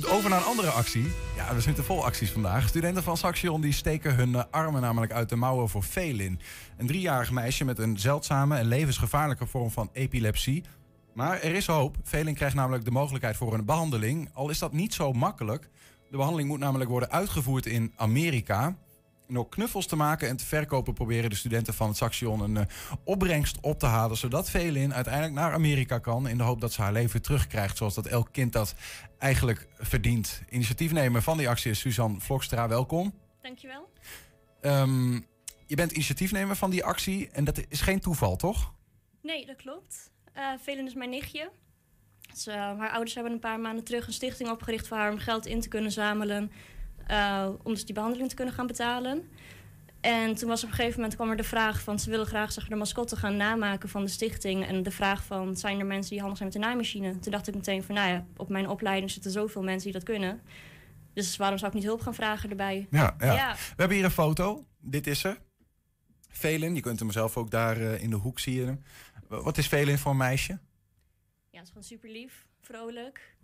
Over 0.08 0.30
naar 0.30 0.40
een 0.40 0.46
andere 0.46 0.70
actie. 0.70 1.12
Ja, 1.36 1.56
we 1.56 1.62
zitten 1.62 1.84
vol 1.84 2.06
acties 2.06 2.32
vandaag. 2.32 2.68
Studenten 2.68 3.04
van 3.04 3.18
Saxion 3.18 3.62
die 3.62 3.74
steken 3.74 4.16
hun 4.16 4.36
eh, 4.36 4.44
armen 4.52 4.82
namelijk 4.82 5.12
uit 5.12 5.30
de 5.30 5.36
mouwen 5.36 5.70
voor 5.70 5.84
Felin. 5.84 6.40
Een 6.78 6.88
driejarig 6.88 7.32
meisje 7.32 7.66
met 7.66 7.80
een 7.80 8.00
zeldzame 8.00 8.58
en 8.58 8.66
levensgevaarlijke 8.66 9.46
vorm 9.46 9.72
van 9.72 9.90
epilepsie. 9.94 10.64
Maar 11.14 11.42
er 11.42 11.56
is 11.56 11.68
hoop. 11.68 11.98
Felin 12.04 12.34
krijgt 12.34 12.56
namelijk 12.56 12.86
de 12.86 12.92
mogelijkheid 12.92 13.36
voor 13.36 13.54
een 13.54 13.66
behandeling. 13.66 14.30
Al 14.34 14.50
is 14.50 14.60
dat 14.60 14.74
niet 14.74 14.94
zo 14.94 15.14
makkelijk. 15.14 15.70
De 16.10 16.18
behandeling 16.18 16.50
moet 16.50 16.60
namelijk 16.60 16.90
worden 16.90 17.12
uitgevoerd 17.12 17.66
in 17.66 17.94
Amerika. 17.96 18.76
En 19.28 19.34
door 19.34 19.50
knuffels 19.50 19.88
te 19.88 19.96
maken 19.96 20.28
en 20.28 20.38
te 20.38 20.46
verkopen 20.46 20.94
proberen 20.94 21.30
de 21.30 21.36
studenten 21.36 21.74
van 21.74 21.88
het 21.88 21.98
Saxion 21.98 22.40
een 22.40 22.58
eh, 22.58 22.66
opbrengst 23.04 23.58
op 23.62 23.80
te 23.80 23.86
halen. 23.86 24.18
Zodat 24.18 24.50
Velin 24.50 24.94
uiteindelijk 24.94 25.34
naar 25.34 25.54
Amerika 25.54 26.00
kan. 26.00 26.28
In 26.28 26.38
de 26.38 26.44
hoop 26.44 26.62
dat 26.62 26.74
ze 26.74 26.82
haar 26.82 26.92
leven 26.92 27.22
terugkrijgt. 27.22 27.78
Zoals 27.78 27.96
dat 27.96 28.06
elk 28.06 28.30
kind 28.32 28.54
dat 28.54 28.76
eigenlijk 29.18 29.68
verdient. 29.78 30.42
Initiatiefnemer 30.50 31.22
van 31.22 31.38
die 31.38 31.50
actie 31.50 31.72
is 31.72 31.80
Suzanne 31.80 32.20
Vlokstra. 32.20 32.68
Welkom. 32.68 33.14
Dankjewel. 33.42 33.90
Ehm, 34.62 35.14
je 35.66 35.76
bent 35.76 35.92
initiatiefnemer 35.92 36.56
van 36.56 36.70
die 36.70 36.84
actie. 36.84 37.30
En 37.30 37.44
dat 37.44 37.62
is 37.70 37.82
geen 37.82 38.00
toeval, 38.00 38.36
toch? 38.36 38.74
Nee, 39.22 39.46
dat 39.46 39.56
klopt. 39.56 40.12
Eh 40.34 40.50
Velen 40.62 40.86
is 40.86 40.94
mijn 40.94 41.10
nichtje. 41.10 41.52
Dus, 42.32 42.46
haar 42.46 42.90
ouders 42.90 43.14
hebben 43.14 43.34
een 43.34 43.40
paar 43.40 43.60
maanden 43.60 43.84
terug 43.84 44.08
een 44.08 44.14
stichting 44.14 44.50
opgericht 44.50 44.88
voor 44.88 44.98
haar 44.98 45.12
om 45.12 45.18
geld 45.18 45.46
in 45.46 45.62
te 45.62 45.68
kunnen 45.68 45.92
zamelen. 45.92 46.52
Eh, 47.08 47.48
om 47.64 47.74
dus 47.74 47.86
die 47.86 47.96
behandeling 47.96 48.30
te 48.30 48.36
kunnen 48.36 48.54
gaan 48.54 48.68
betalen. 48.68 49.30
En 50.02 50.36
toen 50.36 50.50
was 50.50 50.64
op 50.64 50.70
een 50.70 50.76
gegeven 50.76 50.96
moment 51.00 51.16
kwam 51.16 51.30
er 51.30 51.38
de 51.38 51.44
vraag 51.44 51.82
van 51.82 52.00
ze 52.00 52.10
willen 52.10 52.26
graag 52.26 52.52
zeg, 52.52 52.68
de 52.68 52.76
mascotte 52.76 53.16
gaan 53.16 53.38
namaken 53.38 53.90
van 53.90 54.04
de 54.04 54.12
stichting. 54.12 54.66
En 54.66 54.84
de 54.84 54.92
vraag 54.92 55.24
van 55.24 55.56
zijn 55.56 55.80
er 55.80 55.86
mensen 55.86 56.12
die 56.12 56.20
handig 56.20 56.38
zijn 56.38 56.50
met 56.50 56.62
de 56.62 56.66
naaimachine? 56.66 57.20
Toen 57.20 57.32
dacht 57.32 57.48
ik 57.48 57.56
meteen 57.56 57.84
van 57.84 57.96
nou 57.96 58.10
ja, 58.10 58.26
op 58.38 58.50
mijn 58.50 58.70
opleiding 58.70 59.12
zitten 59.12 59.32
zoveel 59.32 59.64
mensen 59.64 59.84
die 59.84 59.94
dat 59.94 60.04
kunnen. 60.04 60.42
Dus 61.14 61.38
waarom 61.38 61.58
zou 61.58 61.72
ik 61.72 61.78
niet 61.78 61.88
hulp 61.88 62.02
gaan 62.02 62.14
vragen 62.14 62.50
erbij? 62.50 62.88
Ja, 62.90 63.16
ja. 63.20 63.34
Ja. 63.34 63.54
We 63.54 63.74
hebben 63.76 63.98
hier 63.98 64.06
een 64.06 64.12
foto. 64.12 64.66
Dit 64.80 65.08
is 65.08 65.20
ze. 65.20 65.38
Velin, 66.30 66.76
je 66.76 66.82
kunt 66.82 67.00
hem 67.00 67.12
zelf 67.12 67.38
ook 67.38 67.52
daar 67.52 67.78
eh, 67.78 68.04
in 68.04 68.10
de 68.10 68.16
hoek 68.16 68.40
zien. 68.40 68.84
Wat 69.28 69.58
is 69.58 69.68
Velin 69.68 69.98
voor 69.98 70.12
een 70.12 70.18
meisje? 70.18 70.60
Ja, 71.50 71.58
het 71.58 71.62
is 71.62 71.68
gewoon 71.68 71.84
super 71.84 72.10
lief, 72.10 72.46
vrolijk. 72.62 73.35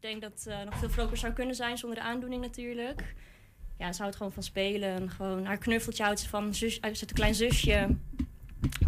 Ik 0.00 0.04
denk 0.04 0.22
dat 0.22 0.46
eh 0.46 0.62
nog 0.62 0.78
veel 0.78 0.90
vrolijker 0.90 1.18
zou 1.18 1.32
kunnen 1.32 1.54
zijn 1.54 1.78
zonder 1.78 1.98
de 1.98 2.04
aandoening 2.04 2.42
natuurlijk. 2.42 3.14
Ja, 3.78 3.92
ze 3.92 4.00
houdt 4.00 4.16
gewoon 4.16 4.32
van 4.32 4.42
spelen. 4.42 5.10
Gewoon 5.10 5.44
haar 5.44 5.58
knuffeltje 5.58 6.02
houdt 6.02 6.20
ze 6.20 6.28
van. 6.28 6.54
Zus, 6.54 6.80
uit 6.80 7.00
een 7.00 7.06
klein 7.06 7.34
zusje. 7.34 7.96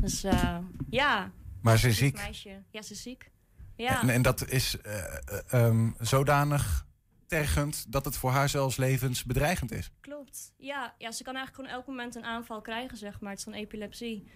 Dus 0.01 0.25
eh, 0.25 0.59
ja. 0.91 1.31
Maar 1.63 1.79
ze 1.79 1.89
is 1.89 1.97
ziek. 1.97 2.17
Meisje. 2.17 2.63
Ja, 2.71 2.83
ze 2.83 2.93
is 2.93 3.03
ziek. 3.03 3.31
Ja. 3.77 4.03
En, 4.03 4.09
en 4.09 4.23
dat 4.23 4.49
is 4.49 4.81
eh, 4.81 5.05
eh, 5.05 5.19
ehm, 5.49 5.91
zodanig 5.99 6.87
tergend 7.27 7.93
dat 7.93 8.05
het 8.05 8.17
voor 8.17 8.31
haar 8.31 8.49
zelfs 8.49 8.77
levensbedreigend 8.77 9.73
is. 9.73 9.91
Klopt. 10.01 10.53
Ja, 10.57 10.95
ja, 10.99 11.13
ze 11.13 11.23
kan 11.23 11.35
eigenlijk 11.37 11.65
gewoon 11.65 11.81
elk 11.81 11.87
moment 11.87 12.15
een 12.15 12.25
aanval 12.25 12.61
krijgen, 12.61 12.97
zeg 12.97 13.21
maar. 13.21 13.31
Het 13.31 13.39
is 13.39 13.45
dan 13.45 13.55
epilepsie. 13.55 14.31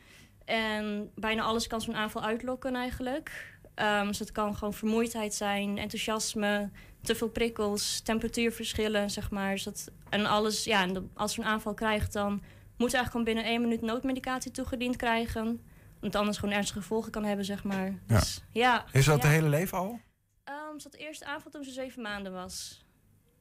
En 0.44 1.10
bijna 1.14 1.42
alles 1.42 1.66
kan 1.66 1.80
zo'n 1.80 1.94
aanval 1.94 2.22
uitlokken 2.22 2.74
eigenlijk. 2.74 3.53
Ehm, 3.74 4.06
dus 4.06 4.18
het 4.18 4.32
kan 4.32 4.56
gewoon 4.56 4.74
vermoeidheid 4.74 5.34
zijn, 5.34 5.78
enthousiasme, 5.78 6.70
te 7.02 7.14
veel 7.14 7.28
prikkels, 7.28 8.00
temperatuurverschillen, 8.00 9.10
zeg 9.10 9.30
maar. 9.30 9.52
Dus 9.52 9.62
dat, 9.62 9.90
en 10.08 10.26
alles, 10.26 10.64
ja, 10.64 10.82
en 10.82 11.10
als 11.14 11.34
ze 11.34 11.40
een 11.40 11.46
aanval 11.46 11.74
krijgt, 11.74 12.12
dan 12.12 12.30
moet 12.76 12.90
ze 12.90 12.96
eigenlijk 12.96 13.10
gewoon 13.10 13.24
binnen 13.24 13.44
één 13.44 13.60
minuut 13.60 13.80
noodmedicatie 13.80 14.50
toegediend 14.50 14.96
krijgen. 14.96 15.46
Omdat 15.46 15.60
het 16.00 16.16
anders 16.16 16.38
gewoon 16.38 16.54
ernstige 16.54 16.80
gevolgen 16.80 17.10
kan 17.10 17.24
hebben, 17.24 17.44
zeg 17.44 17.64
maar. 17.64 17.86
Ja. 17.86 18.18
Dus, 18.18 18.42
ja. 18.50 18.84
Is 18.92 19.04
dat 19.04 19.16
ja. 19.16 19.22
de 19.22 19.34
hele 19.34 19.48
leven 19.48 19.78
al? 19.78 20.00
Ehm, 20.44 20.78
ze 20.78 20.82
had 20.82 20.92
de 20.92 20.98
eerste 20.98 21.24
aanval 21.24 21.50
toen 21.50 21.64
ze 21.64 21.70
zeven 21.70 22.02
maanden 22.02 22.32
was. 22.32 22.83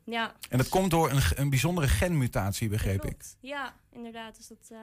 Ja. 0.05 0.33
En 0.49 0.57
dat 0.57 0.69
komt 0.69 0.91
door 0.91 1.11
een, 1.11 1.21
een 1.35 1.49
bijzondere 1.49 1.87
genmutatie, 1.87 2.69
begreep 2.69 2.93
ik. 2.95 2.99
Klopt. 3.01 3.37
Ja, 3.39 3.73
inderdaad. 3.91 4.35
Dus 4.35 4.47
dat, 4.47 4.67
eh, 4.69 4.77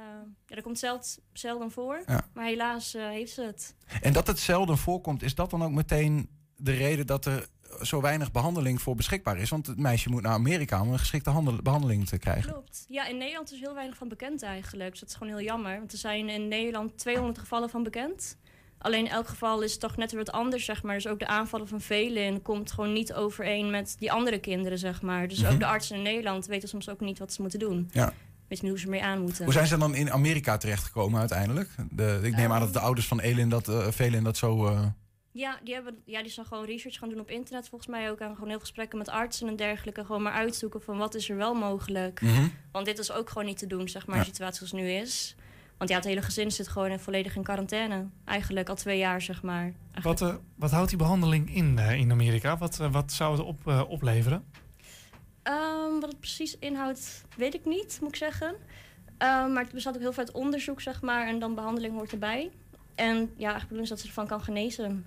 ja, 0.46 0.54
dat 0.54 0.64
komt 0.64 0.78
zelden, 0.78 1.06
zelden 1.32 1.70
voor. 1.70 2.02
Ja. 2.06 2.24
Maar 2.32 2.44
helaas 2.44 2.94
eh, 2.94 3.08
heeft 3.08 3.32
ze 3.32 3.42
het. 3.42 3.74
En 4.00 4.12
dat 4.12 4.26
het 4.26 4.38
zelden 4.38 4.78
voorkomt, 4.78 5.22
is 5.22 5.34
dat 5.34 5.50
dan 5.50 5.62
ook 5.62 5.70
meteen 5.70 6.28
de 6.56 6.72
reden 6.72 7.06
dat 7.06 7.24
er 7.24 7.48
zo 7.82 8.00
weinig 8.00 8.30
behandeling 8.32 8.82
voor 8.82 8.94
beschikbaar 8.94 9.38
is? 9.38 9.50
Want 9.50 9.66
het 9.66 9.78
meisje 9.78 10.10
moet 10.10 10.22
naar 10.22 10.32
Amerika 10.32 10.80
om 10.80 10.92
een 10.92 10.98
geschikte 10.98 11.30
handel- 11.30 11.62
behandeling 11.62 12.08
te 12.08 12.18
krijgen. 12.18 12.52
Klopt. 12.52 12.84
Ja, 12.88 13.06
in 13.06 13.16
Nederland 13.16 13.52
is 13.52 13.60
heel 13.60 13.74
weinig 13.74 13.96
van 13.96 14.08
bekend 14.08 14.42
eigenlijk. 14.42 14.90
Dus 14.90 15.00
dat 15.00 15.08
is 15.08 15.14
gewoon 15.14 15.32
heel 15.32 15.44
jammer. 15.44 15.78
Want 15.78 15.92
er 15.92 15.98
zijn 15.98 16.28
in 16.28 16.48
Nederland 16.48 16.98
200 16.98 17.38
gevallen 17.38 17.70
van 17.70 17.82
bekend. 17.82 18.36
Alleen 18.82 19.08
elk 19.08 19.28
geval 19.28 19.60
is 19.62 19.78
toch 19.78 19.96
net 19.96 20.10
weer 20.12 20.24
wat 20.24 20.34
anders, 20.34 20.64
zeg 20.64 20.82
maar. 20.82 20.94
Dus 20.94 21.06
ook 21.06 21.18
de 21.18 21.26
aanvallen 21.26 21.68
van 21.68 21.80
velen 21.80 22.42
komt 22.42 22.72
gewoon 22.72 22.92
niet 22.92 23.12
overeen 23.12 23.70
met 23.70 23.96
die 23.98 24.12
andere 24.12 24.38
kinderen, 24.38 24.78
zeg 24.78 25.02
maar. 25.02 25.28
Dus 25.28 25.38
Mhm. 25.42 25.52
ook 25.52 25.58
de 25.58 25.66
artsen 25.66 25.96
in 25.96 26.02
Nederland 26.02 26.46
weten 26.46 26.68
soms 26.68 26.88
ook 26.88 27.00
niet 27.00 27.18
wat 27.18 27.32
ze 27.32 27.40
moeten 27.40 27.58
doen. 27.58 27.90
Ja. 27.92 28.12
Weten 28.48 28.64
niet 28.64 28.68
hoe 28.74 28.78
ze 28.78 28.84
ermee 28.84 29.02
aan 29.02 29.20
moeten. 29.20 29.44
Hoe 29.44 29.52
zijn 29.52 29.66
ze 29.66 29.76
dan 29.78 29.94
in 29.94 30.12
Amerika 30.12 30.56
terechtgekomen 30.56 31.20
uiteindelijk? 31.20 31.68
De, 31.90 32.20
ik 32.22 32.36
neem 32.36 32.52
aan 32.52 32.60
dat 32.60 32.72
de 32.72 32.80
ouders 32.80 33.06
van 33.06 33.20
Elin 33.20 33.48
dat, 33.48 33.68
eh 33.68 33.86
Velin 33.90 34.24
dat 34.24 34.36
zo... 34.36 34.66
eh, 34.66 34.86
Ja, 35.32 35.58
die, 35.64 35.74
hebben, 35.74 35.94
ja, 36.04 36.22
die 36.22 36.30
zijn 36.30 36.46
gewoon 36.46 36.64
research 36.64 36.98
gaan 36.98 37.08
doen 37.08 37.20
op 37.20 37.30
internet 37.30 37.68
volgens 37.68 37.90
mij 37.90 38.10
ook. 38.10 38.18
En 38.18 38.34
gewoon 38.34 38.48
heel 38.48 38.60
gesprekken 38.60 38.98
met 38.98 39.08
artsen 39.08 39.48
en 39.48 39.56
dergelijke. 39.56 40.04
Gewoon 40.04 40.22
maar 40.22 40.32
uitzoeken 40.32 40.82
van 40.82 40.96
wat 40.98 41.14
is 41.14 41.28
er 41.30 41.36
wel 41.36 41.54
mogelijk. 41.54 42.20
Mhm. 42.20 42.48
Want 42.72 42.86
dit 42.86 42.98
is 42.98 43.12
ook 43.12 43.28
gewoon 43.28 43.44
niet 43.46 43.58
te 43.58 43.66
doen, 43.66 43.88
zeg 43.88 44.06
maar, 44.06 44.16
Ja. 44.16 44.22
de 44.22 44.28
situatie 44.28 44.56
zoals 44.56 44.72
het 44.72 44.80
nu 44.80 44.90
is. 44.90 45.34
Want 45.80 45.92
ja, 45.92 45.96
het 45.98 46.06
hele 46.08 46.22
gezin 46.22 46.50
zit 46.50 46.68
gewoon 46.68 46.98
volledig 46.98 47.36
in 47.36 47.42
quarantaine. 47.42 48.06
Eigenlijk 48.24 48.68
al 48.68 48.74
twee 48.74 48.98
jaar, 48.98 49.22
zeg 49.22 49.42
maar. 49.42 49.72
Wat, 50.02 50.20
eh, 50.22 50.34
wat 50.56 50.70
houdt 50.70 50.88
die 50.88 50.98
behandeling 50.98 51.54
in 51.54 51.78
eh, 51.78 51.98
in 51.98 52.10
Amerika? 52.10 52.56
Wat, 52.58 52.80
eh, 52.80 52.92
wat 52.92 53.12
zou 53.12 53.36
het 53.36 53.46
op, 53.46 53.66
eh, 53.66 53.82
opleveren? 53.88 54.44
Ehm, 55.42 55.92
wat 56.00 56.08
het 56.10 56.18
precies 56.20 56.58
inhoudt, 56.58 57.24
weet 57.36 57.54
ik 57.54 57.64
niet, 57.64 57.98
moet 58.00 58.08
ik 58.10 58.16
zeggen. 58.16 58.54
Ehm, 59.18 59.52
maar 59.52 59.62
het 59.62 59.72
bestaat 59.72 59.94
ook 59.94 60.00
heel 60.00 60.12
veel 60.12 60.24
uit 60.24 60.32
onderzoek, 60.34 60.80
zeg 60.80 61.02
maar. 61.02 61.26
En 61.26 61.38
dan 61.38 61.54
behandeling 61.54 61.94
hoort 61.94 62.12
erbij. 62.12 62.50
En 62.94 63.16
ja, 63.16 63.24
eigenlijk 63.50 63.60
bedoelen 63.62 63.86
ze 63.86 63.92
dat 63.92 64.00
ze 64.00 64.06
ervan 64.08 64.26
kan 64.26 64.40
genezen. 64.42 65.06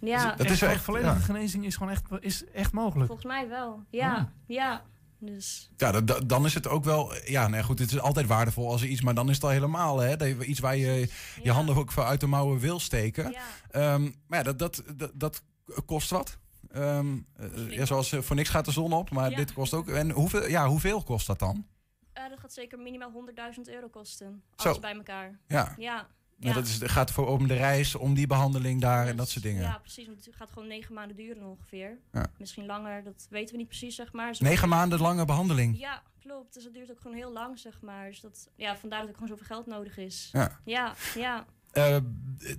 Ja, 0.00 0.34
dat 0.34 0.50
is 0.50 0.62
echt, 0.62 0.82
volledige 0.82 1.20
genezing 1.20 1.64
is 1.64 1.76
gewoon 1.76 1.92
echt, 1.92 2.02
is 2.20 2.44
echt 2.52 2.72
mogelijk. 2.72 3.06
volgens 3.06 3.26
mij 3.28 3.48
wel. 3.48 3.82
Ja, 3.90 4.14
Ah. 4.16 4.24
ja. 4.46 4.82
Dus 5.20 5.70
Ja, 5.76 6.00
dan 6.26 6.44
is 6.44 6.54
het 6.54 6.68
ook 6.68 6.84
wel... 6.84 7.12
Ja, 7.24 7.48
nee, 7.48 7.62
goed, 7.62 7.78
het 7.78 7.90
is 7.92 8.00
altijd 8.00 8.26
waardevol 8.26 8.70
als 8.70 8.82
er 8.82 8.88
iets... 8.88 9.00
Maar 9.00 9.14
dan 9.14 9.28
is 9.28 9.34
het 9.34 9.44
al 9.44 9.50
helemaal, 9.50 9.98
hè? 9.98 10.42
Iets 10.44 10.60
waar 10.60 10.76
je 10.76 11.08
je 11.42 11.52
handen 11.52 11.76
ook 11.76 11.92
voor 11.92 12.04
uit 12.04 12.20
de 12.20 12.26
mouwen 12.26 12.58
wil 12.58 12.80
steken. 12.80 13.34
Ehm, 13.70 14.02
maar 14.26 14.38
ja, 14.38 14.42
dat, 14.42 14.58
dat, 14.58 14.82
dat, 14.94 15.10
dat 15.14 15.42
kost 15.86 16.10
wat. 16.10 16.38
Ehm, 16.70 17.16
eh, 17.36 17.70
ja, 17.70 17.84
zoals 17.84 18.12
eh, 18.12 18.20
voor 18.20 18.36
niks 18.36 18.48
gaat 18.48 18.64
de 18.64 18.70
zon 18.72 18.92
op, 18.92 19.10
maar 19.10 19.30
Ja. 19.30 19.36
dit 19.36 19.52
kost 19.52 19.74
ook... 19.74 19.88
En 19.88 20.10
hoeveel, 20.10 20.48
ja, 20.48 20.66
hoeveel 20.68 21.02
kost 21.02 21.26
dat 21.26 21.38
dan? 21.38 21.66
eh, 22.12 22.28
dat 22.28 22.40
gaat 22.40 22.52
zeker 22.52 22.78
minimaal 22.78 23.10
100.000 23.54 23.60
euro 23.74 23.88
kosten. 23.88 24.42
Zo. 24.56 24.68
Alles 24.68 24.80
bij 24.80 24.94
elkaar. 24.94 25.38
Ja. 25.48 25.74
Ja. 25.78 26.06
Ja. 26.40 26.52
dat 26.52 26.66
is, 26.66 26.80
het 26.80 26.90
gaat 26.90 27.10
voor 27.10 27.26
om 27.26 27.48
de 27.48 27.54
reis, 27.54 27.94
om 27.94 28.14
die 28.14 28.26
behandeling 28.26 28.80
daar 28.80 29.06
en 29.06 29.16
dat 29.16 29.28
soort 29.28 29.44
dingen. 29.44 29.62
Ja, 29.62 29.78
precies. 29.78 30.06
Want 30.06 30.24
het 30.24 30.34
gaat 30.34 30.50
gewoon 30.52 30.68
negen 30.68 30.94
maanden 30.94 31.16
duren 31.16 31.42
ongeveer. 31.46 31.98
Ja. 32.12 32.26
Misschien 32.38 32.66
langer, 32.66 33.02
dat 33.02 33.26
weten 33.30 33.52
we 33.52 33.56
niet 33.56 33.68
precies, 33.68 33.94
zeg 33.94 34.12
maar. 34.12 34.28
Dus 34.28 34.40
Negen 34.40 34.68
maanden 34.68 35.00
lange 35.00 35.24
behandeling. 35.24 35.78
Ja, 35.78 36.02
klopt. 36.20 36.54
Dus 36.54 36.64
dat 36.64 36.74
duurt 36.74 36.90
ook 36.90 37.00
gewoon 37.00 37.16
heel 37.16 37.32
lang, 37.32 37.58
zeg 37.58 37.80
maar. 37.80 38.08
Dus 38.08 38.20
dat, 38.20 38.48
ja, 38.56 38.76
vandaar 38.76 38.98
dat 39.00 39.08
er 39.08 39.14
gewoon 39.14 39.28
zoveel 39.28 39.46
geld 39.46 39.66
nodig 39.66 39.96
is. 39.96 40.28
Ja. 40.32 40.60
ja, 40.64 40.94
ja. 41.14 41.46
Eh, 41.72 41.96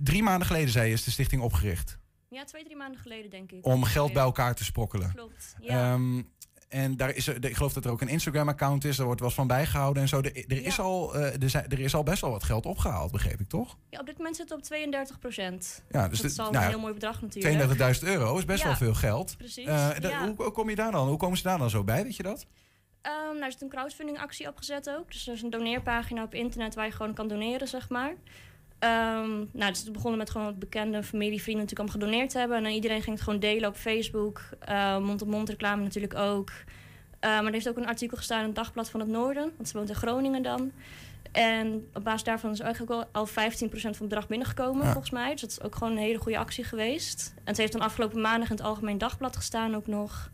drie 0.00 0.22
maanden 0.22 0.46
geleden, 0.46 0.70
zei 0.70 0.86
je, 0.88 0.92
is 0.92 1.04
de 1.04 1.10
stichting 1.10 1.42
opgericht. 1.42 1.98
Ja, 2.28 2.44
twee, 2.44 2.64
drie 2.64 2.76
maanden 2.76 3.00
geleden, 3.00 3.30
denk 3.30 3.52
ik. 3.52 3.66
Om 3.66 3.84
geld 3.84 4.12
bij 4.12 4.22
elkaar 4.22 4.54
te 4.54 4.64
sprokkelen. 4.64 5.12
Klopt, 5.14 5.56
ja. 5.60 5.92
Ehm, 5.92 6.22
en 6.70 6.96
daar 6.96 7.14
is 7.14 7.26
er, 7.26 7.44
ik 7.44 7.56
geloof 7.56 7.72
dat 7.72 7.84
er 7.84 7.90
ook 7.90 8.00
een 8.00 8.08
Instagram-account 8.08 8.84
is, 8.84 8.96
daar 8.96 9.04
wordt 9.06 9.20
wel 9.20 9.28
eens 9.28 9.38
van 9.38 9.46
bijgehouden 9.46 10.02
en 10.02 10.08
zo. 10.08 10.20
Er, 10.20 10.36
er, 10.36 10.64
is 10.64 10.78
al, 10.78 11.14
eh, 11.14 11.42
er, 11.42 11.50
zijn, 11.50 11.68
er 11.68 11.80
is 11.80 11.94
al 11.94 12.02
best 12.02 12.20
wel 12.20 12.30
wat 12.30 12.44
geld 12.44 12.66
opgehaald, 12.66 13.12
begreep 13.12 13.40
ik 13.40 13.48
toch? 13.48 13.76
ja, 13.90 13.98
op 14.00 14.06
dit 14.06 14.16
moment 14.16 14.36
zit 14.36 14.48
het 14.48 14.58
op 14.58 14.64
32 14.64 15.18
procent. 15.18 15.82
Ja, 15.90 16.08
dus 16.08 16.20
dat 16.20 16.30
is 16.30 16.38
al 16.38 16.50
nou 16.50 16.64
een 16.64 16.70
heel 16.70 16.80
mooi 16.80 16.92
bedrag 16.92 17.22
natuurlijk. 17.22 17.98
32.000 18.00 18.08
euro 18.08 18.38
is 18.38 18.44
best 18.44 18.60
Ja, 18.62 18.66
wel 18.66 18.76
veel 18.76 18.94
geld. 18.94 19.36
Precies, 19.36 19.66
Eh, 19.66 19.88
ja. 20.00 20.24
hoe, 20.26 20.34
hoe 20.36 20.50
kom 20.50 20.68
je 20.70 20.76
daar 20.76 20.92
dan? 20.92 21.08
Hoe 21.08 21.16
komen 21.16 21.36
ze 21.36 21.42
daar 21.42 21.58
dan 21.58 21.70
zo 21.70 21.84
bij, 21.84 22.02
weet 22.02 22.16
je 22.16 22.22
dat? 22.22 22.46
Ehm, 23.02 23.14
nou, 23.14 23.42
er 23.42 23.52
zit 23.52 23.62
een 23.62 23.68
crowdfunding 23.68 24.18
actie 24.18 24.48
opgezet 24.48 24.90
ook. 24.90 25.12
Dus 25.12 25.26
er 25.26 25.32
is 25.34 25.42
een 25.42 25.50
doneerpagina 25.50 26.22
op 26.22 26.34
internet 26.34 26.74
waar 26.74 26.86
je 26.86 26.92
gewoon 26.92 27.14
kan 27.14 27.28
doneren, 27.28 27.68
zeg 27.68 27.88
maar. 27.88 28.14
Ehm, 28.80 29.30
nou, 29.52 29.70
dus 29.70 29.80
het 29.82 29.92
begonnen 29.92 30.18
met 30.18 30.30
gewoon 30.30 30.46
wat 30.46 30.58
bekende 30.58 31.02
familie, 31.02 31.42
vrienden 31.42 31.62
natuurlijk 31.64 31.90
allemaal 31.90 32.08
gedoneerd 32.08 32.32
hebben. 32.32 32.56
En 32.56 32.62
dan 32.62 32.72
iedereen 32.72 33.02
ging 33.02 33.14
het 33.16 33.24
gewoon 33.24 33.40
delen 33.40 33.68
op 33.68 33.76
Facebook. 33.76 34.42
Eh, 34.58 34.98
Mond-op-mond 34.98 35.48
reclame 35.48 35.82
natuurlijk 35.82 36.14
ook. 36.14 36.50
Eh, 37.20 37.30
maar 37.30 37.44
er 37.46 37.52
heeft 37.52 37.68
ook 37.68 37.76
een 37.76 37.86
artikel 37.86 38.16
gestaan 38.16 38.40
in 38.40 38.46
het 38.46 38.54
Dagblad 38.54 38.90
van 38.90 39.00
het 39.00 39.08
Noorden. 39.08 39.52
Want 39.56 39.68
ze 39.68 39.76
woont 39.76 39.88
in 39.88 39.94
Groningen 39.94 40.42
dan. 40.42 40.72
En 41.32 41.88
op 41.94 42.04
basis 42.04 42.22
daarvan 42.22 42.50
is 42.50 42.60
eigenlijk 42.60 42.92
al, 42.92 43.04
al 43.12 43.26
15% 43.26 43.30
van 43.80 43.90
het 43.90 43.98
bedrag 43.98 44.26
binnengekomen, 44.28 44.84
Ja. 44.84 44.90
volgens 44.92 45.10
mij. 45.12 45.30
Dus 45.30 45.40
dat 45.40 45.50
is 45.50 45.60
ook 45.62 45.74
gewoon 45.74 45.92
een 45.92 45.98
hele 46.02 46.18
goede 46.18 46.38
actie 46.38 46.64
geweest. 46.64 47.32
En 47.36 47.42
het 47.44 47.56
heeft 47.56 47.72
dan 47.72 47.80
afgelopen 47.80 48.20
maandag 48.20 48.50
in 48.50 48.56
het 48.56 48.64
Algemeen 48.64 48.98
Dagblad 48.98 49.36
gestaan 49.36 49.74
ook 49.74 49.86
nog. 49.86 50.30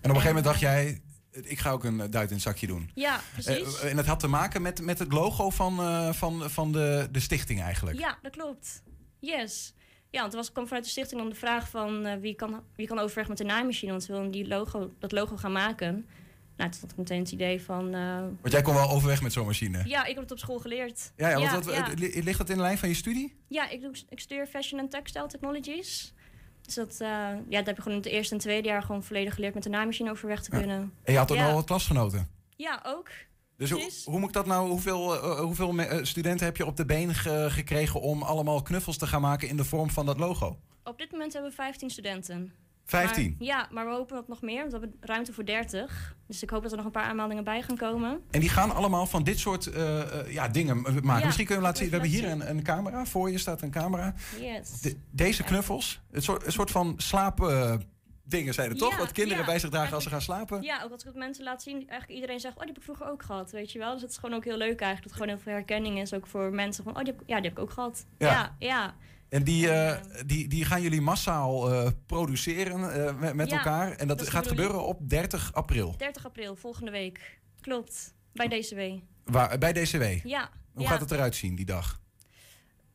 En 0.00 0.10
op 0.10 0.16
een 0.16 0.22
gegeven 0.22 0.26
moment 0.26 0.44
dacht 0.44 0.60
jij, 0.60 1.00
ik 1.32 1.58
ga 1.58 1.70
ook 1.70 1.84
een 1.84 2.00
eh, 2.00 2.10
duit 2.10 2.28
in 2.28 2.34
het 2.34 2.44
zakje 2.44 2.66
doen. 2.66 2.90
Ja, 2.94 3.20
precies. 3.32 3.80
Eh, 3.80 3.90
en 3.90 3.96
dat 3.96 4.06
had 4.06 4.20
te 4.20 4.26
maken 4.28 4.62
met, 4.62 4.80
met 4.82 4.98
het 4.98 5.12
logo 5.12 5.50
van, 5.50 5.78
eh, 5.80 6.12
van, 6.12 6.50
van 6.50 6.72
de, 6.72 7.08
de 7.12 7.20
stichting 7.20 7.60
eigenlijk. 7.62 7.98
Ja, 7.98 8.18
dat 8.22 8.32
klopt. 8.32 8.82
Yes. 9.18 9.74
Ja, 10.10 10.20
want 10.20 10.32
er 10.32 10.38
was, 10.38 10.52
kwam 10.52 10.66
vanuit 10.66 10.84
de 10.84 10.90
stichting 10.90 11.20
dan 11.20 11.30
de 11.30 11.36
vraag 11.36 11.68
van 11.68 12.06
eh, 12.06 12.20
wie, 12.20 12.34
kan, 12.34 12.62
wie 12.76 12.86
kan 12.86 12.98
overweg 12.98 13.28
met 13.28 13.38
de 13.38 13.44
naaimachine, 13.44 13.90
want 13.90 14.02
ze 14.04 14.12
willen 14.12 14.30
die 14.30 14.48
logo, 14.48 14.92
dat 14.98 15.12
logo 15.12 15.36
gaan 15.36 15.52
maken. 15.52 16.06
Nou, 16.56 16.70
toen 16.72 16.80
had 16.80 16.90
ik 16.90 16.96
meteen 16.96 17.18
het 17.20 17.32
idee 17.32 17.62
van... 17.62 17.94
eh, 17.94 18.18
Want 18.20 18.52
jij 18.52 18.62
kon 18.62 18.74
wel 18.74 18.90
overweg 18.90 19.22
met 19.22 19.32
zo'n 19.32 19.46
machine. 19.46 19.82
ja, 19.86 20.00
ik 20.04 20.14
heb 20.14 20.22
het 20.22 20.32
op 20.32 20.38
school 20.38 20.58
geleerd. 20.58 21.12
Ja, 21.16 21.28
ja, 21.28 21.50
want 21.50 21.64
ja. 21.64 21.90
eh, 21.94 22.22
ligt 22.24 22.38
dat 22.38 22.48
in 22.50 22.56
de 22.56 22.62
lijn 22.62 22.78
van 22.78 22.88
je 22.88 22.94
studie? 22.94 23.34
Ja, 23.48 23.68
ik, 23.68 23.80
doe, 23.80 23.92
ik 24.08 24.20
studeer 24.20 24.46
Fashion 24.46 24.80
and 24.80 24.90
Textile 24.90 25.26
Technologies. 25.26 26.14
Dus 26.74 26.78
dat, 26.88 27.00
eh, 27.00 27.08
ja, 27.48 27.58
dat 27.58 27.66
heb 27.66 27.76
je 27.76 27.82
gewoon 27.82 27.98
in 27.98 28.04
het 28.04 28.12
eerste 28.12 28.34
en 28.34 28.40
tweede 28.40 28.68
jaar 28.68 28.82
gewoon 28.82 29.02
volledig 29.02 29.34
geleerd 29.34 29.54
met 29.54 29.62
de 29.62 29.68
naaimachine 29.68 30.10
overweg 30.10 30.42
te 30.42 30.50
kunnen. 30.50 30.92
En 31.02 31.12
je 31.12 31.18
had 31.18 31.30
ook 31.30 31.36
ja. 31.36 31.48
al 31.48 31.54
wat 31.54 31.64
klasgenoten. 31.64 32.28
Ja, 32.56 32.80
ook. 32.86 33.08
Dus 33.56 33.70
hoe, 33.70 33.80
Precies. 33.80 34.04
hoe 34.04 34.18
moet 34.18 34.28
ik 34.28 34.34
dat 34.34 34.46
nou, 34.46 34.68
hoeveel, 34.68 35.14
eh, 35.14 35.38
hoeveel 35.40 35.78
eh, 35.78 36.04
studenten 36.04 36.46
heb 36.46 36.56
je 36.56 36.66
op 36.66 36.76
de 36.76 36.84
been 36.84 37.14
ge- 37.14 37.46
gekregen 37.50 38.00
om 38.00 38.22
allemaal 38.22 38.62
knuffels 38.62 38.96
te 38.96 39.06
gaan 39.06 39.20
maken 39.20 39.48
in 39.48 39.56
de 39.56 39.64
vorm 39.64 39.90
van 39.90 40.06
dat 40.06 40.18
logo? 40.18 40.58
Op 40.84 40.98
dit 40.98 41.10
moment 41.10 41.32
hebben 41.32 41.50
we 41.50 41.56
15 41.56 41.90
studenten. 41.90 42.52
15? 42.90 43.36
Maar, 43.38 43.46
ja, 43.46 43.68
maar 43.70 43.84
we 43.86 43.92
hopen 43.92 44.14
dat 44.16 44.28
nog 44.28 44.42
meer, 44.42 44.58
want 44.60 44.72
we 44.72 44.78
hebben 44.78 44.96
ruimte 45.00 45.32
voor 45.32 45.44
30. 45.44 46.16
Dus 46.26 46.42
ik 46.42 46.50
hoop 46.50 46.62
dat 46.62 46.70
er 46.70 46.76
nog 46.76 46.86
een 46.86 46.92
paar 46.92 47.04
aanmeldingen 47.04 47.44
bij 47.44 47.62
gaan 47.62 47.76
komen. 47.76 48.20
En 48.30 48.40
die 48.40 48.48
gaan 48.48 48.74
allemaal 48.74 49.06
van 49.06 49.22
dit 49.24 49.38
soort 49.38 49.66
eh, 49.66 50.00
eh, 50.20 50.32
ja, 50.32 50.48
dingen 50.48 50.80
maken. 50.82 51.18
Ja, 51.18 51.24
Misschien 51.24 51.46
kun 51.46 51.56
je 51.56 51.62
laten 51.62 51.76
zien. 51.78 51.86
We 51.90 51.92
hebben 51.96 52.10
hier 52.12 52.28
een, 52.30 52.50
een 52.50 52.62
camera. 52.62 53.04
Voor 53.06 53.30
je 53.30 53.38
staat 53.38 53.62
een 53.62 53.70
camera. 53.70 54.14
Yes. 54.40 54.80
De- 54.80 54.96
deze 55.10 55.42
knuffels, 55.42 56.00
het 56.10 56.24
soort, 56.24 56.46
een 56.46 56.52
soort 56.52 56.70
van 56.70 56.94
slapen 56.96 57.82
dingen 58.24 58.54
zijn 58.54 58.70
er 58.70 58.76
toch? 58.76 58.90
Ja, 58.92 58.98
Wat 58.98 59.12
kinderen 59.12 59.38
ja. 59.40 59.44
bij 59.50 59.58
zich 59.58 59.70
dragen 59.70 59.94
als 59.94 60.02
ze 60.04 60.10
gaan 60.10 60.20
slapen. 60.22 60.62
Ja, 60.62 60.82
ook 60.82 60.90
als 60.92 61.00
ik 61.00 61.06
het 61.06 61.16
mensen 61.16 61.44
laat 61.44 61.62
zien, 61.62 61.74
eigenlijk 61.76 62.10
iedereen 62.10 62.40
zegt, 62.40 62.54
oh, 62.54 62.60
die 62.60 62.68
heb 62.68 62.76
ik 62.78 62.82
vroeger 62.84 63.06
ook 63.10 63.22
gehad, 63.22 63.50
weet 63.50 63.72
je 63.72 63.78
wel. 63.78 63.92
Dus 63.92 64.02
het 64.02 64.10
is 64.10 64.16
gewoon 64.16 64.36
ook 64.36 64.44
heel 64.44 64.56
leuk 64.56 64.80
eigenlijk, 64.80 65.02
dat 65.02 65.12
gewoon 65.12 65.28
heel 65.28 65.38
veel 65.38 65.52
herkenning 65.52 66.00
is, 66.00 66.14
ook 66.14 66.26
voor 66.26 66.50
mensen 66.52 66.84
van, 66.84 66.92
oh, 66.96 67.02
die 67.02 67.12
heb, 67.12 67.20
ik- 67.22 67.28
ja, 67.28 67.34
die 67.40 67.44
heb 67.48 67.52
ik 67.58 67.58
ook 67.64 67.70
gehad. 67.70 68.06
Ja, 68.18 68.56
ja. 68.58 68.94
En 69.30 69.44
die, 69.44 69.70
eh, 69.70 70.00
die, 70.26 70.48
die 70.48 70.64
gaan 70.64 70.82
jullie 70.82 71.00
massaal 71.00 71.72
eh, 71.72 71.90
produceren 72.06 73.06
eh, 73.06 73.18
met, 73.18 73.34
met 73.34 73.50
Ja, 73.50 73.56
elkaar. 73.56 73.92
En 73.92 74.08
dat, 74.08 74.28
gaat 74.28 74.46
gebeuren 74.48 74.84
op 74.86 75.08
30 75.08 75.52
april. 75.54 75.94
30 75.98 76.24
april, 76.26 76.56
volgende 76.56 76.90
week. 76.90 77.38
Klopt, 77.60 78.14
bij 78.32 78.48
DCW. 78.48 78.80
Waar, 79.24 79.58
bij 79.58 79.72
DCW. 79.72 80.02
Ja. 80.26 80.50
Hoe 80.72 80.82
ja. 80.82 80.88
gaat 80.88 81.00
het 81.00 81.10
eruit 81.10 81.34
zien 81.36 81.54
die 81.54 81.64
dag? 81.64 82.00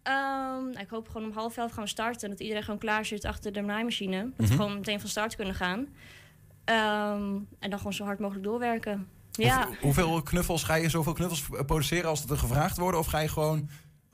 Ehm, 0.04 0.68
ik 0.80 0.90
hoop 0.90 1.08
gewoon 1.10 1.28
om 1.28 1.34
half 1.36 1.58
elf 1.58 1.72
gaan 1.72 1.84
we 1.84 1.90
starten. 1.90 2.30
Dat 2.30 2.40
iedereen 2.40 2.64
gewoon 2.64 2.80
klaar 2.80 3.06
zit 3.06 3.26
achter 3.26 3.52
de 3.54 3.62
naaimachine. 3.62 4.18
Dat 4.24 4.32
Mhm. 4.38 4.48
we 4.50 4.54
gewoon 4.56 4.74
meteen 4.74 5.00
van 5.00 5.10
start 5.10 5.36
kunnen 5.36 5.56
gaan. 5.56 5.88
Ehm, 6.66 7.34
en 7.60 7.70
dan 7.70 7.78
gewoon 7.78 7.94
zo 7.94 8.04
hard 8.04 8.20
mogelijk 8.20 8.46
doorwerken. 8.46 9.08
Ja. 9.32 9.66
Hoe- 9.68 9.76
Hoeveel 9.82 10.22
knuffels 10.22 10.64
ga 10.64 10.76
je 10.76 10.90
zoveel 10.90 11.14
knuffels 11.14 11.44
produceren 11.66 12.10
als 12.10 12.22
het 12.22 12.30
er 12.30 12.38
gevraagd 12.38 12.78
worden? 12.78 13.00
Of 13.00 13.06
ga 13.08 13.20
je 13.20 13.28
gewoon 13.28 13.70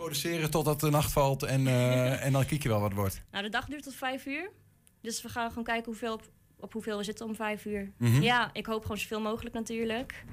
produceren 0.06 0.50
totdat 0.52 0.80
de 0.80 0.90
nacht 0.90 1.12
valt 1.12 1.44
en, 1.44 1.68
eh, 1.68 2.26
en 2.26 2.32
dan 2.32 2.46
kijk 2.46 2.64
je 2.64 2.70
wel 2.70 2.80
wat 2.80 2.90
het 2.90 2.98
wordt? 3.00 3.22
Nou, 3.32 3.44
de 3.44 3.50
dag 3.50 3.66
duurt 3.66 3.84
tot 3.84 3.96
vijf 3.96 4.26
uur. 4.26 4.50
Dus 5.02 5.22
we 5.22 5.30
gaan 5.30 5.50
gewoon 5.50 5.64
kijken 5.64 5.86
hoeveel 5.86 6.14
op, 6.14 6.22
op 6.60 6.74
hoeveel 6.74 6.98
we 6.98 7.04
zitten 7.04 7.26
om 7.26 7.36
vijf 7.36 7.66
uur. 7.66 7.92
Mhm. 7.98 8.22
Ja, 8.22 8.50
ik 8.54 8.66
hoop 8.66 8.82
gewoon 8.82 8.98
zoveel 8.98 9.22
mogelijk 9.22 9.56
natuurlijk. 9.56 10.26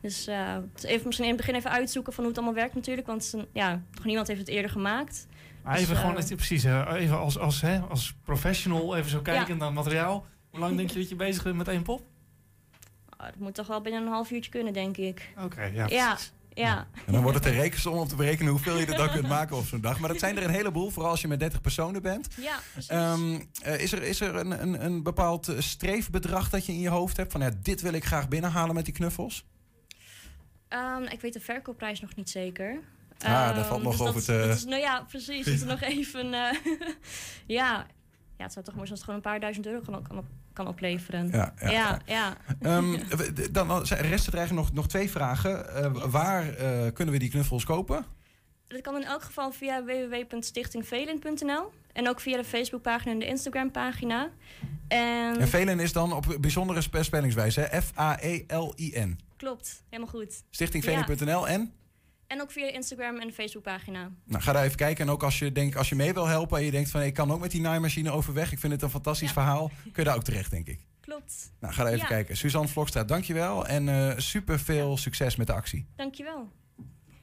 Dus 0.00 0.26
eh, 0.26 0.56
dus 0.74 0.82
even, 0.82 1.06
misschien 1.06 1.26
in 1.28 1.32
het 1.34 1.40
begin 1.46 1.58
even 1.58 1.70
uitzoeken 1.70 2.12
van 2.12 2.24
hoe 2.24 2.32
het 2.32 2.42
allemaal 2.42 2.60
werkt 2.62 2.74
natuurlijk. 2.74 3.06
Want 3.06 3.34
ja, 3.52 3.82
nog 3.94 4.04
niemand 4.04 4.26
heeft 4.26 4.40
het 4.40 4.48
eerder 4.48 4.70
gemaakt. 4.70 5.26
Maar 5.62 5.72
Dus, 5.72 5.82
even 5.82 5.94
eh, 5.94 6.00
gewoon, 6.00 6.16
het- 6.16 6.36
precies, 6.36 6.64
even 6.64 7.18
als, 7.18 7.38
als, 7.38 7.60
hè, 7.60 7.78
als 7.80 8.14
professional 8.24 8.96
even 8.96 9.10
zo 9.10 9.20
kijken 9.20 9.54
Ja. 9.54 9.60
naar 9.60 9.72
materiaal. 9.72 10.26
Hoe 10.50 10.60
lang 10.60 10.76
denk 10.76 10.90
je 10.90 10.98
dat 10.98 11.08
je 11.08 11.16
bezig 11.16 11.42
bent 11.42 11.56
met 11.56 11.68
één 11.68 11.82
pop? 11.82 12.02
ah, 13.16 13.26
dat 13.26 13.36
moet 13.38 13.54
toch 13.54 13.66
wel 13.66 13.80
binnen 13.80 14.02
een 14.02 14.08
half 14.08 14.30
uurtje 14.30 14.50
kunnen, 14.50 14.72
denk 14.72 14.96
ik. 14.96 15.32
Oké, 15.44 15.62
ja, 15.64 15.86
ja. 15.88 16.16
Ja. 16.60 16.86
En 17.06 17.12
dan 17.12 17.22
wordt 17.22 17.36
het 17.38 17.46
een 17.46 17.60
rekensom 17.60 17.94
om 17.98 18.08
te 18.08 18.16
berekenen 18.16 18.50
hoeveel 18.52 18.78
je 18.78 18.86
er 18.86 18.96
dan 18.96 19.10
kunt 19.10 19.28
maken 19.28 19.56
op 19.56 19.66
zo'n 19.66 19.80
dag. 19.80 19.98
Maar 19.98 20.08
dat 20.08 20.18
zijn 20.18 20.36
er 20.36 20.42
een 20.44 20.50
heleboel, 20.50 20.90
vooral 20.90 21.10
als 21.10 21.20
je 21.20 21.28
met 21.28 21.40
30 21.40 21.60
personen 21.60 22.02
bent. 22.02 22.28
Ja, 22.40 22.58
precies. 22.72 22.90
Ehm, 22.90 23.40
eh, 23.62 23.80
is 23.80 23.92
er, 23.92 24.02
is 24.02 24.20
er 24.20 24.34
een, 24.36 24.62
een, 24.62 24.84
een 24.84 25.02
bepaald 25.02 25.48
eh, 25.48 25.60
streefbedrag 25.60 26.50
dat 26.50 26.66
je 26.66 26.72
in 26.72 26.80
je 26.80 26.88
hoofd 26.88 27.16
hebt? 27.16 27.32
Van 27.32 27.40
ja, 27.40 27.50
dit 27.62 27.80
wil 27.80 27.92
ik 27.92 28.04
graag 28.04 28.28
binnenhalen 28.28 28.74
met 28.74 28.84
die 28.84 28.94
knuffels? 28.94 29.44
Ehm, 30.68 31.02
ik 31.02 31.20
weet 31.20 31.32
de 31.32 31.40
verkoopprijs 31.40 32.00
nog 32.00 32.14
niet 32.14 32.30
zeker. 32.30 32.80
Ah, 33.18 33.30
daar 33.30 33.56
Ehm, 33.56 33.64
valt 33.64 33.82
nog 33.82 33.92
dus 33.92 34.00
over 34.00 34.14
dat, 34.14 34.24
te- 34.24 34.46
dat 34.48 34.56
is, 34.56 34.64
nou 34.64 34.80
ja, 34.80 35.04
precies. 35.08 35.44
Dat 35.44 35.54
is 35.54 35.64
nog 35.64 35.80
even... 35.80 36.34
eh, 36.34 36.56
ja. 37.58 37.86
ja, 38.36 38.44
het 38.44 38.52
zou 38.52 38.64
toch 38.64 38.74
mooi 38.74 38.86
zijn 38.86 38.90
als 38.90 38.90
het 38.90 39.02
gewoon 39.02 39.14
een 39.16 39.20
paar 39.22 39.40
duizend 39.40 39.66
euro 39.66 39.80
kan, 39.80 40.02
kan, 40.02 40.18
op- 40.18 40.24
kan 40.62 40.72
opleveren. 40.72 41.30
Ja, 41.30 42.00
ja. 42.06 42.36
Ehm, 42.60 42.96
dan 43.52 43.82
resten 43.84 44.38
er 44.38 44.54
nog, 44.54 44.72
nog 44.72 44.88
twee 44.88 45.10
vragen. 45.10 45.74
Eh, 45.74 45.92
waar 46.10 46.54
eh, 46.54 46.92
kunnen 46.92 47.14
we 47.14 47.20
die 47.20 47.30
knuffels 47.30 47.64
kopen? 47.64 48.04
Dat 48.66 48.80
kan 48.80 48.96
in 48.96 49.04
elk 49.04 49.22
geval 49.22 49.52
via 49.52 49.84
www.stichtingvelin.nl. 49.84 51.72
En 51.92 52.08
ook 52.08 52.20
via 52.20 52.36
de 52.36 52.44
Facebookpagina 52.44 53.12
en 53.12 53.18
de 53.18 53.26
Instagram-pagina. 53.26 54.30
En, 54.88 55.40
En 55.40 55.48
Velen 55.48 55.80
is 55.80 55.92
dan 55.92 56.12
op 56.12 56.36
bijzondere 56.40 56.80
spe- 56.80 57.02
spellingswijze. 57.02 57.70
F-A-E-L-I-N. 57.82 59.18
Klopt, 59.36 59.82
helemaal 59.88 60.12
goed. 60.12 60.42
Stichtingvelen.nl 60.50 61.48
en? 61.48 61.72
En 62.30 62.40
ook 62.40 62.50
via 62.50 62.66
de 62.66 62.72
Instagram 62.72 63.18
en 63.20 63.26
de 63.26 63.32
Facebookpagina. 63.32 64.10
Nou, 64.24 64.42
ga 64.42 64.52
daar 64.52 64.64
even 64.64 64.76
kijken. 64.76 65.04
En 65.06 65.10
ook 65.12 65.22
als 65.22 65.38
je, 65.38 65.52
denkt, 65.52 65.76
als 65.76 65.88
je 65.88 65.94
mee 65.94 66.12
wil 66.12 66.26
helpen 66.26 66.58
en 66.58 66.64
je 66.64 66.70
denkt 66.70 66.90
van... 66.90 67.02
ik 67.02 67.14
kan 67.14 67.32
ook 67.32 67.40
met 67.40 67.50
die 67.50 67.60
naaimachine 67.60 68.10
overweg. 68.10 68.52
Ik 68.52 68.58
vind 68.58 68.72
het 68.72 68.82
een 68.82 68.90
fantastisch 68.90 69.32
verhaal. 69.32 69.70
Kun 69.82 69.92
je 69.94 70.04
daar 70.04 70.16
ook 70.16 70.22
terecht, 70.24 70.50
denk 70.50 70.66
ik. 70.66 70.80
Klopt. 71.00 71.52
Nou, 71.60 71.74
ga 71.74 71.82
daar 71.82 71.92
even 71.92 72.02
Ja. 72.08 72.08
kijken. 72.14 72.36
Suzanne 72.36 72.68
Vlokstraat, 72.68 73.08
dankjewel. 73.08 73.66
En 73.66 73.88
eh 73.88 74.18
super 74.18 74.60
veel 74.60 74.96
succes 74.96 75.36
met 75.36 75.46
de 75.46 75.52
actie. 75.52 75.86
Dankjewel. 75.96 76.48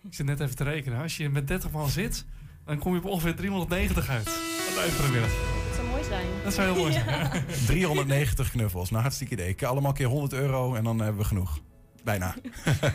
Ik 0.03 0.13
zit 0.13 0.25
net 0.25 0.39
even 0.39 0.55
te 0.55 0.63
rekenen. 0.63 1.01
Als 1.01 1.17
je 1.17 1.29
met 1.29 1.47
30 1.47 1.71
man 1.71 1.89
zit, 1.89 2.25
dan 2.65 2.77
kom 2.77 2.93
je 2.93 2.99
op 2.99 3.05
ongeveer 3.05 3.35
390 3.35 4.09
uit. 4.09 4.23
Wat 4.69 4.77
uitproberen. 4.83 5.29
Dat 5.67 5.75
zou 5.75 5.87
mooi 5.87 6.03
zijn. 6.03 6.25
Dat 6.43 6.53
zou 6.53 6.67
heel 6.71 6.81
mooi 6.81 6.91
zijn. 6.93 7.05
Ja. 7.33 7.41
390 7.65 8.49
knuffels. 8.51 8.89
Nou, 8.89 9.01
hartstikke 9.01 9.33
idee. 9.33 9.49
Ik- 9.49 9.63
Allemaal 9.63 9.91
keer 9.93 10.07
100 10.07 10.33
euro 10.33 10.75
en 10.75 10.83
dan 10.83 10.99
hebben 10.99 11.21
we 11.21 11.27
genoeg. 11.27 11.59
Bijna. 12.07 12.35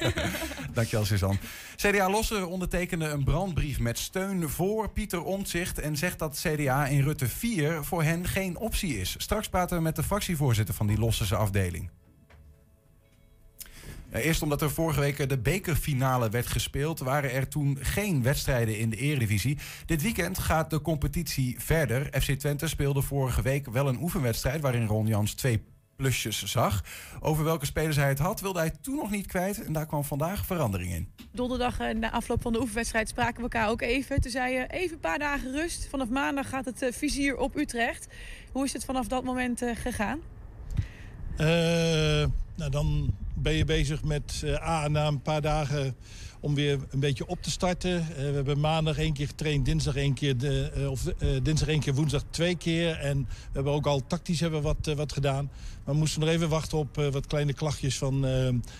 Dankjewel, 0.74 1.04
Suzanne. 1.04 1.38
CDA 1.76 2.10
Losser 2.10 2.46
ondertekende 2.46 3.08
een 3.08 3.24
brandbrief 3.24 3.78
met 3.78 3.98
steun 3.98 4.48
voor 4.48 4.90
Pieter 4.90 5.22
Omtzigt... 5.22 5.78
en 5.78 5.96
zegt 5.96 6.18
dat 6.18 6.40
CDA 6.46 6.86
in 6.86 7.02
Rutte 7.02 7.28
4 7.28 7.84
voor 7.84 8.02
hen 8.02 8.26
geen 8.26 8.56
optie 8.56 9.00
is. 9.00 9.14
Straks 9.18 9.48
praten 9.48 9.76
we 9.76 9.82
met 9.82 9.96
de 9.96 10.02
fractievoorzitter 10.02 10.74
van 10.74 10.86
die 10.86 10.98
Losserse 10.98 11.36
afdeling. 11.36 11.90
Eerst 14.12 14.42
omdat 14.42 14.62
er 14.62 14.70
vorige 14.70 15.00
week 15.00 15.28
de 15.28 15.38
bekerfinale 15.38 16.28
werd 16.28 16.46
gespeeld, 16.46 16.98
waren 16.98 17.32
er 17.32 17.48
toen 17.48 17.78
geen 17.80 18.22
wedstrijden 18.22 18.78
in 18.78 18.90
de 18.90 18.96
Eredivisie. 18.96 19.58
Dit 19.86 20.02
weekend 20.02 20.38
gaat 20.38 20.70
de 20.70 20.80
competitie 20.80 21.56
verder. 21.58 22.20
FC 22.20 22.30
Twente 22.30 22.68
speelde 22.68 23.02
vorige 23.02 23.42
week 23.42 23.66
wel 23.66 23.88
een 23.88 24.02
oefenwedstrijd 24.02 24.60
waarin 24.60 24.86
Ron 24.86 25.06
Jans 25.06 25.34
twee 25.34 25.62
plusjes 26.02 26.44
zag. 26.44 26.84
Over 27.20 27.44
welke 27.44 27.66
spelers 27.66 27.96
hij 27.96 28.08
het 28.08 28.18
had, 28.18 28.40
wilde 28.40 28.58
hij 28.58 28.70
toen 28.80 28.96
nog 28.96 29.10
niet 29.10 29.26
kwijt. 29.26 29.64
En 29.64 29.72
daar 29.72 29.86
kwam 29.86 30.04
vandaag 30.04 30.46
verandering 30.46 30.92
in. 30.92 31.08
Donderdag 31.32 31.78
eh, 31.78 31.94
na 31.94 32.10
afloop 32.10 32.42
van 32.42 32.52
de 32.52 32.60
oefenwedstrijd 32.60 33.08
spraken 33.08 33.36
we 33.36 33.42
elkaar 33.42 33.68
ook 33.68 33.82
even. 33.82 34.20
Toen 34.20 34.30
zei 34.30 34.54
je 34.54 34.66
even 34.66 34.94
een 34.94 35.00
paar 35.00 35.18
dagen 35.18 35.52
rust. 35.52 35.88
Vanaf 35.90 36.08
maandag 36.08 36.48
gaat 36.48 36.64
het 36.64 36.82
eh, 36.82 36.92
vizier 36.92 37.36
op 37.36 37.56
Utrecht. 37.56 38.06
Hoe 38.52 38.64
is 38.64 38.72
het 38.72 38.84
vanaf 38.84 39.06
dat 39.06 39.24
moment 39.24 39.62
eh, 39.62 39.76
gegaan? 39.76 40.20
Eh, 41.36 41.46
nou, 42.56 42.70
dan 42.70 43.14
ben 43.34 43.52
je 43.52 43.64
bezig 43.64 44.04
met 44.04 44.42
eh, 44.44 44.68
A, 44.68 44.88
na 44.88 45.06
een 45.06 45.22
paar 45.22 45.40
dagen 45.40 45.96
om 46.42 46.54
weer 46.54 46.78
een 46.90 47.00
beetje 47.00 47.26
op 47.26 47.42
te 47.42 47.50
starten. 47.50 48.00
Eh, 48.00 48.16
we 48.16 48.22
hebben 48.22 48.60
maandag 48.60 48.98
één 48.98 49.12
keer 49.12 49.26
getraind, 49.26 49.64
dinsdag 49.64 49.96
één 49.96 50.14
keer, 50.14 50.38
de, 50.38 50.70
eh, 50.74 50.90
of 50.90 51.06
eh, 51.06 51.28
dinsdag 51.42 51.68
één 51.68 51.80
keer, 51.80 51.94
woensdag 51.94 52.22
twee 52.30 52.56
keer. 52.56 52.98
En 52.98 53.18
we 53.18 53.50
hebben 53.52 53.72
ook 53.72 53.86
al 53.86 54.06
tactisch 54.06 54.40
hebben 54.40 54.62
wat, 54.62 54.92
wat 54.96 55.12
gedaan. 55.12 55.50
Maar 55.84 55.94
we 55.94 56.00
moesten 56.00 56.20
nog 56.20 56.28
even 56.28 56.48
wachten 56.48 56.78
op 56.78 56.96
wat 57.10 57.26
kleine 57.26 57.52
klachtjes 57.52 57.98
van, 57.98 58.26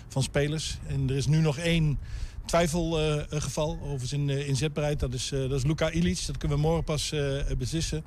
van 0.07 0.23
spelers. 0.23 0.77
En 0.87 1.09
er 1.09 1.15
is 1.15 1.27
nu 1.27 1.39
nog 1.39 1.57
één 1.57 1.99
twijfelgeval, 2.45 3.79
in 4.11 4.27
uh, 4.27 4.47
inzetbaarheid. 4.47 4.99
Dat 4.99 5.13
is, 5.13 5.29
dat 5.29 5.51
is 5.51 5.63
Luka 5.63 5.91
Ilic. 5.91 6.25
Dat 6.25 6.37
kunnen 6.37 6.57
we 6.57 6.63
morgen 6.63 6.83
pas 6.83 7.13
beslissen. 7.57 8.03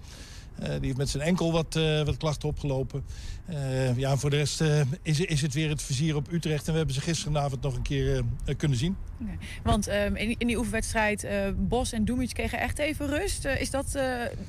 Eh, 0.58 0.68
die 0.68 0.80
heeft 0.80 0.96
met 0.96 1.08
zijn 1.08 1.22
enkel 1.22 1.52
wat, 1.52 1.76
eh, 1.76 2.02
wat 2.02 2.16
klachten 2.16 2.48
opgelopen. 2.48 3.04
Eh, 3.46 3.96
ja, 3.96 4.16
voor 4.16 4.30
de 4.30 4.36
rest 4.36 4.64
is, 5.02 5.20
is 5.20 5.42
het 5.42 5.54
weer 5.54 5.68
het 5.68 5.82
vizier 5.82 6.16
op 6.16 6.32
Utrecht. 6.32 6.66
En 6.66 6.70
we 6.70 6.76
hebben 6.76 6.94
ze 6.94 7.00
gisteravond 7.00 7.62
nog 7.62 7.76
een 7.76 7.82
keer 7.82 8.22
kunnen 8.56 8.78
zien. 8.78 8.96
Nee. 9.16 9.36
Want 9.62 9.86
ehm, 9.86 10.14
in, 10.16 10.34
in 10.38 10.46
die 10.46 10.56
oefenwedstrijd, 10.56 11.26
Bos 11.56 11.92
en 11.92 12.04
Dumic 12.04 12.30
kregen 12.32 12.58
echt 12.58 12.78
even 12.78 13.06
rust. 13.06 13.44
Is 13.44 13.70
dat, 13.70 13.98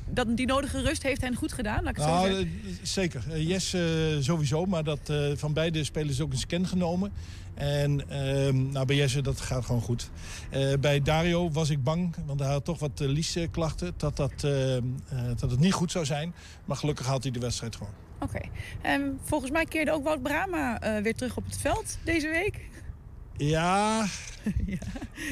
dat, 0.10 0.38
die 0.38 0.46
nodige 0.46 0.82
rust 0.82 1.04
heeft 1.04 1.22
hen 1.22 1.36
goed 1.36 1.54
gedaan? 1.54 1.84
Laat 1.84 1.98
ik 1.98 1.98
het 1.98 2.06
Nou, 2.06 2.50
zeker. 2.82 3.40
Yes 3.40 3.76
sowieso, 4.20 4.66
maar 4.66 4.84
dat, 4.84 5.14
van 5.36 5.54
beide 5.54 5.84
spelers 5.84 6.12
is 6.12 6.22
ook 6.22 6.32
een 6.32 6.38
scan 6.38 6.68
genomen. 6.68 7.12
En 7.58 8.10
ehm, 8.10 8.72
nou, 8.72 8.86
bij 8.86 8.96
Jesse, 8.96 9.22
dat 9.22 9.42
gaat 9.42 9.66
gewoon 9.66 9.82
goed. 9.82 10.10
Eh, 10.50 10.74
bij 10.80 11.02
Dario 11.02 11.52
was 11.52 11.70
ik 11.70 11.84
bang, 11.84 12.16
want 12.26 12.40
hij 12.40 12.50
had 12.50 12.66
toch 12.66 12.80
wat 12.80 13.02
uh, 13.02 13.08
liesklachten. 13.10 13.94
Dat, 13.98 14.16
dat, 14.18 14.44
eh, 14.44 14.78
eh, 14.78 14.84
dat 15.38 15.52
het 15.52 15.60
niet 15.60 15.74
goed 15.74 15.92
zou 15.92 16.06
zijn. 16.06 16.34
Maar 16.66 16.78
gelukkig 16.78 17.06
haalt 17.06 17.24
hij 17.24 17.32
de 17.32 17.40
wedstrijd 17.40 17.76
gewoon. 17.76 17.94
Oké. 18.20 18.40
En 18.82 19.20
volgens 19.24 19.52
mij 19.52 19.66
keerde 19.66 19.92
ook 19.92 20.04
Wout 20.04 20.22
Brama 20.24 20.80
eh, 20.82 21.04
weer 21.04 21.16
terug 21.16 21.38
op 21.38 21.46
het 21.46 21.58
veld 21.58 21.98
deze 22.04 22.30
week. 22.30 22.60
Ja, 23.38 24.06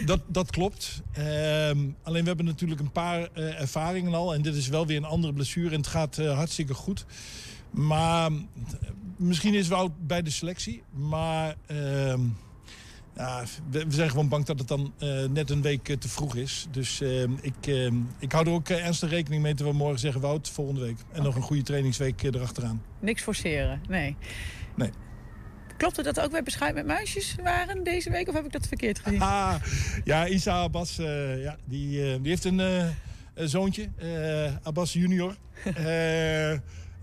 Dat, 0.05 0.19
dat 0.27 0.51
klopt. 0.51 1.01
Ehm, 1.11 1.79
alleen 2.03 2.21
we 2.21 2.27
hebben 2.27 2.45
natuurlijk 2.45 2.81
een 2.81 2.91
paar 2.91 3.29
eh, 3.33 3.61
ervaringen 3.61 4.13
al. 4.13 4.33
En 4.33 4.41
dit 4.41 4.55
is 4.55 4.67
wel 4.67 4.85
weer 4.85 4.97
een 4.97 5.05
andere 5.05 5.33
blessure. 5.33 5.69
En 5.69 5.77
het 5.77 5.87
gaat 5.87 6.17
eh, 6.17 6.35
hartstikke 6.35 6.73
goed. 6.73 7.05
Maar 7.69 8.31
eh, 8.31 8.37
misschien 9.17 9.53
is 9.53 9.67
Wout 9.67 10.07
bij 10.07 10.21
de 10.21 10.29
selectie. 10.29 10.83
Maar 10.91 11.55
ehm, 11.65 12.21
ja, 13.15 13.43
we, 13.69 13.85
zijn 13.87 14.09
gewoon 14.09 14.27
bang 14.27 14.45
dat 14.45 14.59
het 14.59 14.67
dan 14.67 14.93
eh, 14.99 15.23
net 15.23 15.49
een 15.49 15.61
week 15.61 15.89
eh, 15.89 15.97
te 15.97 16.09
vroeg 16.09 16.35
is. 16.35 16.67
Dus 16.71 17.01
ehm, 17.01 17.31
ik, 17.41 17.67
ehm, 17.67 17.95
ik 18.19 18.31
hou 18.31 18.45
er 18.45 18.51
ook 18.51 18.69
eh, 18.69 18.85
ernstig 18.85 19.09
rekening 19.09 19.41
mee 19.41 19.53
dat 19.53 19.67
we 19.67 19.73
morgen 19.73 19.99
zeggen 19.99 20.21
Wout 20.21 20.49
volgende 20.49 20.81
week. 20.81 20.97
En 21.11 21.23
nog 21.23 21.35
een 21.35 21.41
goede 21.41 21.61
trainingsweek 21.61 22.23
erachteraan. 22.23 22.81
Niks 22.99 23.21
forceren, 23.21 23.81
nee. 23.87 24.15
Nee. 24.75 24.89
Klopt 25.77 25.95
het 25.95 26.05
dat 26.05 26.17
er 26.17 26.23
ook 26.23 26.31
weer 26.31 26.43
beschuit 26.43 26.75
met 26.75 26.85
muisjes 26.85 27.35
waren 27.43 27.83
deze 27.83 28.09
week? 28.09 28.27
Of 28.27 28.33
heb 28.33 28.45
ik 28.45 28.51
dat 28.51 28.67
verkeerd 28.67 28.99
gezien? 28.99 29.21
Ah, 29.21 29.55
ja, 30.03 30.27
Isa 30.27 30.61
Abbas, 30.61 30.95
ja, 30.95 31.57
die, 31.65 32.21
die 32.21 32.29
heeft 32.29 32.43
een, 32.45 32.61
zoontje, 33.35 33.89
Abbas 34.63 34.93
junior. 34.93 35.35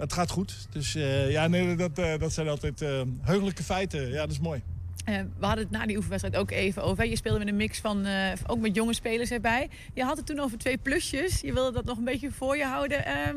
Het 0.02 0.12
gaat 0.12 0.30
goed. 0.30 0.66
Dus 0.70 0.94
eh, 0.94 1.30
ja, 1.30 1.46
nee, 1.46 1.76
dat, 1.76 1.98
eh, 1.98 2.18
dat 2.18 2.32
zijn 2.32 2.48
altijd 2.48 2.82
eh, 2.82 3.00
heugelijke 3.20 3.62
feiten. 3.62 4.08
Ja, 4.08 4.20
dat 4.20 4.30
is 4.30 4.40
mooi. 4.40 4.62
We 5.04 5.46
hadden 5.46 5.64
het 5.64 5.70
na 5.70 5.86
die 5.86 5.96
oefenwedstrijd 5.96 6.36
ook 6.36 6.50
even 6.50 6.82
over. 6.82 7.06
Je 7.06 7.16
speelde 7.16 7.38
met 7.38 7.48
een 7.48 7.56
mix 7.56 7.80
van, 7.80 8.06
ook 8.46 8.58
met 8.58 8.74
jonge 8.74 8.94
spelers 8.94 9.30
erbij. 9.30 9.70
Je 9.94 10.04
had 10.04 10.16
het 10.16 10.26
toen 10.26 10.38
over 10.38 10.58
twee 10.58 10.78
plusjes. 10.78 11.40
Je 11.40 11.52
wilde 11.52 11.72
dat 11.72 11.84
nog 11.84 11.98
een 11.98 12.04
beetje 12.04 12.30
voor 12.30 12.56
je 12.56 12.64
houden. 12.64 13.04
Ehm, 13.04 13.36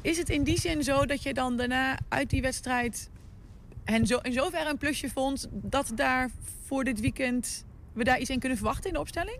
is 0.00 0.18
het 0.18 0.28
in 0.28 0.42
die 0.42 0.60
zin 0.60 0.82
zo 0.82 1.06
dat 1.06 1.22
je 1.22 1.34
dan 1.34 1.56
daarna 1.56 1.98
uit 2.08 2.30
die 2.30 2.42
wedstrijd... 2.42 3.10
en 3.84 4.06
zo, 4.06 4.18
in 4.22 4.32
zoverre 4.32 4.70
een 4.70 4.78
plusje 4.78 5.08
vond 5.08 5.48
dat 5.50 5.92
daar 5.94 6.30
voor 6.66 6.84
dit 6.84 7.00
weekend... 7.00 7.64
we 7.92 8.04
daar 8.04 8.20
iets 8.20 8.30
in 8.30 8.38
kunnen 8.38 8.58
verwachten 8.58 8.86
in 8.86 8.92
de 8.92 9.00
opstelling? 9.00 9.38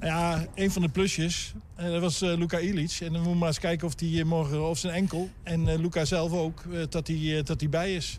Ja, 0.00 0.46
een 0.54 0.70
van 0.70 0.82
de 0.82 0.88
plusjes, 0.88 1.52
eh, 1.76 1.90
dat 1.90 2.00
was 2.00 2.22
eh, 2.22 2.36
Luka 2.36 2.58
Ilic. 2.58 2.98
En 3.00 3.06
dan 3.06 3.12
moeten 3.12 3.32
we 3.32 3.38
maar 3.38 3.48
eens 3.48 3.58
kijken 3.58 3.86
of 3.86 4.00
hij 4.00 4.24
morgen, 4.24 4.68
of 4.68 4.78
zijn 4.78 4.94
enkel, 4.94 5.30
en 5.42 5.68
eh, 5.68 5.78
Luka 5.78 6.04
zelf 6.04 6.32
ook, 6.32 6.64
eh, 6.72 6.80
dat 6.88 7.06
hij 7.06 7.38
eh, 7.38 7.44
dat 7.44 7.60
hij 7.60 7.68
bij 7.68 7.94
is. 7.94 8.18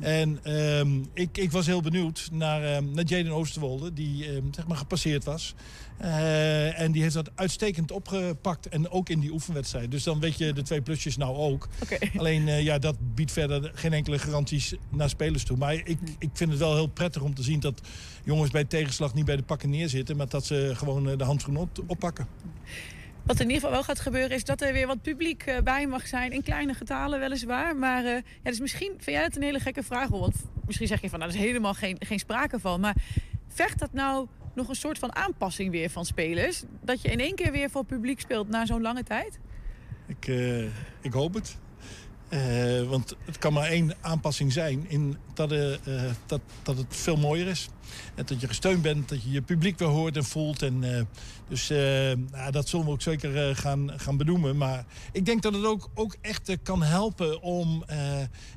En 0.00 0.38
ehm, 0.42 0.88
ik, 1.12 1.38
ik 1.38 1.50
was 1.50 1.66
heel 1.66 1.80
benieuwd 1.80 2.28
naar, 2.32 2.64
ehm, 2.64 2.90
naar 2.90 3.04
Jaden 3.04 3.32
Oosterwolde, 3.32 3.92
die 3.92 4.26
ehm, 4.26 4.42
zeg 4.50 4.66
maar 4.66 4.76
gepasseerd 4.76 5.24
was. 5.24 5.54
Eh, 5.96 6.80
en 6.80 6.92
die 6.92 7.02
heeft 7.02 7.14
dat 7.14 7.30
uitstekend 7.34 7.90
opgepakt. 7.90 8.68
En 8.68 8.90
ook 8.90 9.08
in 9.08 9.20
die 9.20 9.32
oefenwedstrijd. 9.32 9.90
Dus 9.90 10.02
dan 10.02 10.20
weet 10.20 10.38
je 10.38 10.52
de 10.52 10.62
twee 10.62 10.82
plusjes 10.82 11.16
nou 11.16 11.36
ook. 11.36 11.68
Alleen 12.16 12.48
eh, 12.48 12.62
ja, 12.62 12.78
dat 12.78 12.96
biedt 13.14 13.32
verder 13.32 13.70
geen 13.74 13.92
enkele 13.92 14.18
garanties 14.18 14.74
naar 14.88 15.08
spelers 15.08 15.44
toe. 15.44 15.56
Maar 15.56 15.74
ik, 15.74 15.98
ik 16.18 16.30
vind 16.32 16.50
het 16.50 16.58
wel 16.58 16.74
heel 16.74 16.86
prettig 16.86 17.22
om 17.22 17.34
te 17.34 17.42
zien 17.42 17.60
dat 17.60 17.80
jongens 18.24 18.50
bij 18.50 18.64
tegenslag 18.64 19.14
niet 19.14 19.24
bij 19.24 19.36
de 19.36 19.42
pakken 19.42 19.70
neerzitten. 19.70 20.16
Maar 20.16 20.28
dat 20.28 20.46
ze 20.46 20.72
gewoon 20.74 21.08
eh, 21.08 21.18
de 21.18 21.24
handschoen 21.24 21.56
op, 21.56 21.70
oppakken. 21.86 22.26
Wat 23.22 23.40
in 23.40 23.46
ieder 23.46 23.56
geval 23.56 23.70
wel 23.70 23.82
gaat 23.82 24.00
gebeuren 24.00 24.36
is 24.36 24.44
dat 24.44 24.60
er 24.60 24.72
weer 24.72 24.86
wat 24.86 25.02
publiek 25.02 25.60
bij 25.64 25.86
mag 25.86 26.06
zijn. 26.06 26.32
In 26.32 26.42
kleine 26.42 26.74
getalen 26.74 27.18
weliswaar. 27.18 27.76
Maar 27.76 28.04
eh, 28.04 28.12
ja, 28.12 28.50
dus 28.50 28.60
misschien 28.60 28.92
vind 28.98 29.16
jij 29.16 29.22
het 29.22 29.36
een 29.36 29.42
hele 29.42 29.60
gekke 29.60 29.82
vraag. 29.82 30.08
Want 30.08 30.34
misschien 30.66 30.86
zeg 30.86 31.00
je 31.00 31.08
van 31.08 31.18
nou, 31.18 31.30
daar 31.30 31.40
is 31.40 31.46
helemaal 31.46 31.74
geen, 31.74 31.96
geen 31.98 32.18
sprake 32.18 32.60
van. 32.60 32.80
Maar 32.80 32.96
vecht 33.48 33.78
dat 33.78 33.92
nou 33.92 34.26
nog 34.56 34.68
een 34.68 34.74
soort 34.74 34.98
van 34.98 35.14
aanpassing 35.14 35.70
weer 35.70 35.90
van 35.90 36.04
spelers? 36.04 36.62
Dat 36.82 37.02
je 37.02 37.08
in 37.08 37.20
één 37.20 37.34
keer 37.34 37.52
weer 37.52 37.70
voor 37.70 37.84
publiek 37.84 38.20
speelt 38.20 38.48
na 38.48 38.66
zo'n 38.66 38.82
lange 38.82 39.02
tijd? 39.02 39.38
Ik, 40.06 40.28
eh, 40.28 40.64
ik 41.00 41.12
hoop 41.12 41.34
het. 41.34 41.56
Eh, 42.28 42.82
want 42.88 43.16
het 43.24 43.38
kan 43.38 43.52
maar 43.52 43.68
één 43.68 43.94
aanpassing 44.00 44.52
zijn 44.52 44.84
in 44.88 45.16
dat, 45.36 45.52
eh, 45.52 45.74
eh, 45.74 46.12
dat, 46.26 46.40
dat 46.62 46.76
het 46.76 46.86
veel 46.96 47.16
mooier 47.16 47.46
is. 47.46 47.68
En 48.14 48.24
dat 48.26 48.40
je 48.40 48.46
gesteund 48.46 48.82
bent, 48.82 49.08
dat 49.08 49.22
je 49.22 49.30
je 49.30 49.42
publiek 49.42 49.78
weer 49.78 49.88
hoort 49.88 50.16
en 50.16 50.24
voelt. 50.24 50.62
En, 50.62 50.96
eh, 50.96 51.02
dus 51.48 51.68
nou, 52.30 52.50
dat 52.50 52.68
zullen 52.68 52.86
we 52.86 52.92
ook 52.92 53.02
zeker 53.02 53.56
gaan, 53.56 53.92
gaan 53.96 54.16
benoemen. 54.16 54.56
Maar 54.56 54.84
ik 55.12 55.26
denk 55.26 55.42
dat 55.42 55.54
het 55.54 55.64
ook, 55.64 55.90
ook 55.94 56.16
echt 56.20 56.56
kan 56.62 56.82
helpen 56.82 57.42
om... 57.42 57.84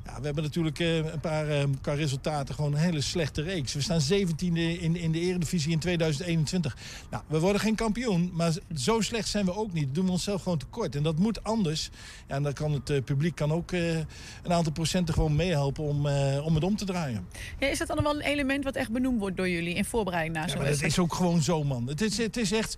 ja, 0.04 0.18
we 0.18 0.24
hebben 0.24 0.42
natuurlijk 0.42 0.78
een 0.78 1.20
paar 1.20 1.48
eh, 1.48 1.64
qua 1.80 1.92
resultaten 1.92 2.54
gewoon 2.54 2.72
een 2.72 2.78
hele 2.78 3.00
slechte 3.00 3.42
reeks. 3.42 3.72
We 3.72 3.80
staan 3.80 4.00
17e 4.00 4.80
in, 4.80 4.96
in 4.96 5.12
de 5.12 5.20
Eredivisie 5.20 5.72
in 5.72 5.78
2021. 5.78 6.76
Nou, 7.10 7.22
we 7.26 7.40
worden 7.40 7.60
geen 7.60 7.74
kampioen, 7.74 8.30
maar 8.32 8.52
zo 8.76 9.00
slecht 9.00 9.28
zijn 9.28 9.44
we 9.44 9.54
ook 9.54 9.72
niet. 9.72 9.84
Dat 9.84 9.94
doen 9.94 10.04
we 10.04 10.10
onszelf 10.10 10.42
gewoon 10.42 10.58
tekort. 10.58 10.96
En 10.96 11.02
dat 11.02 11.18
moet 11.18 11.44
anders. 11.44 11.90
Ja, 12.28 12.34
en 12.34 12.42
dan 12.42 12.52
kan 12.52 12.72
het 12.72 13.04
publiek 13.04 13.34
kan 13.34 13.52
ook 13.52 13.72
een 13.72 14.06
aantal 14.52 14.72
procenten 14.72 15.14
gewoon 15.14 15.36
meehelpen 15.36 15.84
om, 15.84 16.06
om 16.40 16.54
het 16.54 16.64
om 16.64 16.69
te 16.76 16.84
draaien. 16.84 17.26
Ja, 17.58 17.66
is 17.66 17.78
dat 17.78 18.00
wel 18.02 18.14
een 18.14 18.20
element 18.20 18.64
wat 18.64 18.74
echt 18.74 18.90
benoemd 18.90 19.20
wordt 19.20 19.36
door 19.36 19.48
jullie 19.48 19.74
in 19.74 19.84
voorbereiding 19.84 20.34
naar 20.34 20.50
zo'n 20.50 20.58
wedstrijd? 20.58 20.92
is 20.92 20.98
ook 20.98 21.14
gewoon 21.14 21.42
zo, 21.42 21.64
man. 21.64 21.88
Het 21.88 22.00
is, 22.00 22.18
het 22.18 22.36
is 22.36 22.52
echt... 22.52 22.76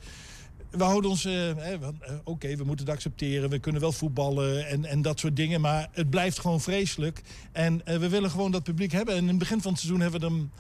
We 0.71 0.85
houden 0.85 1.11
ons... 1.11 1.25
eh, 1.25 1.73
eh, 1.73 1.79
Oké, 2.25 2.57
we 2.57 2.65
moeten 2.65 2.87
het 2.87 2.95
accepteren. 2.95 3.51
We 3.51 3.59
kunnen 3.59 3.81
wel 3.81 3.93
voetballen 3.93 4.67
en, 4.69 4.85
en 4.85 5.03
dat 5.03 5.19
soort 5.21 5.37
dingen. 5.37 5.61
Maar 5.61 5.89
het 5.93 6.11
blijft 6.11 6.39
gewoon 6.39 6.61
vreselijk. 6.61 7.23
En 7.53 7.87
eh, 7.87 7.97
we 7.97 8.09
willen 8.09 8.31
gewoon 8.31 8.51
dat 8.51 8.63
publiek 8.63 8.93
hebben. 8.93 9.15
En 9.15 9.21
in 9.23 9.29
het 9.29 9.39
begin 9.39 9.61
van 9.61 9.71
het 9.73 9.81
seizoen 9.81 10.01
hebben 10.03 10.21
we 10.21 10.27
hem 10.27 10.51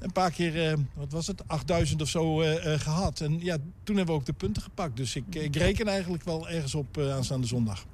een 0.00 0.12
paar 0.12 0.30
keer... 0.30 0.68
eh, 0.70 0.76
wat 0.94 1.12
was 1.12 1.26
het? 1.26 1.48
8000 1.48 2.02
of 2.02 2.08
zo 2.08 2.40
eh, 2.40 2.74
eh, 2.74 2.80
gehad. 2.80 3.20
En 3.20 3.38
ja, 3.40 3.56
toen 3.84 3.96
hebben 3.96 4.14
we 4.14 4.20
ook 4.20 4.26
de 4.26 4.32
punten 4.32 4.62
gepakt. 4.62 4.96
Dus 4.96 5.16
ik, 5.16 5.24
ik 5.30 5.56
reken 5.56 5.88
eigenlijk 5.88 6.24
wel 6.24 6.48
ergens 6.48 6.74
op 6.74 6.98
aanstaande 6.98 7.46
zondag. 7.46 7.84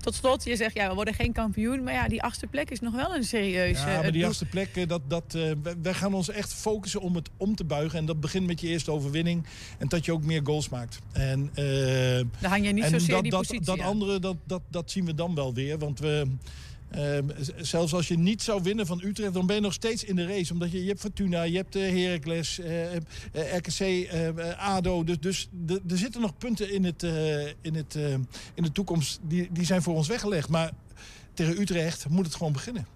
Tot 0.00 0.14
slot, 0.14 0.44
je 0.44 0.56
zegt 0.56 0.74
ja, 0.74 0.88
we 0.88 0.94
worden 0.94 1.14
geen 1.14 1.32
kampioen. 1.32 1.82
Maar 1.82 1.92
ja, 1.92 2.08
die 2.08 2.22
achtste 2.22 2.46
plek 2.46 2.70
is 2.70 2.80
nog 2.80 2.94
wel 2.94 3.14
een 3.14 3.24
serieus... 3.24 3.78
Ja, 3.78 3.94
eh, 3.94 4.00
maar 4.00 4.12
die 4.12 4.26
achtste 4.26 4.44
plek, 4.44 4.76
eh, 4.76 4.88
dat, 4.88 5.00
dat, 5.08 5.34
eh, 5.34 5.50
wij, 5.82 5.94
gaan 5.94 6.14
ons 6.14 6.28
echt 6.28 6.54
focussen 6.54 7.00
om 7.00 7.14
het 7.14 7.28
om 7.36 7.54
te 7.56 7.64
buigen. 7.64 7.98
En 7.98 8.06
dat 8.06 8.20
begint 8.20 8.46
met 8.46 8.60
je 8.60 8.66
eerste 8.68 8.90
overwinning. 8.90 9.46
En 9.78 9.88
dat 9.88 10.04
je 10.04 10.12
ook 10.12 10.24
meer 10.24 10.40
goals 10.44 10.68
maakt. 10.68 10.98
En, 11.12 11.50
Dan 12.40 12.50
hang 12.50 12.66
je 12.66 12.72
niet 12.72 12.84
zozeer 12.84 13.14
dat, 13.14 13.22
die 13.22 13.30
dat, 13.30 13.40
positie 13.40 13.64
Dat 13.66 13.80
aan. 13.80 13.86
andere, 13.86 14.18
dat, 14.18 14.36
dat, 14.44 14.62
dat 14.68 14.90
zien 14.90 15.04
we 15.04 15.14
dan 15.14 15.34
wel 15.34 15.54
weer. 15.54 15.78
Want 15.78 15.98
we... 15.98 16.26
eh, 16.88 17.18
z- 17.40 17.50
zelfs 17.56 17.94
als 17.94 18.08
je 18.08 18.18
niet 18.18 18.42
zou 18.42 18.62
winnen 18.62 18.86
van 18.86 19.00
Utrecht, 19.04 19.32
dan 19.34 19.46
ben 19.46 19.56
je 19.56 19.62
nog 19.62 19.72
steeds 19.72 20.04
in 20.04 20.16
de 20.16 20.26
race. 20.26 20.52
Omdat 20.52 20.70
je, 20.72 20.80
je 20.82 20.88
hebt 20.88 21.00
Fortuna, 21.00 21.42
je 21.42 21.56
hebt 21.56 21.76
eh, 21.76 21.82
Heracles, 21.82 22.58
eh, 22.60 22.96
eh, 22.96 23.00
RKC, 23.56 24.08
ADO. 24.56 25.04
Dus, 25.04 25.18
dus 25.20 25.48
de- 25.52 25.82
er 25.88 25.98
zitten 25.98 26.20
nog 26.20 26.36
punten 26.38 26.72
in, 26.72 26.84
het, 26.84 27.02
eh, 27.02 27.46
in, 27.46 27.74
het, 27.74 27.94
in 28.54 28.62
de 28.62 28.72
toekomst 28.72 29.18
die, 29.22 29.48
die 29.52 29.64
zijn 29.64 29.82
voor 29.82 29.94
ons 29.94 30.08
weggelegd. 30.08 30.48
Maar 30.48 30.70
tegen 31.34 31.60
Utrecht 31.60 32.08
moet 32.08 32.24
het 32.26 32.34
gewoon 32.34 32.52
beginnen. 32.52 32.86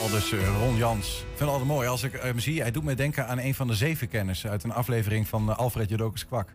Al 0.00 0.08
dus 0.10 0.32
Ron 0.58 0.76
Jans. 0.76 1.06
Ik 1.06 1.24
vind 1.26 1.38
het 1.38 1.48
altijd 1.48 1.68
mooi 1.68 1.88
als 1.88 2.02
ik 2.02 2.12
hem 2.12 2.38
zie. 2.40 2.60
Hij 2.60 2.70
doet 2.70 2.84
me 2.84 2.94
denken 2.94 3.26
aan 3.26 3.38
een 3.38 3.54
van 3.54 3.66
de 3.66 3.74
zeven 3.74 4.08
kenners 4.08 4.46
uit 4.46 4.64
een 4.64 4.72
aflevering 4.72 5.28
van 5.28 5.56
Alfred 5.56 5.88
Jodokus 5.88 6.26
Kwak. 6.26 6.54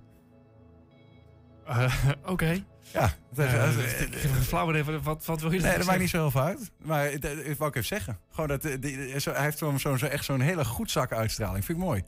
Eh, 1.66 1.94
Oké. 2.26 2.64
Ja, 2.94 3.14
Eh, 3.36 3.54
eh, 3.64 4.02
ik 4.02 4.30
flauw 4.48 4.70
idee, 4.70 4.84
wat, 4.84 5.26
wat 5.26 5.42
wil 5.42 5.52
je 5.52 5.60
Nee, 5.60 5.78
dat 5.78 5.86
maakt 5.86 6.00
niet 6.00 6.10
zo 6.10 6.18
heel 6.18 6.32
veel 6.32 6.42
uit. 6.42 6.72
Maar 6.84 7.20
dat 7.20 7.32
wou 7.58 7.70
ik 7.70 7.76
even 7.76 7.84
zeggen. 7.86 8.20
Gewoon 8.32 8.48
dat, 8.48 8.66
eh, 8.66 8.74
die- 8.80 9.20
zo- 9.20 9.32
hij 9.34 9.44
heeft 9.44 9.58
zo'n 9.58 9.80
zo, 9.80 9.96
zo, 9.98 10.06
echt 10.06 10.26
zo'n 10.26 10.40
hele 10.42 10.66
goedzak 10.66 11.12
uitstraling. 11.12 11.66
Vind 11.66 11.78
ik 11.78 11.84
mooi. 11.84 12.04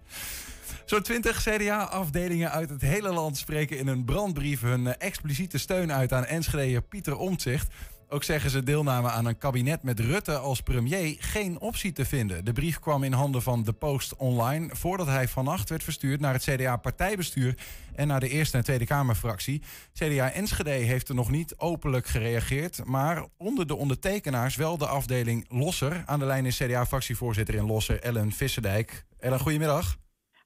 Zo'n 0.85 1.01
20 1.01 1.41
CDA-afdelingen 1.43 2.51
uit 2.51 2.69
het 2.69 2.81
hele 2.81 3.09
land 3.11 3.37
spreken 3.37 3.77
in 3.77 3.87
een 3.87 4.05
brandbrief 4.05 4.61
hun 4.61 4.87
eh, 4.87 4.93
expliciete 5.07 5.57
steun 5.57 5.91
uit 5.91 6.13
aan 6.13 6.25
Enschede 6.25 6.81
Pieter 6.81 7.17
Omtzigt. 7.17 7.67
Ook 8.15 8.23
zeggen 8.23 8.49
ze 8.49 8.63
deelname 8.63 9.09
aan 9.09 9.25
een 9.25 9.37
kabinet 9.37 9.83
met 9.83 9.99
Rutte 9.99 10.37
als 10.37 10.61
premier 10.61 11.15
geen 11.19 11.59
optie 11.59 11.91
te 11.91 12.05
vinden. 12.05 12.45
De 12.45 12.53
brief 12.53 12.79
kwam 12.79 13.03
in 13.03 13.13
handen 13.13 13.41
van 13.41 13.63
de 13.63 13.73
Post 13.73 14.15
Online 14.15 14.75
voordat 14.75 15.07
hij 15.07 15.27
vannacht 15.27 15.69
werd 15.69 15.83
verstuurd 15.83 16.19
naar 16.19 16.33
het 16.33 16.43
CDA-partijbestuur 16.43 17.57
en 17.95 18.07
naar 18.07 18.19
de 18.19 18.29
Eerste 18.29 18.57
en 18.57 18.63
Tweede 18.63 18.85
Kamerfractie. 18.85 19.61
CDA 19.93 20.31
Enschede 20.31 20.69
heeft 20.69 21.09
er 21.09 21.15
nog 21.15 21.31
niet 21.31 21.57
openlijk 21.57 22.07
gereageerd, 22.07 22.85
maar 22.85 23.25
onder 23.37 23.67
de 23.67 23.75
ondertekenaars 23.75 24.55
wel 24.55 24.77
de 24.77 24.87
afdeling 24.87 25.45
Losser. 25.49 26.03
Aan 26.05 26.19
de 26.19 26.25
lijn 26.25 26.45
is 26.45 26.57
CDA-fractievoorzitter 26.57 27.55
in 27.55 27.65
Losser, 27.65 27.99
Ellen 27.99 28.31
Visserdijk. 28.31 29.05
Ellen, 29.19 29.39
goedemiddag. 29.39 29.95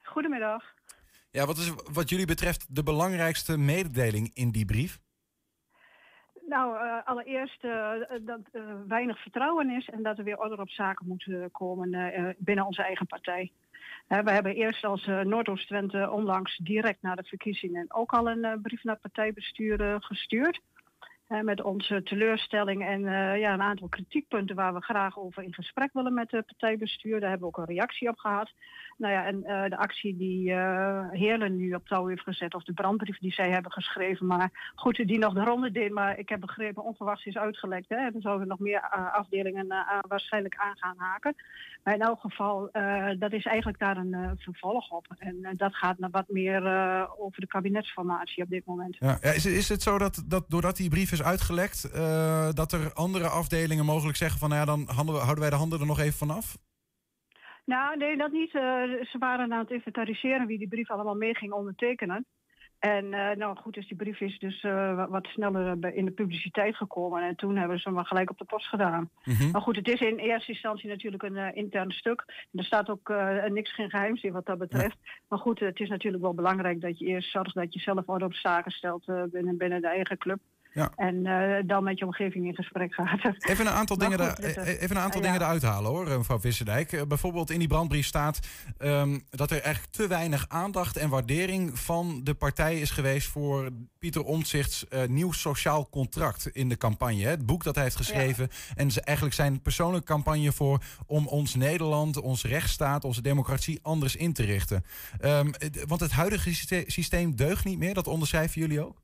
Goedemiddag. 0.03 0.63
Ja, 1.31 1.45
wat 1.45 1.57
is 1.57 1.71
wat 1.91 2.09
jullie 2.09 2.27
betreft 2.27 2.65
de 2.69 2.83
belangrijkste 2.83 3.57
mededeling 3.57 4.31
in 4.33 4.51
die 4.51 4.65
brief? 4.65 4.99
Nou, 6.49 6.77
eh, 6.77 6.97
allereerst 7.05 7.63
eh, 7.63 7.91
dat 8.21 8.39
er 8.51 8.87
weinig 8.87 9.21
vertrouwen 9.21 9.69
is 9.69 9.89
en 9.89 10.03
dat 10.03 10.17
er 10.17 10.23
weer 10.23 10.39
orde 10.39 10.57
op 10.61 10.69
zaken 10.69 11.07
moet 11.07 11.25
eh, 11.27 11.43
komen 11.51 12.35
binnen 12.37 12.65
onze 12.65 12.83
eigen 12.83 13.05
partij. 13.05 13.51
We 14.07 14.31
hebben 14.31 14.55
eerst 14.55 14.83
als 14.83 15.05
Noordoost-Twente 15.05 16.09
onlangs 16.11 16.57
direct 16.57 17.01
na 17.01 17.15
de 17.15 17.23
verkiezingen 17.23 17.85
ook 17.93 18.11
al 18.11 18.29
een 18.29 18.61
brief 18.61 18.83
naar 18.83 18.93
het 18.93 19.13
partijbestuur 19.13 19.97
gestuurd. 19.99 20.59
Met 21.27 21.61
onze 21.61 22.03
teleurstelling 22.03 22.85
en 22.85 23.01
ja, 23.39 23.53
een 23.53 23.61
aantal 23.61 23.87
kritiekpunten 23.87 24.55
waar 24.55 24.73
we 24.73 24.81
graag 24.81 25.19
over 25.19 25.43
in 25.43 25.53
gesprek 25.53 25.89
willen 25.93 26.13
met 26.13 26.31
het 26.31 26.45
partijbestuur. 26.45 27.19
Daar 27.19 27.29
hebben 27.29 27.49
we 27.49 27.57
ook 27.57 27.67
een 27.67 27.75
reactie 27.75 28.09
op 28.09 28.17
gehad. 28.17 28.51
Nou 28.99 29.13
ja, 29.13 29.25
en 29.25 29.43
eh, 29.43 29.69
de 29.69 29.77
actie 29.77 30.17
die 30.17 30.53
eh 30.53 31.09
Heerlen 31.11 31.55
nu 31.55 31.73
op 31.73 31.87
touw 31.87 32.07
heeft 32.07 32.21
gezet, 32.21 32.53
of 32.53 32.63
de 32.63 32.73
brandbrief 32.73 33.17
die 33.17 33.33
zij 33.33 33.49
hebben 33.49 33.71
geschreven, 33.71 34.25
maar 34.25 34.73
goed, 34.75 34.95
die 34.95 35.17
nog 35.17 35.33
de 35.33 35.43
ronde 35.43 35.71
deed, 35.71 35.91
maar 35.91 36.19
ik 36.19 36.29
heb 36.29 36.39
begrepen 36.39 36.83
onverwachts 36.83 37.25
is 37.25 37.37
uitgelekt. 37.37 37.89
Hè? 37.89 37.95
En 37.95 38.11
dan 38.11 38.21
zouden 38.21 38.47
nog 38.47 38.59
meer 38.59 38.87
eh, 38.91 39.13
afdelingen 39.13 39.67
waarschijnlijk 40.07 40.55
aan 40.55 40.77
gaan 40.77 40.95
haken. 40.97 41.35
Maar 41.83 41.93
in 41.93 42.01
elk 42.01 42.19
geval, 42.19 42.69
dat 43.19 43.33
is 43.33 43.45
eigenlijk 43.45 43.79
daar 43.79 43.97
een 43.97 44.37
vervolg 44.37 44.91
op. 44.91 45.05
En 45.17 45.53
dat 45.57 45.75
gaat 45.75 45.99
naar 45.99 46.09
wat 46.09 46.27
meer 46.27 46.61
over 47.17 47.41
de 47.41 47.47
kabinetsformatie 47.47 48.43
op 48.43 48.49
dit 48.49 48.65
moment. 48.65 48.95
Ja, 48.99 49.21
is, 49.21 49.45
is 49.45 49.69
het 49.69 49.81
zo 49.81 49.97
dat, 49.97 50.23
dat 50.27 50.45
doordat 50.47 50.77
die 50.77 50.89
brief 50.89 51.11
is 51.11 51.23
uitgelekt, 51.23 51.81
dat 52.55 52.71
er 52.71 52.93
andere 52.93 53.27
afdelingen 53.27 53.85
mogelijk 53.85 54.17
zeggen 54.17 54.39
van 54.39 54.49
nou 54.49 54.61
ja, 54.61 54.65
dan 54.65 54.95
houden 54.95 55.39
wij 55.39 55.49
de 55.49 55.55
handen 55.55 55.79
er 55.79 55.85
nog 55.85 55.99
even 55.99 56.17
vanaf? 56.17 56.57
Nou, 57.69 57.97
nee, 57.97 58.17
dat 58.17 58.31
niet. 58.31 58.55
Eh, 58.55 58.61
ze 59.11 59.15
waren 59.19 59.53
aan 59.53 59.59
het 59.59 59.71
inventariseren 59.71 60.47
wie 60.47 60.57
die 60.57 60.67
brief 60.67 60.89
allemaal 60.89 61.15
mee 61.15 61.35
ging 61.35 61.51
ondertekenen. 61.51 62.25
En 62.79 63.13
eh, 63.13 63.35
nou 63.37 63.57
goed, 63.57 63.73
dus 63.73 63.87
die 63.87 63.97
brief 63.97 64.19
is 64.19 64.39
dus 64.39 64.61
eh, 64.61 65.05
wat, 65.09 65.25
sneller 65.27 65.93
in 65.95 66.05
de 66.05 66.11
publiciteit 66.11 66.75
gekomen. 66.75 67.23
En 67.23 67.35
toen 67.35 67.57
hebben 67.57 67.77
ze 67.77 67.83
hem 67.83 67.93
maar 67.93 68.05
gelijk 68.05 68.29
op 68.29 68.37
de 68.37 68.45
post 68.45 68.67
gedaan. 68.67 69.09
Mhm. 69.23 69.51
Maar 69.51 69.61
goed, 69.61 69.75
het 69.75 69.87
is 69.87 70.01
in 70.01 70.17
eerste 70.17 70.51
instantie 70.51 70.89
natuurlijk 70.89 71.23
een 71.23 71.55
intern 71.55 71.91
stuk. 71.91 72.23
En 72.27 72.59
er 72.59 72.65
staat 72.65 72.89
ook 72.89 73.13
niks 73.47 73.73
geen 73.73 73.89
geheims 73.89 74.21
in 74.21 74.31
wat 74.33 74.45
dat 74.45 74.57
betreft. 74.57 74.97
Maar 75.27 75.39
goed, 75.39 75.59
het 75.59 75.79
is 75.79 75.89
natuurlijk 75.89 76.23
wel 76.23 76.33
belangrijk 76.33 76.81
dat 76.81 76.99
je 76.99 77.05
eerst 77.05 77.31
zorgt 77.31 77.55
dat 77.55 77.73
je 77.73 77.79
zelf 77.79 78.07
orde 78.07 78.25
op 78.25 78.33
zaken 78.33 78.71
stelt 78.71 79.05
binnen, 79.31 79.57
binnen 79.57 79.81
de 79.81 79.87
eigen 79.87 80.17
club. 80.17 80.39
Ja. 80.73 80.91
En 80.95 81.25
eh, 81.25 81.63
dan 81.67 81.83
met 81.83 81.99
je 81.99 82.05
omgeving 82.05 82.45
in 82.45 82.55
gesprek 82.55 82.93
gaat. 82.93 83.19
Even 83.39 83.65
een 83.67 83.71
aantal, 83.73 83.95
Maar 83.97 84.09
dingen, 84.09 84.29
goed, 84.29 84.39
eh, 84.45 84.67
even 84.81 84.95
een 84.95 85.01
aantal 85.01 85.21
ja. 85.21 85.25
dingen 85.27 85.41
eruit 85.41 85.61
halen 85.61 85.91
hoor, 85.91 86.07
eh, 86.09 86.17
mevrouw 86.17 86.39
Visserdijk. 86.39 86.91
Eh, 86.91 87.01
bijvoorbeeld 87.07 87.49
in 87.49 87.59
die 87.59 87.67
brandbrief 87.67 88.05
staat 88.05 88.39
ehm, 88.77 89.19
dat 89.29 89.51
er 89.51 89.61
eigenlijk 89.61 89.93
te 89.93 90.07
weinig 90.07 90.45
aandacht 90.49 90.97
en 90.97 91.09
waardering 91.09 91.79
van 91.79 92.21
de 92.23 92.33
partij 92.33 92.79
is 92.79 92.91
geweest 92.91 93.27
voor 93.27 93.69
Pieter 93.99 94.23
Omtzigt's 94.23 94.87
eh, 94.87 95.07
nieuw 95.07 95.31
sociaal 95.31 95.89
contract 95.89 96.47
in 96.47 96.69
de 96.69 96.77
campagne. 96.77 97.23
hè. 97.23 97.29
Het 97.29 97.45
boek 97.45 97.63
dat 97.63 97.75
hij 97.75 97.83
heeft 97.83 97.95
geschreven 97.95 98.49
en 98.75 98.91
ze- 98.91 99.01
eigenlijk 99.01 99.35
zijn 99.35 99.61
persoonlijke 99.61 100.05
campagne 100.07 100.51
voor 100.51 100.83
om 101.05 101.27
ons 101.27 101.55
Nederland, 101.55 102.17
onze 102.21 102.47
rechtsstaat, 102.47 103.03
onze 103.03 103.21
democratie 103.21 103.79
anders 103.81 104.15
in 104.15 104.33
te 104.33 104.43
richten. 104.43 104.83
Ehm, 105.19 105.51
want 105.87 106.01
het 106.01 106.11
huidige 106.11 106.53
syste- 106.53 106.83
systeem 106.87 107.35
deugt 107.35 107.65
niet 107.65 107.77
meer, 107.79 107.93
dat 107.93 108.07
onderschrijven 108.07 108.61
jullie 108.61 108.85
ook? 108.85 109.01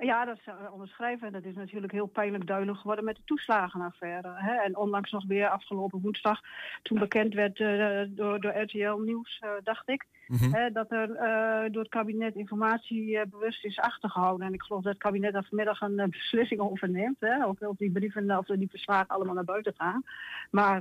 Ja, 0.00 0.24
dat 0.24 0.36
is 0.36 0.46
eh, 0.46 0.72
onderschrijven. 0.72 1.26
En 1.26 1.32
dat 1.32 1.44
is 1.44 1.54
natuurlijk 1.54 1.92
heel 1.92 2.06
pijnlijk 2.06 2.46
duidelijk 2.46 2.78
geworden 2.78 3.04
met 3.04 3.16
de 3.16 3.22
toeslagenaffaire. 3.24 4.32
Hè? 4.34 4.54
En 4.54 4.76
onlangs 4.76 5.10
nog 5.10 5.26
weer 5.26 5.48
afgelopen 5.48 6.00
woensdag, 6.00 6.40
toen 6.82 6.98
bekend 6.98 7.34
werd 7.34 7.60
eh, 7.60 8.00
door, 8.08 8.40
door 8.40 8.58
RTL 8.58 8.96
Nieuws, 8.96 9.38
eh, 9.40 9.50
dacht 9.62 9.88
ik, 9.88 10.06
Mhm. 10.30 10.52
Hè, 10.52 10.70
dat 10.70 10.90
er 10.90 11.10
eh, 11.14 11.72
door 11.72 11.82
het 11.82 11.90
kabinet 11.90 12.34
informatie 12.34 13.18
eh, 13.18 13.26
bewust 13.30 13.64
is 13.64 13.78
achtergehouden. 13.78 14.46
En 14.46 14.52
ik 14.52 14.62
geloof 14.62 14.82
dat 14.82 14.92
het 14.92 15.02
kabinet 15.02 15.32
daar 15.32 15.46
vanmiddag 15.48 15.80
een 15.80 15.98
eh, 15.98 16.08
beslissing 16.08 16.60
over 16.60 16.90
neemt. 16.90 17.16
Hè, 17.20 17.46
of, 17.46 17.56
die 17.76 17.90
brieven 17.90 18.38
of 18.38 18.46
die 18.46 18.70
verslagen 18.70 19.08
allemaal 19.08 19.34
naar 19.34 19.44
buiten 19.44 19.74
gaan. 19.76 20.02
Maar 20.50 20.80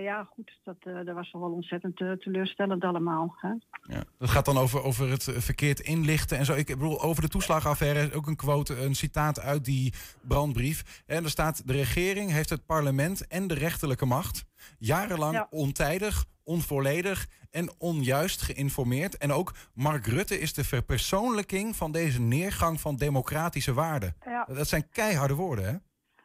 ja, 0.00 0.28
goed, 0.34 0.58
dat, 0.64 0.76
dat 0.82 1.14
was 1.14 1.30
toch 1.30 1.40
wel 1.40 1.50
ontzettend 1.50 1.96
teleurstellend 1.96 2.84
allemaal. 2.84 3.36
Hè. 3.40 3.48
Ja. 3.94 4.02
Dat 4.18 4.30
gaat 4.30 4.44
dan 4.44 4.56
over, 4.56 4.82
over 4.82 5.10
het 5.10 5.22
verkeerd 5.22 5.80
inlichten 5.80 6.38
en 6.38 6.44
zo. 6.44 6.54
Ik 6.54 6.66
bedoel, 6.66 7.02
over 7.02 7.22
de 7.22 7.28
toeslagenaffaire 7.28 8.14
ook 8.14 8.26
een 8.26 8.36
quote, 8.36 8.82
een 8.82 8.94
citaat 8.94 9.40
uit 9.40 9.64
die 9.64 9.92
brandbrief. 10.20 11.02
En 11.06 11.24
er 11.24 11.30
staat: 11.30 11.66
De 11.66 11.72
regering 11.72 12.30
heeft 12.30 12.50
het 12.50 12.66
parlement 12.66 13.26
en 13.26 13.46
de 13.46 13.54
rechterlijke 13.54 14.06
macht 14.06 14.48
jarenlang 14.78 15.46
ontijdig, 15.50 16.24
onvolledig 16.44 17.26
en 17.50 17.70
onjuist 17.78 18.42
geïnformeerd. 18.42 19.18
En 19.18 19.32
ook 19.32 19.52
Mark 19.74 20.06
Rutte 20.06 20.38
is 20.40 20.54
de 20.54 20.64
verpersoonlijking 20.64 21.76
van 21.76 21.92
deze 21.92 22.20
neergang 22.20 22.80
van 22.80 22.96
democratische 22.96 23.72
waarden. 23.72 24.16
Ja. 24.24 24.44
Dat 24.44 24.68
zijn 24.68 24.88
keiharde 24.90 25.34
woorden, 25.34 25.64
hè? 25.64 25.76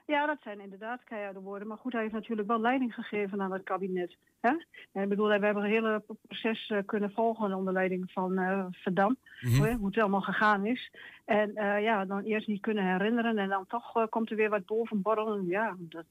Ja, 0.07 0.25
dat 0.25 0.37
zijn 0.43 0.59
inderdaad 0.59 1.03
keiharde 1.03 1.39
woorden. 1.39 1.67
Maar 1.67 1.77
goed, 1.77 1.91
hij 1.91 2.01
heeft 2.01 2.13
natuurlijk 2.13 2.47
wel 2.47 2.59
leiding 2.59 2.93
gegeven 2.93 3.41
aan 3.41 3.51
het 3.51 3.63
kabinet. 3.63 4.17
Hè? 4.39 4.49
En 4.91 5.03
ik 5.03 5.09
bedoel, 5.09 5.27
we 5.27 5.45
hebben 5.45 5.63
een 5.63 5.69
hele 5.69 6.03
proces 6.27 6.67
eh, 6.67 6.77
kunnen 6.85 7.11
volgen 7.11 7.53
onder 7.53 7.73
leiding 7.73 8.11
van 8.11 8.37
eh 8.37 8.65
Verdam. 8.71 9.17
Mhm. 9.41 9.75
Hoe 9.75 9.87
het 9.87 9.97
allemaal 9.97 10.21
gegaan 10.21 10.65
is. 10.65 10.91
En 11.25 11.55
eh, 11.55 11.83
ja, 11.83 12.05
dan 12.05 12.23
eerst 12.23 12.47
niet 12.47 12.61
kunnen 12.61 12.91
herinneren 12.91 13.37
en 13.37 13.49
dan 13.49 13.65
toch 13.67 14.09
komt 14.09 14.29
er 14.29 14.35
weer 14.35 14.49
wat 14.49 14.65
boven 14.65 15.01
borrelen. 15.01 15.45
Ja, 15.45 15.75
dat 15.79 16.05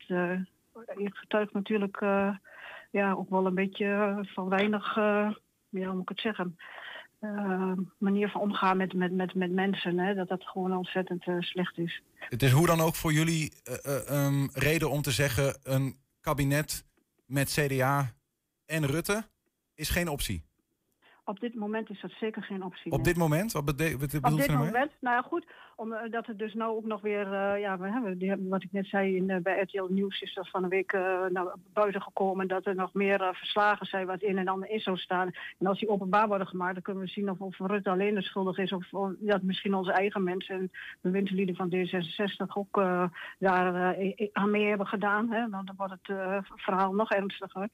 eh, 0.75 1.07
getuigt 1.11 1.53
natuurlijk 1.53 1.97
eh, 2.01 2.37
ja, 2.91 3.13
ook 3.13 3.31
wel 3.31 3.47
een 3.47 3.55
beetje 3.55 3.85
eh, 3.85 4.19
van 4.23 4.49
weinig, 4.49 4.97
eh, 4.97 5.31
ja, 5.69 5.87
hoe 5.87 5.93
moet 5.93 6.03
ik 6.03 6.09
het 6.09 6.21
zeggen... 6.21 6.57
manier 7.99 8.29
van 8.29 8.41
omgaan 8.41 8.77
met, 8.77 8.93
met, 8.93 9.13
met, 9.13 9.35
met 9.35 9.53
mensen. 9.53 9.99
Hè? 9.99 10.15
Dat 10.15 10.29
dat 10.29 10.45
gewoon 10.45 10.77
ontzettend 10.77 11.25
slecht 11.39 11.79
is. 11.79 12.03
Het 12.15 12.43
is 12.43 12.53
hoe 12.53 12.67
dan 12.67 12.81
ook 12.81 12.95
voor 12.95 13.13
jullie 13.13 13.53
um, 14.11 14.51
reden 14.53 14.91
om 14.91 15.03
te 15.03 15.11
zeggen: 15.11 15.57
een 15.63 15.97
kabinet 16.21 16.85
met 17.27 17.51
CDA 17.51 18.13
en 18.67 18.87
Rutte 18.87 19.25
is 19.75 19.91
geen 19.91 20.09
optie. 20.09 20.45
Op 21.25 21.41
dit 21.41 21.55
moment 21.55 21.91
is 21.91 22.01
dat 22.01 22.11
zeker 22.11 22.43
geen 22.43 22.65
optie. 22.65 22.93
Op 22.93 23.05
dit 23.05 23.17
moment? 23.17 23.53
Wat 23.53 23.65
wat 23.65 23.73
Op 24.33 24.39
dit 24.39 24.53
moment, 24.53 24.91
nou 25.01 25.17
ja, 25.17 25.23
goed, 25.23 25.47
omdat 25.77 26.27
het 26.27 26.39
dus 26.39 26.55
nou 26.55 26.77
ook 26.77 26.85
nog 26.85 27.01
weer, 27.01 27.33
eh, 27.33 27.61
ja, 27.61 27.79
we 27.79 27.89
hebben, 27.89 28.19
die 28.19 28.29
hebben, 28.29 28.49
wat 28.49 28.63
ik 28.63 28.73
net 28.73 28.87
zei 28.87 29.17
in, 29.17 29.31
eh, 29.31 29.41
bij 29.43 29.61
RTL 29.61 29.87
Nieuws 29.89 30.21
is 30.21 30.35
dat 30.35 30.51
van 30.51 30.63
een 30.63 30.69
week 30.69 30.93
eh, 30.93 31.25
naar 31.29 31.55
buiten 31.73 32.03
gekomen 32.03 32.49
dat 32.49 32.67
er 32.67 32.75
nog 32.75 32.93
meer 32.93 33.21
eh, 33.21 33.35
verslagen 33.35 33.87
zijn 33.87 34.07
wat 34.07 34.23
in 34.23 34.39
en 34.39 34.49
ander 34.49 34.71
in 34.71 34.81
zou 34.81 34.97
staan. 34.97 35.31
En 35.59 35.67
als 35.67 35.79
die 35.79 35.89
openbaar 35.89 36.29
worden 36.29 36.47
gemaakt, 36.47 36.75
dan 36.75 36.83
kunnen 36.83 37.03
we 37.03 37.09
zien 37.09 37.31
of, 37.31 37.41
of 37.41 37.59
Rutte 37.59 37.91
alleen 37.91 38.15
de 38.15 38.23
schuldig 38.23 38.59
is 38.59 38.73
of, 38.73 38.93
of 38.93 39.13
dat 39.19 39.43
misschien 39.43 39.75
onze 39.75 39.93
eigen 39.93 40.23
mensen 40.23 40.55
en 40.55 40.71
bewindslieden 41.01 41.57
van 41.57 41.75
D66 41.75 42.53
ook 42.55 42.79
eh, 42.79 43.05
daar 43.39 43.95
eh, 43.95 44.29
aan 44.33 44.51
mee 44.51 44.67
hebben 44.67 44.87
gedaan. 44.87 45.31
Hè? 45.31 45.49
Dan 45.49 45.69
wordt 45.77 45.93
het 45.93 46.17
eh, 46.19 46.39
verhaal 46.57 46.93
nog 46.93 47.11
ernstiger. 47.11 47.69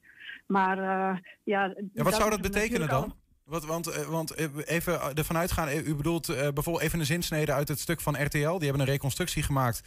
Maar 0.45 0.77
eh, 0.77 1.17
ja, 1.43 1.73
Ja, 1.93 2.03
wat 2.03 2.13
zou 2.13 2.29
dat 2.29 2.41
betekenen 2.41 2.87
dan? 2.87 3.13
Wat, 3.51 3.65
want, 3.65 3.87
eh, 3.87 4.05
want 4.05 4.31
eh, 4.31 4.47
even 4.65 5.15
ervan 5.15 5.37
uitgaan, 5.37 5.67
eh, 5.67 5.87
u 5.87 5.95
bedoelt 5.95 6.29
eh, 6.29 6.35
bijvoorbeeld 6.35 6.85
even 6.85 6.99
een 6.99 7.05
zinsnede 7.05 7.53
uit 7.53 7.67
het 7.67 7.79
stuk 7.79 8.01
van 8.01 8.23
RTL. 8.23 8.37
Die 8.37 8.67
hebben 8.67 8.79
een 8.79 8.85
reconstructie 8.85 9.43
gemaakt 9.43 9.81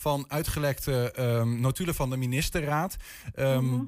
van 0.00 0.24
uitgelekte 0.28 1.12
ehm, 1.12 1.60
notulen 1.60 1.94
van 1.94 2.10
de 2.10 2.16
ministerraad. 2.16 2.96
Ehm, 3.34 3.64
Mhm. 3.64 3.82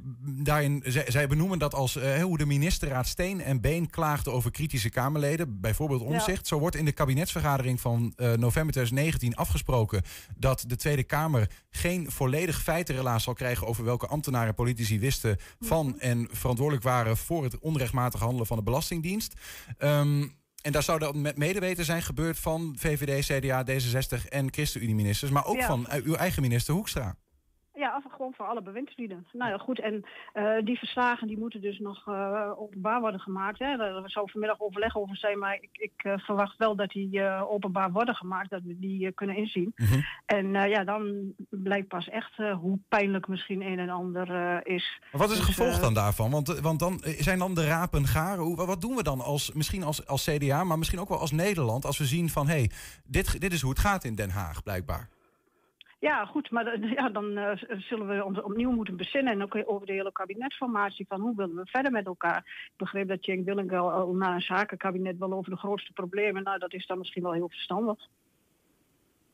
Daarin, 0.44 0.82
zij, 0.86 1.04
zij 1.08 1.26
benoemen 1.26 1.58
dat 1.58 1.74
als 1.74 1.96
eh, 1.96 2.22
hoe 2.22 2.38
de 2.38 2.46
ministerraad 2.46 3.06
steen 3.06 3.40
en 3.42 3.60
been 3.60 3.90
klaagde 3.90 4.30
over 4.30 4.50
kritische 4.50 4.90
Kamerleden. 4.90 5.60
Bijvoorbeeld 5.60 6.02
omzicht. 6.02 6.46
Zo 6.46 6.58
wordt 6.58 6.76
in 6.76 6.84
de 6.84 6.92
kabinetsvergadering 6.92 7.80
van 7.80 8.12
eh, 8.16 8.26
november 8.26 8.72
2019 8.72 9.34
afgesproken 9.36 10.02
dat 10.36 10.64
de 10.66 10.76
Tweede 10.76 11.02
Kamer 11.04 11.50
geen 11.70 12.10
volledig 12.10 12.62
feitenrelaas 12.62 13.22
zal 13.22 13.34
krijgen 13.34 13.66
over 13.66 13.84
welke 13.84 14.06
ambtenaren 14.06 14.48
en 14.48 14.54
politici 14.54 14.98
wisten 14.98 15.36
van 15.60 15.86
Mhm. 15.86 15.98
en 15.98 16.28
verantwoordelijk 16.32 16.84
waren 16.84 17.16
voor 17.16 17.44
het 17.44 17.58
onrechtmatig 17.58 18.20
handelen 18.20 18.46
van 18.46 18.56
de 18.56 18.62
Belastingdienst. 18.62 19.34
Ehm, 19.78 20.26
en 20.62 20.72
daar 20.72 20.82
zou 20.82 20.98
dan 20.98 21.20
met 21.20 21.36
medeweten 21.38 21.84
zijn 21.84 22.02
gebeurd 22.02 22.38
van 22.38 22.74
VVD, 22.78 23.26
CDA, 23.26 23.64
D66 23.64 24.28
en 24.28 24.52
ChristenUnie-ministers, 24.52 25.30
maar 25.30 25.46
ook 25.46 25.56
Ja. 25.56 25.66
van 25.66 25.86
eh, 25.86 26.02
uw 26.04 26.14
eigen 26.14 26.42
minister 26.42 26.74
Hoekstra. 26.74 27.16
Ja, 27.80 28.02
gewoon 28.10 28.34
voor 28.34 28.46
alle 28.46 28.62
bewindslieden. 28.62 29.26
Nou 29.32 29.50
ja, 29.50 29.58
goed. 29.58 29.80
En 29.80 30.04
eh, 30.32 30.64
die 30.64 30.78
verslagen 30.78 31.26
die 31.26 31.38
moeten 31.38 31.60
dus 31.60 31.78
nog 31.78 32.08
eh, 32.08 32.52
openbaar 32.56 33.00
worden 33.00 33.20
gemaakt. 33.20 33.58
Hè. 33.58 33.66
Er 33.66 34.10
zou 34.10 34.30
vanmiddag 34.30 34.60
overleg 34.60 34.96
over 34.96 35.16
zijn, 35.16 35.38
maar 35.38 35.54
ik, 35.54 35.68
ik 35.72 35.92
eh, 35.96 36.18
verwacht 36.18 36.56
wel 36.56 36.76
dat 36.76 36.88
die 36.88 37.22
openbaar 37.48 37.92
worden 37.92 38.14
gemaakt, 38.14 38.50
dat 38.50 38.62
we 38.62 38.78
die 38.78 39.12
kunnen 39.12 39.36
inzien. 39.36 39.74
En 40.26 40.56
eh, 40.56 40.70
ja, 40.70 40.84
dan 40.84 41.34
blijkt 41.50 41.88
pas 41.88 42.08
echt 42.08 42.36
hoe 42.36 42.78
pijnlijk 42.88 43.28
misschien 43.28 43.62
een 43.62 43.78
en 43.78 43.88
ander 43.88 44.26
is. 44.66 45.00
Maar 45.12 45.20
wat 45.20 45.30
is 45.30 45.36
het 45.36 45.46
Dus, 45.46 45.56
gevolg 45.56 45.80
dan 45.80 45.94
daarvan? 45.94 46.30
Want, 46.30 46.60
want 46.60 46.78
dan 46.78 47.00
zijn 47.04 47.38
dan 47.38 47.54
de 47.54 47.66
rapen 47.66 48.06
garen. 48.06 48.44
Hoe, 48.44 48.56
wat 48.56 48.80
doen 48.80 48.96
we 48.96 49.02
dan 49.02 49.20
als, 49.20 49.52
misschien 49.52 49.82
als, 49.82 50.06
als 50.06 50.24
CDA, 50.24 50.64
maar 50.64 50.78
misschien 50.78 51.00
ook 51.00 51.08
wel 51.08 51.18
als 51.18 51.30
Nederland, 51.30 51.84
als 51.84 51.98
we 51.98 52.04
zien 52.04 52.28
van 52.28 52.46
hé, 52.46 52.54
hey, 52.54 52.70
dit, 53.04 53.40
dit 53.40 53.52
is 53.52 53.60
hoe 53.60 53.70
het 53.70 53.78
gaat 53.78 54.04
in 54.04 54.14
Den 54.14 54.30
Haag, 54.30 54.62
blijkbaar. 54.62 55.08
Ja, 56.00 56.24
goed, 56.24 56.50
maar 56.50 56.66
eh, 56.66 56.92
ja, 56.92 57.08
dan 57.08 57.36
eh, 57.36 57.56
zullen 57.78 58.08
we 58.08 58.24
ons 58.24 58.42
opnieuw 58.42 58.70
moeten 58.70 58.96
bezinnen. 58.96 59.32
En 59.32 59.42
ook 59.42 59.62
over 59.64 59.86
de 59.86 59.92
hele 59.92 60.12
kabinetsformatie. 60.12 61.06
Van 61.08 61.20
hoe 61.20 61.36
willen 61.36 61.56
we 61.56 61.66
verder 61.66 61.92
met 61.92 62.06
elkaar? 62.06 62.38
Ik 62.38 62.76
begreep 62.76 63.08
dat 63.08 63.22
Cenk 63.22 63.44
Willink 63.44 63.72
al, 63.72 63.90
al 63.90 64.14
na 64.14 64.34
een 64.34 64.40
zakenkabinet 64.40 65.18
wel 65.18 65.32
over 65.32 65.50
de 65.50 65.58
grootste 65.58 65.92
problemen. 65.92 66.42
Nou, 66.42 66.58
dat 66.58 66.72
is 66.72 66.86
dan 66.86 66.98
misschien 66.98 67.22
wel 67.22 67.32
heel 67.32 67.48
verstandig. 67.48 68.08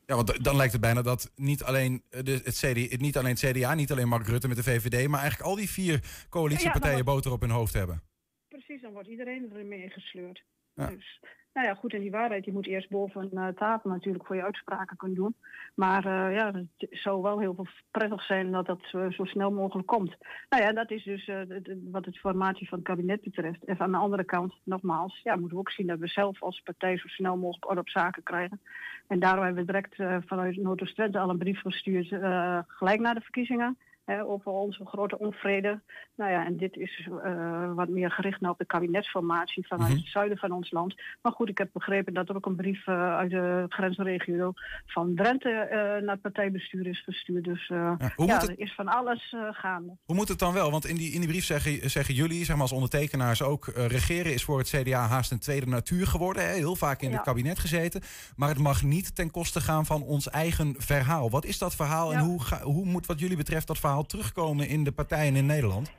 Ja, 0.07 0.15
want 0.15 0.45
dan 0.45 0.57
lijkt 0.57 0.73
het 0.73 0.81
bijna 0.81 1.03
dat 1.03 1.33
niet 1.37 1.63
alleen, 1.63 2.03
eh, 2.11 2.23
de, 2.23 2.41
het 2.45 2.57
CD, 2.57 3.01
niet 3.01 3.17
alleen 3.17 3.37
het 3.37 3.51
CDA, 3.51 3.75
niet 3.75 3.91
alleen 3.91 4.09
Mark 4.09 4.27
Rutte 4.27 4.49
met 4.49 4.57
de 4.57 4.63
VVD, 4.63 5.09
maar 5.09 5.21
eigenlijk 5.21 5.51
al 5.51 5.57
die 5.57 5.71
vier 5.71 6.27
coalitiepartijen 6.29 6.97
Ja, 6.97 7.05
boter 7.05 7.33
op 7.33 7.41
hun 7.41 7.51
hoofd 7.51 7.73
hebben. 7.73 8.03
Precies, 8.49 8.83
dan 8.83 8.93
wordt 8.93 9.09
iedereen 9.09 9.53
ermee 9.57 9.91
gesleurd. 9.91 10.43
Ja. 10.75 10.87
Dus, 10.87 11.21
nou 11.57 11.69
ja, 11.69 11.75
goed, 11.75 11.95
en 11.95 12.01
die 12.01 12.11
waarheid 12.11 12.45
die 12.45 12.53
moet 12.53 12.67
eerst 12.67 12.89
boven 12.89 13.31
uh, 13.33 13.49
tafel 13.49 13.91
natuurlijk 13.91 14.27
voor 14.27 14.37
je 14.37 14.43
uitspraken 14.43 14.97
kunnen 14.97 15.17
doen. 15.17 15.35
Maar 15.75 16.07
uh, 16.07 16.35
ja, 16.35 16.53
het 16.53 16.89
zou 16.91 17.23
wel 17.23 17.39
heel 17.39 17.55
veel 17.55 17.67
prettig 17.91 18.23
zijn 18.23 18.53
dat 18.53 18.67
dat 18.67 18.93
uh, 18.93 19.11
zo 19.11 19.25
snel 19.25 19.51
mogelijk 19.51 19.89
komt. 19.89 20.17
Nou 20.49 20.63
ja, 20.63 20.73
dat 20.73 20.91
is 20.91 21.05
dus 21.05 21.31
wat 21.91 22.05
het 22.05 22.19
formatie 22.19 22.69
van 22.69 22.79
het 22.79 22.87
kabinet 22.87 23.23
betreft. 23.23 23.65
En 23.65 23.79
aan 23.79 23.91
de 23.91 23.97
andere 23.97 24.25
kant, 24.25 24.55
nogmaals, 24.65 25.21
ja, 25.23 25.37
moeten 25.37 25.53
we 25.55 25.59
ook 25.59 25.71
zien 25.71 25.87
dat 25.87 25.99
we 25.99 26.07
zelf 26.07 26.43
als 26.43 26.61
partij 26.61 26.99
zo 26.99 27.09
snel 27.09 27.37
mogelijk 27.37 27.69
orde 27.69 27.81
op 27.81 27.89
zaken 27.89 28.23
krijgen. 28.23 28.61
En 29.07 29.19
daarom 29.19 29.45
hebben 29.45 29.67
we 29.67 29.73
direct 29.73 30.27
vanuit 30.27 30.57
Noord-Oost-Twente 30.57 31.19
al 31.19 31.31
een 31.31 31.39
brief 31.39 31.61
gestuurd, 31.61 32.09
gelijk 32.67 33.01
na 33.01 33.15
de 33.15 33.21
verkiezingen. 33.21 33.79
Hè, 34.07 34.25
over 34.25 34.53
onze 34.53 34.87
grote 34.87 35.19
onvrede. 35.19 35.81
Nou 36.17 36.31
ja, 36.31 36.45
en 36.45 36.57
dit 36.57 36.77
is 36.77 37.09
uh, 37.25 37.75
wat 37.75 37.89
meer 37.89 38.11
gericht 38.11 38.41
naar 38.41 38.51
op 38.51 38.59
de 38.59 38.65
kabinetsformatie 38.65 39.67
vanuit 39.67 39.89
mm-hmm. 39.89 40.05
het 40.05 40.13
zuiden 40.13 40.39
van 40.39 40.53
ons 40.53 40.71
land. 40.71 40.95
Maar 41.23 41.33
goed, 41.33 41.49
ik 41.49 41.59
heb 41.59 41.69
begrepen 41.73 42.15
dat 42.15 42.29
er 42.29 42.37
ook 42.37 42.47
een 42.47 42.57
brief 42.57 42.87
uh, 42.87 43.17
uit 43.17 43.31
de 43.31 43.67
grensregio 43.69 44.53
van 44.87 45.15
Drenthe 45.15 45.49
uh, 45.51 46.05
naar 46.05 46.15
het 46.15 46.21
partijbestuur 46.21 46.87
is 46.87 47.03
gestuurd. 47.05 47.45
Dus 47.45 47.67
ja, 47.67 47.97
ja 48.17 48.39
het... 48.39 48.49
er 48.49 48.59
is 48.59 48.75
van 48.75 48.89
alles 48.89 49.35
gaande. 49.51 49.97
Hoe 50.05 50.17
moet 50.17 50.29
het 50.29 50.39
dan 50.39 50.53
wel? 50.53 50.71
Want 50.71 50.87
in 50.87 50.97
die, 50.97 51.13
in 51.13 51.21
die 51.21 51.29
brief 51.29 51.45
zeggen, 51.45 51.91
zeggen 51.91 52.15
jullie, 52.15 52.45
zeg 52.45 52.55
maar 52.55 52.65
als 52.65 52.73
ondertekenaars 52.73 53.43
ook, 53.43 53.67
regeren 53.67 54.33
is 54.33 54.45
voor 54.45 54.59
het 54.59 54.69
CDA 54.69 55.07
haast 55.07 55.31
een 55.31 55.39
tweede 55.39 55.67
natuur 55.67 56.07
geworden. 56.07 56.49
Hè? 56.49 56.53
Heel 56.55 56.77
vaak 56.77 57.03
in 57.03 57.11
ja. 57.11 57.15
het 57.15 57.25
kabinet 57.25 57.59
gezeten. 57.59 58.03
Maar 58.37 58.49
het 58.49 58.59
mag 58.59 58.83
niet 58.83 59.15
ten 59.15 59.31
koste 59.31 59.61
gaan 59.61 59.87
van 59.87 60.03
ons 60.03 60.31
eigen 60.31 60.75
verhaal. 60.79 61.31
Wat 61.31 61.45
is 61.45 61.59
dat 61.59 61.75
verhaal 61.75 62.13
en 62.13 62.21
hoe, 62.21 62.43
ga, 62.43 62.63
hoe 62.63 62.85
moet 62.85 63.07
wat 63.07 63.21
jullie 63.21 63.37
betreft 63.37 63.67
dat 63.67 63.79
verhaal 63.79 63.96
terugkomen 64.05 64.69
in 64.69 64.85
de 64.85 64.93
partijen 64.93 65.37
in 65.37 65.47
Nederland? 65.47 65.95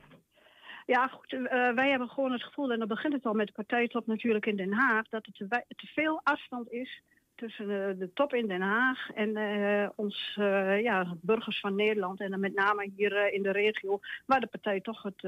Ja, 0.85 1.07
goed, 1.07 1.33
uh, 1.33 1.49
wij 1.73 1.89
hebben 1.89 2.09
gewoon 2.09 2.31
het 2.31 2.43
gevoel, 2.43 2.71
en 2.71 2.79
dan 2.79 2.87
begint 2.87 3.13
het 3.13 3.25
al 3.25 3.33
met 3.33 3.47
de 3.47 3.53
partijtop 3.53 4.07
natuurlijk 4.07 4.45
in 4.45 4.55
Den 4.55 4.73
Haag, 4.73 5.07
dat 5.09 5.25
het 5.25 5.35
te 5.67 5.87
veel 5.87 6.21
afstand 6.23 6.71
is 6.71 7.01
tussen 7.37 7.69
uh, 7.69 7.99
de 7.99 8.09
top 8.13 8.33
in 8.33 8.47
Den 8.47 8.61
Haag 8.61 9.11
en 9.13 9.37
uh, 9.37 9.89
ons 9.95 10.33
ja, 10.81 11.15
burgers 11.21 11.59
van 11.59 11.75
Nederland. 11.75 12.19
En 12.19 12.31
dan 12.31 12.39
met 12.39 12.55
name 12.55 12.91
hier 12.95 13.33
in 13.33 13.43
de 13.43 13.51
regio, 13.51 13.99
waar 14.25 14.39
de 14.39 14.47
partij 14.47 14.81
toch 14.81 15.03
het, 15.03 15.21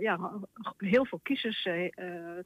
ja, 0.00 0.30
heel 0.76 1.04
veel 1.04 1.20
kiezers 1.22 1.68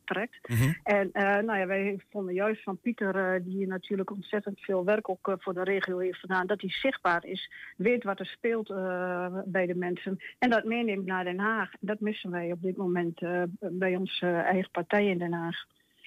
trekt. 0.04 0.48
Mhm. 0.48 0.54
Mm 0.56 0.62
-hmm. 0.62 0.80
En 0.82 1.10
nou 1.44 1.58
ja, 1.58 1.66
wij 1.66 2.00
vonden 2.10 2.34
juist 2.34 2.62
van 2.62 2.78
Pieter, 2.80 3.42
die 3.44 3.66
natuurlijk 3.66 4.10
ontzettend 4.10 4.60
veel 4.60 4.84
werk 4.84 5.08
ook 5.08 5.36
voor 5.38 5.54
de 5.54 5.64
regio 5.64 5.98
heeft 5.98 6.18
gedaan, 6.18 6.46
dat 6.46 6.60
hij 6.60 6.70
zichtbaar 6.70 7.24
is, 7.24 7.50
weet 7.76 8.04
wat 8.04 8.20
er 8.20 8.26
speelt 8.26 8.68
bij 9.46 9.66
de 9.66 9.74
mensen 9.74 10.18
en 10.38 10.50
dat 10.50 10.64
meeneemt 10.64 11.06
naar 11.06 11.24
Den 11.24 11.38
Haag. 11.38 11.70
Dat 11.80 12.00
missen 12.00 12.30
wij 12.30 12.52
op 12.52 12.62
dit 12.62 12.76
moment 12.76 13.20
bij 13.58 13.96
onze 13.96 14.26
eigen 14.26 14.70
partij 14.70 15.06
in 15.06 15.18
Den 15.18 15.32
Haag. 15.32 15.66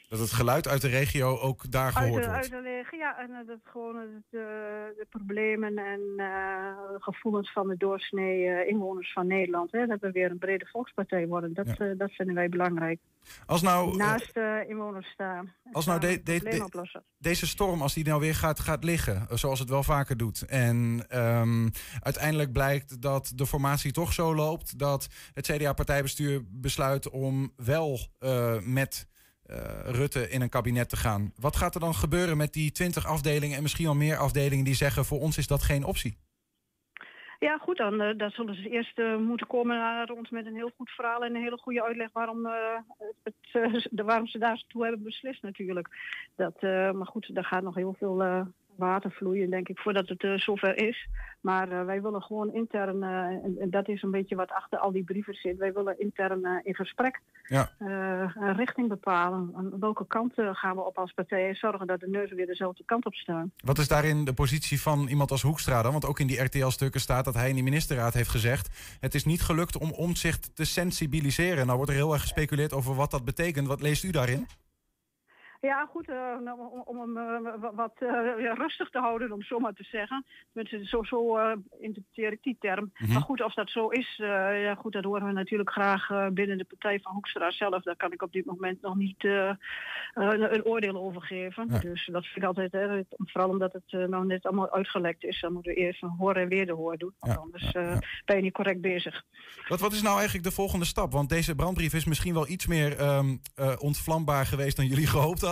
Dat 0.09 0.19
het 0.19 0.31
geluid 0.31 0.67
uit 0.67 0.81
de 0.81 0.87
regio 0.87 1.37
ook 1.37 1.71
daar 1.71 1.85
Uit 1.85 1.93
gehoord 1.95 2.23
de, 2.23 2.29
wordt. 2.29 2.41
uit 2.43 2.51
de 2.51 2.61
regio, 2.61 2.97
ja, 2.97 3.19
en 3.19 3.29
eh, 3.31 3.47
dat 3.47 3.59
gewoon 3.63 3.95
eh, 3.95 4.01
de, 4.29 4.93
de 4.97 5.05
problemen 5.09 5.77
en 5.77 6.01
eh, 6.17 6.73
gevoelens 6.99 7.51
van 7.51 7.67
de 7.67 7.77
doorsnee 7.77 8.67
inwoners 8.67 9.13
van 9.13 9.27
Nederland. 9.27 9.71
Hè, 9.71 9.85
dat 9.85 9.99
we 9.99 10.11
weer 10.11 10.31
een 10.31 10.37
brede 10.37 10.65
volkspartij 10.65 11.27
worden, 11.27 11.53
dat, 11.53 11.65
dat 11.97 12.11
vinden 12.11 12.35
wij 12.35 12.49
belangrijk. 12.49 12.99
Als 13.45 13.61
nou, 13.61 13.95
Naast 13.97 14.33
de 14.33 14.65
inwoners 14.67 15.07
staan. 15.09 15.53
als 15.71 15.85
nou 15.85 15.99
de- 15.99 16.23
de- 16.23 16.39
de- 16.39 17.01
deze 17.17 17.47
storm, 17.47 17.81
als 17.81 17.93
die 17.93 18.05
nou 18.05 18.19
weer 18.19 18.35
gaat, 18.35 18.59
gaat 18.59 18.83
liggen, 18.83 19.27
zoals 19.37 19.59
het 19.59 19.69
wel 19.69 19.83
vaker 19.83 20.17
doet. 20.17 20.45
En 20.45 21.05
ehm, 21.09 21.69
uiteindelijk 21.99 22.51
blijkt 22.51 23.01
dat 23.01 23.31
de 23.35 23.45
formatie 23.45 23.91
toch 23.91 24.13
zo 24.13 24.35
loopt 24.35 24.79
dat 24.79 25.07
het 25.33 25.45
CDA-partijbestuur 25.51 26.41
besluit 26.47 27.09
om 27.09 27.53
wel 27.55 27.99
met 28.63 29.07
Rutte 29.85 30.29
in 30.29 30.41
een 30.41 30.49
kabinet 30.49 30.89
te 30.89 30.97
gaan. 30.97 31.33
Wat 31.39 31.55
gaat 31.55 31.75
er 31.75 31.79
dan 31.79 31.93
gebeuren 31.93 32.37
met 32.37 32.53
die 32.53 32.71
20 32.71 33.05
afdelingen 33.05 33.55
en 33.57 33.61
misschien 33.61 33.85
wel 33.85 33.95
meer 33.95 34.17
afdelingen 34.17 34.65
die 34.65 34.75
zeggen 34.75 35.05
voor 35.05 35.19
ons 35.19 35.37
is 35.37 35.47
dat 35.47 35.63
geen 35.63 35.83
optie? 35.83 36.17
Ja, 37.39 37.57
goed, 37.57 37.77
dan, 37.77 38.01
eh, 38.01 38.29
zullen 38.29 38.55
ze 38.55 38.69
eerst 38.69 38.99
eh, 38.99 39.17
moeten 39.17 39.47
komen 39.47 39.77
naar 39.77 40.09
ons 40.09 40.29
met 40.29 40.45
een 40.45 40.55
heel 40.55 40.71
goed 40.77 40.89
verhaal 40.89 41.23
en 41.23 41.35
een 41.35 41.41
hele 41.41 41.57
goede 41.57 41.83
uitleg 41.83 42.09
waarom, 42.13 42.45
eh, 42.45 42.77
het, 43.23 43.33
eh, 43.51 44.03
waarom 44.05 44.27
ze 44.27 44.57
hebben 44.71 45.03
beslist 45.03 45.41
natuurlijk. 45.41 45.87
Dat, 46.35 46.55
eh, 46.59 46.91
maar 46.91 47.07
goed, 47.07 47.35
daar 47.35 47.45
gaat 47.45 47.63
nog 47.63 47.75
heel 47.75 47.95
veel 47.97 48.23
eh, 48.23 48.41
water 48.79 49.11
vloeien, 49.11 49.49
denk 49.49 49.67
ik, 49.69 49.79
voordat 49.79 50.07
het 50.09 50.23
eh, 50.23 50.33
zover 50.33 50.77
is. 50.87 51.07
Maar 51.41 51.71
eh, 51.71 51.85
wij 51.85 52.01
willen 52.01 52.21
gewoon 52.21 52.53
intern, 52.53 53.03
eh, 53.03 53.09
en, 53.09 53.55
en 53.59 53.69
dat 53.69 53.87
is 53.87 54.01
een 54.01 54.11
beetje 54.11 54.35
wat 54.35 54.51
achter 54.51 54.79
al 54.79 54.91
die 54.91 55.03
brieven 55.03 55.33
zit, 55.33 55.57
wij 55.57 55.73
willen 55.73 55.99
intern 55.99 56.61
in 56.63 56.75
gesprek 56.75 57.21
Ja. 57.43 57.69
een 57.79 58.55
richting 58.55 58.87
bepalen. 58.87 59.51
Aan 59.55 59.79
welke 59.79 60.07
kant 60.07 60.33
gaan 60.35 60.75
we 60.75 60.85
op 60.85 60.97
als 60.97 61.11
partij 61.11 61.47
en 61.47 61.55
zorgen 61.55 61.87
dat 61.87 61.99
de 61.99 62.09
neuzen 62.09 62.35
weer 62.35 62.45
dezelfde 62.45 62.83
kant 62.85 63.05
op 63.05 63.13
staan. 63.13 63.51
Wat 63.63 63.77
is 63.77 63.87
daarin 63.87 64.25
de 64.25 64.33
positie 64.33 64.81
van 64.81 65.07
iemand 65.07 65.31
als 65.31 65.41
Hoekstra 65.41 65.81
dan? 65.81 65.91
Want 65.91 66.05
ook 66.05 66.19
in 66.19 66.27
die 66.27 66.41
RTL-stukken 66.41 67.01
staat 67.01 67.25
dat 67.25 67.33
hij 67.33 67.49
in 67.49 67.55
die 67.55 67.63
ministerraad 67.63 68.13
heeft 68.13 68.29
gezegd... 68.29 68.97
het 68.99 69.15
is 69.15 69.25
niet 69.25 69.41
gelukt 69.41 69.77
om 69.77 69.91
omzicht 69.91 70.55
te 70.55 70.65
sensibiliseren. 70.65 71.65
Nou 71.65 71.77
wordt 71.77 71.91
er 71.91 71.97
heel 71.97 72.13
erg 72.13 72.21
gespeculeerd 72.21 72.73
over 72.73 72.95
wat 72.95 73.11
dat 73.11 73.25
betekent. 73.25 73.67
Wat 73.67 73.81
leest 73.81 74.03
u 74.03 74.11
daarin? 74.11 74.47
Ja, 75.61 75.85
goed, 75.91 76.09
eh, 76.09 76.37
nou, 76.43 76.59
om, 76.85 76.99
hem 76.99 77.17
eh, 77.17 77.53
wa- 77.61 77.73
wat 77.75 77.93
eh, 77.97 78.53
rustig 78.53 78.89
te 78.89 78.99
houden, 78.99 79.31
om 79.31 79.41
zo 79.41 79.59
maar 79.59 79.73
te 79.73 79.83
zeggen. 79.83 80.25
Tenminste, 80.53 80.85
zo, 80.97 81.03
zo 81.03 81.37
interpreteer 81.79 82.31
ik 82.31 82.43
die 82.43 82.57
term. 82.59 82.91
Mhm. 82.97 83.13
Maar 83.13 83.21
goed, 83.21 83.43
of 83.43 83.53
dat 83.53 83.69
zo 83.69 83.87
is, 83.87 84.15
ja, 84.17 84.75
goed, 84.75 84.93
dat 84.93 85.03
horen 85.03 85.25
we 85.25 85.31
natuurlijk 85.31 85.69
graag 85.71 86.07
binnen 86.33 86.57
de 86.57 86.63
partij 86.63 86.99
van 86.99 87.13
Hoekstra 87.13 87.51
zelf. 87.51 87.83
Daar 87.83 87.95
kan 87.95 88.11
ik 88.11 88.21
op 88.21 88.31
dit 88.31 88.45
moment 88.45 88.81
nog 88.81 88.95
niet 88.95 89.23
een, 90.13 90.65
oordeel 90.65 90.95
over 90.97 91.21
geven. 91.21 91.67
Ja. 91.69 91.79
Dus 91.79 92.05
dat 92.11 92.23
vind 92.25 92.37
ik 92.37 92.43
altijd, 92.43 92.71
hè, 92.71 93.01
vooral 93.17 93.49
omdat 93.49 93.73
het 93.73 94.07
nou 94.09 94.25
net 94.25 94.45
allemaal 94.45 94.71
uitgelekt 94.71 95.23
is. 95.23 95.41
Dan 95.41 95.53
moeten 95.53 95.73
we 95.73 95.77
eerst 95.79 96.03
een 96.03 96.09
horen 96.17 96.41
en 96.41 96.47
weer 96.47 96.65
de 96.65 96.73
hoor 96.73 96.97
doen. 96.97 97.13
Want 97.19 97.37
anders 97.37 97.71
ben 98.25 98.35
je 98.35 98.41
niet 98.41 98.53
correct 98.53 98.81
bezig. 98.81 99.23
Wat, 99.67 99.79
wat 99.79 99.91
is 99.93 100.01
nou 100.01 100.15
eigenlijk 100.15 100.47
de 100.47 100.53
volgende 100.53 100.85
stap? 100.85 101.11
Want 101.11 101.29
deze 101.29 101.55
brandbrief 101.55 101.93
is 101.93 102.05
misschien 102.05 102.33
wel 102.33 102.47
iets 102.47 102.67
meer 102.67 102.97
ehm, 102.97 103.37
eh, 103.55 103.75
ontvlambaar 103.79 104.45
geweest 104.45 104.75
dan 104.77 104.85
jullie 104.85 105.07
gehoopt 105.07 105.41
hadden. 105.41 105.47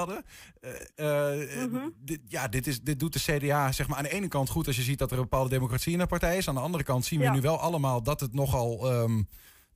Eh, 0.95 1.64
eh, 1.64 1.84
dit, 2.04 2.20
ja, 2.28 2.48
dit, 2.48 2.68
is, 2.68 2.82
dit 2.82 3.00
doet 3.00 3.14
de 3.14 3.20
CDA 3.20 3.72
zeg 3.72 3.88
maar, 3.88 3.98
aan 3.98 4.04
de 4.04 4.10
ene 4.14 4.28
kant 4.28 4.50
goed 4.50 4.68
als 4.68 4.76
je 4.76 4.82
ziet 4.82 5.00
dat 5.00 5.12
er 5.12 5.18
een 5.18 5.24
bepaalde 5.24 5.50
democratie 5.50 5.91
in 5.93 6.00
de 6.00 6.06
partij 6.08 6.38
is. 6.38 6.48
Aan 6.48 6.56
de 6.56 6.62
andere 6.62 6.84
kant 6.84 7.06
zien 7.06 7.20
we 7.20 7.26
Ja. 7.26 7.32
nu 7.34 7.41
wel 7.41 7.60
allemaal 7.60 8.04
dat 8.04 8.20
het 8.20 8.34
nogal. 8.34 8.91
ehm, 8.91 9.22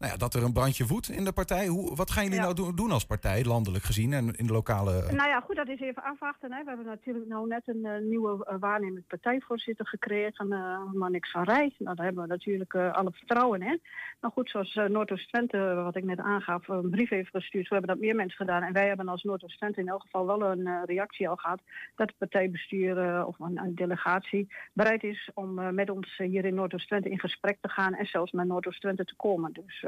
nou 0.02 0.14
ja, 0.14 0.20
dat 0.20 0.34
er 0.34 0.44
een 0.44 0.54
brandje 0.54 0.86
woedt 0.86 1.10
in 1.10 1.24
de 1.24 1.32
partij. 1.32 1.68
Hoe, 1.68 1.96
wat 1.96 2.12
gaan 2.12 2.24
jullie 2.24 2.38
Ja. 2.38 2.44
nou 2.44 2.56
doen, 2.56 2.76
doen 2.76 2.92
als 2.92 3.06
partij, 3.06 3.44
landelijk 3.44 3.84
gezien 3.84 4.14
en 4.14 4.36
in 4.36 4.48
de 4.48 4.54
lokale. 4.54 4.92
Nou 4.92 5.30
ja, 5.30 5.40
goed, 5.40 5.56
dat 5.56 5.68
is 5.68 5.80
even 5.80 6.04
afwachten. 6.04 6.52
Hè. 6.52 6.64
We 6.64 6.68
hebben 6.68 6.86
natuurlijk 6.86 7.28
nou 7.28 7.48
net 7.48 7.62
een 7.66 7.86
eh, 7.86 8.02
nieuwe 8.02 8.48
uh, 8.52 8.56
waarnemend 8.60 9.08
partijvoorzitter 9.08 9.88
gekregen, 9.88 10.48
uh, 10.48 10.92
Manix 10.94 11.32
van 11.32 11.44
Rij. 11.44 11.74
Nou, 11.78 11.96
daar 11.96 12.06
hebben 12.06 12.24
we 12.24 12.30
natuurlijk 12.30 12.76
alle 12.76 13.12
vertrouwen 13.12 13.62
in. 13.62 13.82
Nou 14.22 14.34
goed, 14.34 14.50
zoals 14.50 14.74
Noordoost-Twente, 14.74 15.74
wat 15.84 15.96
ik 15.96 16.04
net 16.04 16.20
aangaf, 16.20 16.68
een 16.68 16.90
brief 16.90 17.10
heeft 17.10 17.30
gestuurd. 17.30 17.68
Zo 17.68 17.74
hebben 17.74 17.96
dat 17.96 18.04
meer 18.06 18.16
mensen 18.16 18.38
gedaan. 18.38 18.64
En 18.64 18.74
wij 18.74 18.88
hebben 18.88 19.08
als 19.08 19.24
Noordoost-Twente 19.24 19.80
in 19.80 19.88
elk 19.88 20.02
geval 20.02 20.26
wel 20.26 20.52
een 20.52 20.86
reactie 20.86 21.30
al 21.30 21.36
gehad 21.36 21.62
dat 21.96 22.08
het 22.08 22.18
partijbestuur 22.18 23.26
of 23.26 23.40
een, 23.40 23.58
een, 23.58 23.76
delegatie 23.76 24.48
bereid 24.74 25.04
is 25.04 25.30
om 25.34 25.74
met 25.76 25.90
ons 25.90 26.18
hier 26.18 26.46
in 26.46 26.56
Noordoost-Twente 26.56 27.10
in 27.10 27.20
gesprek 27.20 27.58
te 27.62 27.70
gaan 27.70 27.94
en 27.94 28.06
zelfs 28.06 28.32
naar 28.32 28.46
Noordoost-Twente 28.46 29.06
te 29.06 29.16
komen. 29.16 29.54
Dus 29.54 29.86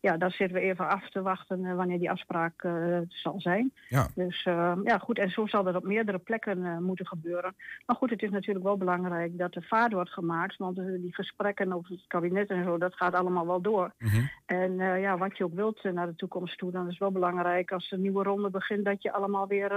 ja, 0.00 0.16
daar 0.16 0.30
zitten 0.30 0.56
we 0.56 0.62
even 0.62 0.88
af 0.88 1.10
te 1.10 1.22
wachten 1.22 1.60
uh, 1.60 1.74
wanneer 1.74 1.98
die 1.98 2.10
afspraak 2.10 2.62
uh, 2.62 2.98
zal 3.08 3.40
zijn. 3.40 3.72
Ja. 3.88 4.08
Dus 4.14 4.42
ja, 4.84 4.98
goed, 4.98 5.18
en 5.18 5.30
zo 5.30 5.46
zal 5.46 5.62
dat 5.62 5.74
op 5.74 5.84
meerdere 5.84 6.18
plekken 6.18 6.84
moeten 6.84 7.06
gebeuren. 7.06 7.54
Maar 7.86 7.96
goed, 7.96 8.10
het 8.10 8.22
is 8.22 8.30
natuurlijk 8.30 8.64
wel 8.64 8.76
belangrijk 8.76 9.38
dat 9.38 9.54
er 9.54 9.66
vaart 9.68 9.92
wordt 9.92 10.10
gemaakt, 10.10 10.56
want 10.56 10.76
die 10.76 11.14
gesprekken 11.14 11.72
over 11.72 11.90
het 11.90 12.06
kabinet 12.06 12.48
en 12.48 12.64
zo, 12.64 12.78
dat 12.78 12.94
gaat 12.94 13.14
allemaal 13.14 13.46
wel 13.46 13.60
door. 13.60 13.92
Mhm. 13.98 14.26
En 14.46 14.76
ja, 14.76 15.18
wat 15.18 15.36
je 15.36 15.44
ook 15.44 15.54
wilt 15.54 15.82
naar 15.82 16.06
de 16.06 16.16
toekomst 16.16 16.58
toe, 16.58 16.70
dan 16.70 16.84
is 16.84 16.90
het 16.90 16.98
wel 16.98 17.12
belangrijk 17.12 17.72
als 17.72 17.88
de 17.88 17.98
nieuwe 17.98 18.22
ronde 18.22 18.50
begint, 18.50 18.84
dat 18.84 19.02
je 19.02 19.12
allemaal 19.12 19.46
weer. 19.46 19.70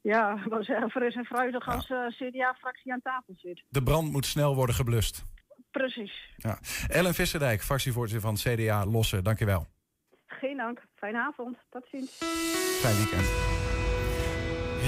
Ja, 0.00 0.38
zeggen, 0.60 0.90
fris 0.90 1.14
en 1.14 1.24
fruitig 1.24 1.68
als 1.68 1.90
uh, 1.90 2.06
CDA-fractie 2.06 2.92
aan 2.92 3.02
tafel 3.02 3.34
zit. 3.36 3.62
De 3.68 3.82
brand 3.82 4.12
moet 4.12 4.26
snel 4.26 4.54
worden 4.54 4.74
geblust. 4.74 5.24
Precies. 5.78 6.12
Ja. 6.36 6.58
Ellen 6.88 7.14
Visserdijk, 7.14 7.62
fractievoorzitter 7.62 8.20
van 8.20 8.34
CDA 8.34 8.86
Lossen, 8.86 9.24
dankjewel. 9.24 9.66
Geen 10.26 10.56
dank. 10.56 10.82
Fijne 10.94 11.18
avond. 11.18 11.56
Tot 11.70 11.86
ziens. 11.90 12.10
Fijn 12.80 12.96
weekend. 12.96 13.26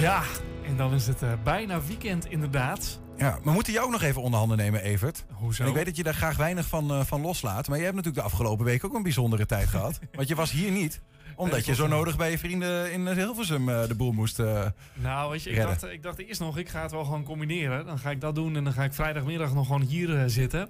Ja, 0.01 0.23
en 0.65 0.77
dan 0.77 0.95
is 0.95 1.07
het 1.07 1.23
uh, 1.23 1.33
bijna 1.45 1.81
weekend 1.83 2.27
inderdaad. 2.27 3.01
Ja, 3.17 3.39
we 3.45 3.51
moeten 3.51 3.73
jou 3.73 3.85
ook 3.87 3.93
nog 3.93 4.03
even 4.03 4.23
onder 4.23 4.39
handen 4.39 4.57
nemen, 4.57 4.83
Evert. 4.83 5.25
Hoezo? 5.33 5.63
En 5.63 5.69
ik 5.69 5.75
weet 5.75 5.85
dat 5.85 5.97
je 5.97 6.03
daar 6.03 6.15
graag 6.15 6.37
weinig 6.37 6.67
van, 6.67 6.93
uh, 6.93 7.01
van 7.01 7.21
loslaat. 7.21 7.69
Maar 7.69 7.79
je 7.79 7.85
hebt 7.85 7.97
natuurlijk 7.97 8.25
de 8.25 8.31
afgelopen 8.31 8.65
week 8.65 8.85
ook 8.85 8.95
een 8.95 9.03
bijzondere 9.03 9.47
tijd 9.47 9.69
gehad. 9.69 9.99
Want 10.13 10.29
je 10.29 10.35
was 10.35 10.51
hier 10.51 10.71
niet 10.71 11.01
omdat 11.37 11.67
je 11.67 11.75
zo 11.75 11.87
nodig 11.87 12.17
bij 12.17 12.31
je 12.31 12.39
vrienden 12.39 12.93
in 12.93 13.09
Hilversum 13.09 13.69
uh, 13.69 13.87
de 13.87 13.95
boel 13.95 14.13
moest 14.13 14.39
uh, 14.39 14.67
Nou, 14.95 15.31
weet 15.31 15.43
je, 15.43 15.51
ik 15.51 15.57
redden. 15.57 15.79
dacht, 15.81 15.93
ik 15.93 16.03
dacht 16.03 16.19
eerst 16.19 16.41
nog, 16.41 16.59
ik 16.59 16.69
ga 16.69 16.83
het 16.83 16.91
wel 16.91 17.05
gewoon 17.05 17.25
combineren. 17.25 17.87
Dan 17.87 17.99
ga 17.99 18.11
ik 18.11 18.21
dat 18.21 18.35
doen 18.35 18.57
en 18.57 18.65
dan 18.65 18.73
ga 18.73 18.85
ik 18.85 18.93
vrijdagmiddag 18.93 19.55
nog 19.55 19.67
gewoon 19.67 19.83
hier 19.83 20.09
uh, 20.09 20.23
zitten. 20.27 20.69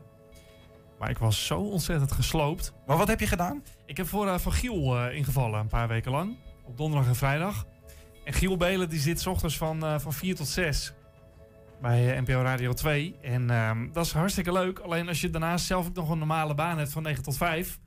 Maar 0.99 1.11
ik 1.11 1.19
was 1.19 1.47
zo 1.47 1.61
ontzettend 1.61 2.13
gesloopt. 2.13 2.73
Maar 2.87 2.97
wat 2.97 3.09
heb 3.09 3.21
je 3.21 3.27
gedaan? 3.27 3.63
Ik 3.87 3.97
heb 3.97 4.09
voor 4.09 4.27
uh, 4.27 4.39
Van 4.39 4.53
Giel 4.53 5.09
ingevallen 5.09 5.61
een 5.61 5.69
paar 5.69 5.89
weken 5.89 6.11
lang. 6.11 6.37
Op 6.65 6.77
donderdag 6.77 7.09
en 7.09 7.17
vrijdag. 7.17 7.67
En 8.25 8.33
Giel 8.33 8.57
Belen 8.57 8.89
die 8.89 8.99
zit 8.99 9.21
's 9.21 9.27
ochtends 9.27 9.57
van, 9.57 10.01
van 10.01 10.13
4 10.13 10.35
tot 10.35 10.49
6 10.49 10.93
bij 11.81 12.21
NPO 12.21 12.43
Radio 12.43 12.73
2. 12.73 13.17
En 13.23 13.43
uh, 13.43 13.71
dat 13.93 14.07
is 14.07 14.13
hartstikke 14.13 14.53
leuk. 14.53 14.79
Alleen 14.79 15.09
als 15.09 15.21
je 15.21 15.31
daarnaast 15.31 15.67
zelf 15.67 15.87
ook 15.87 15.95
nog 15.95 16.11
een 16.11 16.19
normale 16.19 16.55
baan 16.55 16.79
hebt 16.79 16.93
van 16.93 17.03
9 17.03 17.23
tot 17.23 17.37
5... 17.37 17.79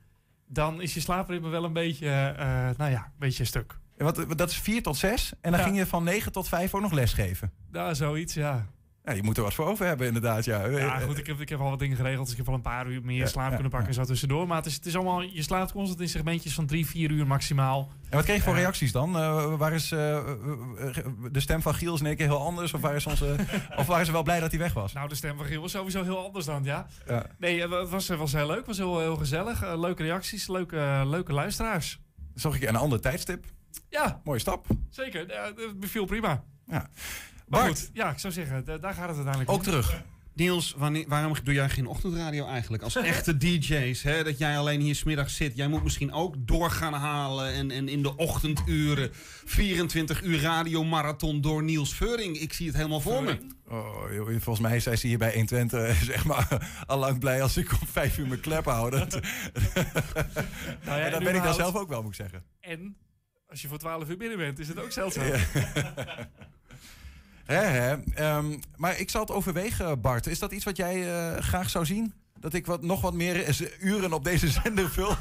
dan 0.54 0.80
is 0.80 0.94
je 0.94 1.00
slaapritme 1.00 1.48
wel 1.48 1.64
een 1.64 1.72
beetje, 1.72 2.06
uh, 2.38 2.44
nou 2.76 2.90
ja, 2.90 3.04
een 3.04 3.18
beetje 3.18 3.44
stuk. 3.44 3.78
Wat, 3.96 4.24
dat 4.38 4.50
is 4.50 4.56
4 4.56 4.82
tot 4.82 4.96
6 4.96 5.32
en 5.40 5.50
dan 5.50 5.60
Ja. 5.60 5.66
ging 5.66 5.76
je 5.78 5.86
van 5.86 6.04
9 6.04 6.32
tot 6.32 6.48
5 6.48 6.74
ook 6.74 6.80
nog 6.80 6.92
lesgeven. 6.92 7.52
Ja, 7.72 7.94
zoiets, 7.94 8.34
ja. 8.34 8.66
Ja, 9.04 9.12
je 9.12 9.22
moet 9.22 9.36
er 9.36 9.42
wat 9.42 9.54
voor 9.54 9.66
over 9.66 9.86
hebben 9.86 10.06
inderdaad, 10.06 10.44
ja. 10.44 10.66
Ja, 10.66 10.98
goed, 10.98 11.18
ik 11.18 11.26
heb, 11.26 11.40
ik 11.40 11.48
heb 11.48 11.60
al 11.60 11.70
wat 11.70 11.78
dingen 11.78 11.96
geregeld. 11.96 12.22
Dus 12.24 12.30
ik 12.32 12.38
heb 12.38 12.48
al 12.48 12.54
een 12.54 12.60
paar 12.60 12.86
uur 12.86 13.00
meer 13.04 13.28
slaap 13.28 13.52
kunnen 13.52 13.70
pakken 13.70 13.94
zo 13.94 14.04
tussendoor. 14.04 14.46
Maar 14.46 14.56
het 14.56 14.66
is, 14.66 14.74
het 14.74 14.86
is 14.86 14.94
allemaal, 14.94 15.22
je 15.22 15.42
slaapt 15.42 15.72
constant 15.72 16.00
in 16.00 16.08
segmentjes 16.08 16.54
van 16.54 16.66
3, 16.66 16.86
4 16.86 17.10
uur 17.10 17.26
maximaal. 17.26 17.90
En 18.08 18.16
wat 18.16 18.24
kreeg 18.24 18.36
je 18.36 18.42
voor 18.42 18.52
Ja. 18.54 18.58
reacties 18.58 18.92
dan? 18.92 19.16
Uh, 19.16 19.54
waar 19.54 19.72
is 19.72 19.92
uh, 19.92 19.98
uh, 20.00 20.96
de 21.32 21.40
stem 21.40 21.62
van 21.62 21.74
Giel 21.74 21.94
is 21.94 22.00
in 22.00 22.06
één 22.06 22.16
keer 22.16 22.26
heel 22.26 22.40
anders? 22.44 22.74
Of, 22.74 22.80
waar 22.80 22.94
is 22.94 23.06
onze, 23.06 23.36
of 23.76 23.86
waren 23.86 24.06
ze 24.06 24.12
wel 24.12 24.22
blij 24.22 24.40
dat 24.40 24.50
hij 24.50 24.60
weg 24.60 24.72
was? 24.72 24.92
Nou, 24.92 25.08
de 25.08 25.14
stem 25.14 25.36
van 25.36 25.46
Giel 25.46 25.60
was 25.60 25.70
sowieso 25.70 26.02
heel 26.02 26.24
anders 26.24 26.44
dan, 26.44 26.64
ja. 26.64 26.86
Ja. 27.06 27.26
Nee, 27.38 27.62
eh, 27.62 27.70
het 27.80 27.88
was, 27.90 28.08
was 28.08 28.32
heel 28.32 28.46
leuk. 28.46 28.56
Het 28.56 28.66
was 28.66 28.78
heel, 28.78 29.00
heel 29.00 29.16
gezellig. 29.16 29.62
Eh, 29.62 29.80
leuke 29.80 30.02
reacties, 30.02 30.48
leuke, 30.48 31.02
leuke 31.06 31.32
luisteraars. 31.32 32.00
Zag 32.34 32.56
ik 32.56 32.62
een 32.68 32.76
ander 32.76 33.00
tijdstip. 33.00 33.44
Ja, 33.88 34.20
Mooie 34.24 34.38
stap. 34.38 34.66
zeker. 34.90 35.28
Ja, 35.32 35.44
het 35.44 35.80
beviel 35.80 36.04
prima. 36.04 36.44
Ja. 36.66 36.88
Maar 37.46 37.60
Bart. 37.64 37.78
goed, 37.80 37.90
ja, 37.92 38.10
ik 38.10 38.18
zou 38.18 38.32
zeggen, 38.32 38.64
da- 38.64 38.78
daar 38.78 38.94
gaat 38.94 39.06
het 39.08 39.14
uiteindelijk 39.14 39.50
Ook 39.50 39.56
om. 39.56 39.62
terug. 39.62 40.02
Niels, 40.34 40.74
wanneer, 40.76 41.04
waarom 41.08 41.34
doe 41.44 41.54
jij 41.54 41.68
geen 41.68 41.86
ochtendradio 41.86 42.46
eigenlijk? 42.46 42.82
Als 42.82 42.96
echte 43.12 43.36
DJ's, 43.36 44.02
hè, 44.02 44.24
dat 44.24 44.38
jij 44.38 44.58
alleen 44.58 44.80
hier 44.80 44.94
smiddags 44.94 45.36
zit. 45.36 45.56
Jij 45.56 45.68
moet 45.68 45.82
misschien 45.82 46.12
ook 46.12 46.34
door 46.38 46.70
gaan 46.70 46.92
halen 46.92 47.52
en, 47.52 47.70
en 47.70 47.88
in 47.88 48.02
de 48.02 48.16
ochtenduren 48.16 49.10
24 49.44 50.22
uur 50.22 50.40
radiomarathon 50.40 51.40
door 51.40 51.62
Niels 51.62 51.94
Veuring. 51.94 52.36
Ik 52.40 52.52
zie 52.52 52.66
het 52.66 52.76
helemaal 52.76 53.00
voor 53.00 53.22
me. 53.22 53.38
Oh, 53.68 54.12
joh, 54.12 54.26
volgens 54.26 54.60
mij 54.60 54.80
zijn 54.80 54.98
ze 54.98 55.06
hier 55.06 55.18
bij 55.18 55.32
120 55.34 55.96
zeg 56.12 56.24
maar, 56.24 56.70
al 56.86 56.98
lang 56.98 57.18
blij 57.18 57.42
als 57.42 57.56
ik 57.56 57.72
om 57.72 57.86
vijf 57.86 58.18
uur 58.18 58.26
mijn 58.26 58.40
klep 58.40 58.64
hou. 58.64 58.90
Dat, 58.90 59.10
Nou 59.12 59.20
ja, 60.84 60.98
en 60.98 61.10
dat 61.10 61.22
ben 61.24 61.34
ik 61.34 61.42
dan 61.42 61.54
zelf 61.54 61.74
ook 61.74 61.88
wel, 61.88 62.02
moet 62.02 62.10
ik 62.10 62.16
zeggen. 62.16 62.42
En 62.60 62.96
als 63.48 63.62
je 63.62 63.68
voor 63.68 63.78
12 63.78 64.08
uur 64.08 64.16
binnen 64.16 64.38
bent, 64.38 64.58
is 64.58 64.68
het 64.68 64.78
ook 64.82 64.92
zeldzaam. 64.92 65.26
Ja. 65.26 65.38
Ehm, 67.46 68.58
maar 68.76 68.98
ik 68.98 69.10
zal 69.10 69.20
het 69.20 69.30
overwegen, 69.30 70.00
Bart. 70.00 70.26
Is 70.26 70.38
dat 70.38 70.52
iets 70.52 70.64
wat 70.64 70.76
jij 70.76 71.14
eh, 71.14 71.42
graag 71.42 71.70
zou 71.70 71.86
zien? 71.86 72.12
Dat 72.40 72.54
ik 72.54 72.66
wat, 72.66 72.82
nog 72.82 73.00
wat 73.00 73.14
meer 73.14 73.44
eh, 73.44 73.60
uren 73.80 74.12
op 74.12 74.24
deze 74.24 74.48
zender 74.62 74.90
vul? 74.90 75.16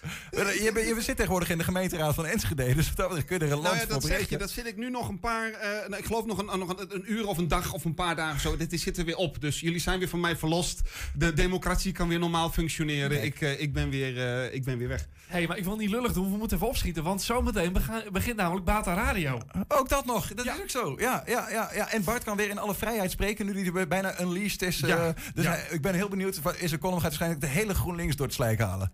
Je, 0.64 0.70
bent- 0.74 0.86
je 0.88 0.96
zit 1.00 1.16
tegenwoordig 1.16 1.50
in 1.50 1.58
de 1.58 1.64
gemeenteraad 1.64 2.14
van 2.14 2.26
Enschede, 2.26 2.74
dus 2.74 2.94
dat 2.94 3.24
kun 3.24 3.38
je 3.38 3.44
er 3.44 3.52
een 3.52 3.58
land 3.58 3.62
Nou 3.62 3.74
ja, 3.76 3.80
voor 3.82 3.88
dat 3.92 4.04
zeg 4.04 4.28
je. 4.28 4.38
Dat 4.38 4.50
zit 4.50 4.66
ik 4.66 4.76
nu 4.76 4.90
nog 4.90 5.08
een 5.08 5.18
paar... 5.20 5.50
eh, 5.50 5.68
nou, 5.88 5.96
ik 5.96 6.04
geloof 6.04 6.24
nog, 6.26 6.38
een, 6.38 6.58
nog 6.58 6.68
een, 6.78 6.94
een 6.94 7.12
uur 7.12 7.26
of 7.26 7.38
een 7.38 7.48
dag 7.48 7.72
of 7.72 7.84
een 7.84 7.94
paar 7.94 8.16
dagen 8.16 8.40
zo. 8.40 8.56
Dit 8.56 8.80
zit 8.80 8.98
er 8.98 9.04
weer 9.04 9.16
op. 9.16 9.40
Dus 9.40 9.60
jullie 9.60 9.80
zijn 9.80 9.98
weer 9.98 10.08
van 10.08 10.20
mij 10.20 10.36
verlost. 10.36 10.80
De 11.14 11.32
democratie 11.32 11.92
kan 11.92 12.08
weer 12.08 12.18
normaal 12.18 12.50
functioneren. 12.50 13.22
Ik, 13.24 13.40
eh, 13.40 13.60
ik, 13.60 13.72
ben 13.72 13.90
weer, 13.90 14.18
eh, 14.44 14.54
ik 14.54 14.64
ben 14.64 14.78
weer 14.78 14.88
weg. 14.88 15.06
Hé, 15.26 15.36
hey, 15.38 15.46
maar 15.46 15.56
ik 15.58 15.64
wil 15.64 15.76
niet 15.76 15.90
lullig 15.90 16.12
doen. 16.12 16.30
We 16.30 16.36
moeten 16.36 16.56
even 16.56 16.68
opschieten. 16.68 17.02
Want 17.02 17.22
zometeen 17.22 17.76
begint 18.12 18.36
namelijk 18.36 18.64
Bata 18.64 18.94
Radio. 18.94 19.40
Ook 19.68 19.88
dat 19.88 20.06
nog, 20.06 20.34
dat 20.34 20.46
is 20.46 20.52
ook 20.60 20.70
zo. 20.70 20.94
Ja, 20.98 21.22
ja, 21.26 21.50
ja, 21.50 21.70
ja. 21.74 21.90
En 21.92 22.04
Bart 22.04 22.24
kan 22.24 22.36
weer 22.36 22.48
in 22.50 22.58
alle 22.58 22.74
vrijheid 22.74 23.10
spreken 23.10 23.46
nu 23.46 23.64
hij 23.70 23.80
er 23.80 23.88
bijna 23.88 24.20
unleashed 24.20 24.62
is. 24.62 24.78
Ja, 24.78 24.96
eh, 25.06 25.14
dus 25.34 25.44
ja. 25.44 25.50
hij- 25.50 25.66
ik 25.70 25.80
ben 25.82 25.94
heel 25.94 26.08
benieuwd. 26.08 26.42
Wat 26.42 26.56
Is 26.58 26.72
een 26.72 26.78
column 26.78 26.94
gaat 27.00 27.02
waarschijnlijk 27.08 27.40
de 27.40 27.46
hele 27.46 27.74
GroenLinks 27.74 28.16
door 28.16 28.26
het 28.26 28.34
slijk 28.34 28.60
halen. 28.60 28.92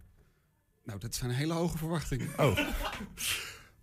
Nou, 0.87 0.99
dat 0.99 1.14
zijn 1.14 1.30
hele 1.30 1.53
hoge 1.53 1.78
verwachtingen. 1.78 2.30
Oh. 2.37 2.59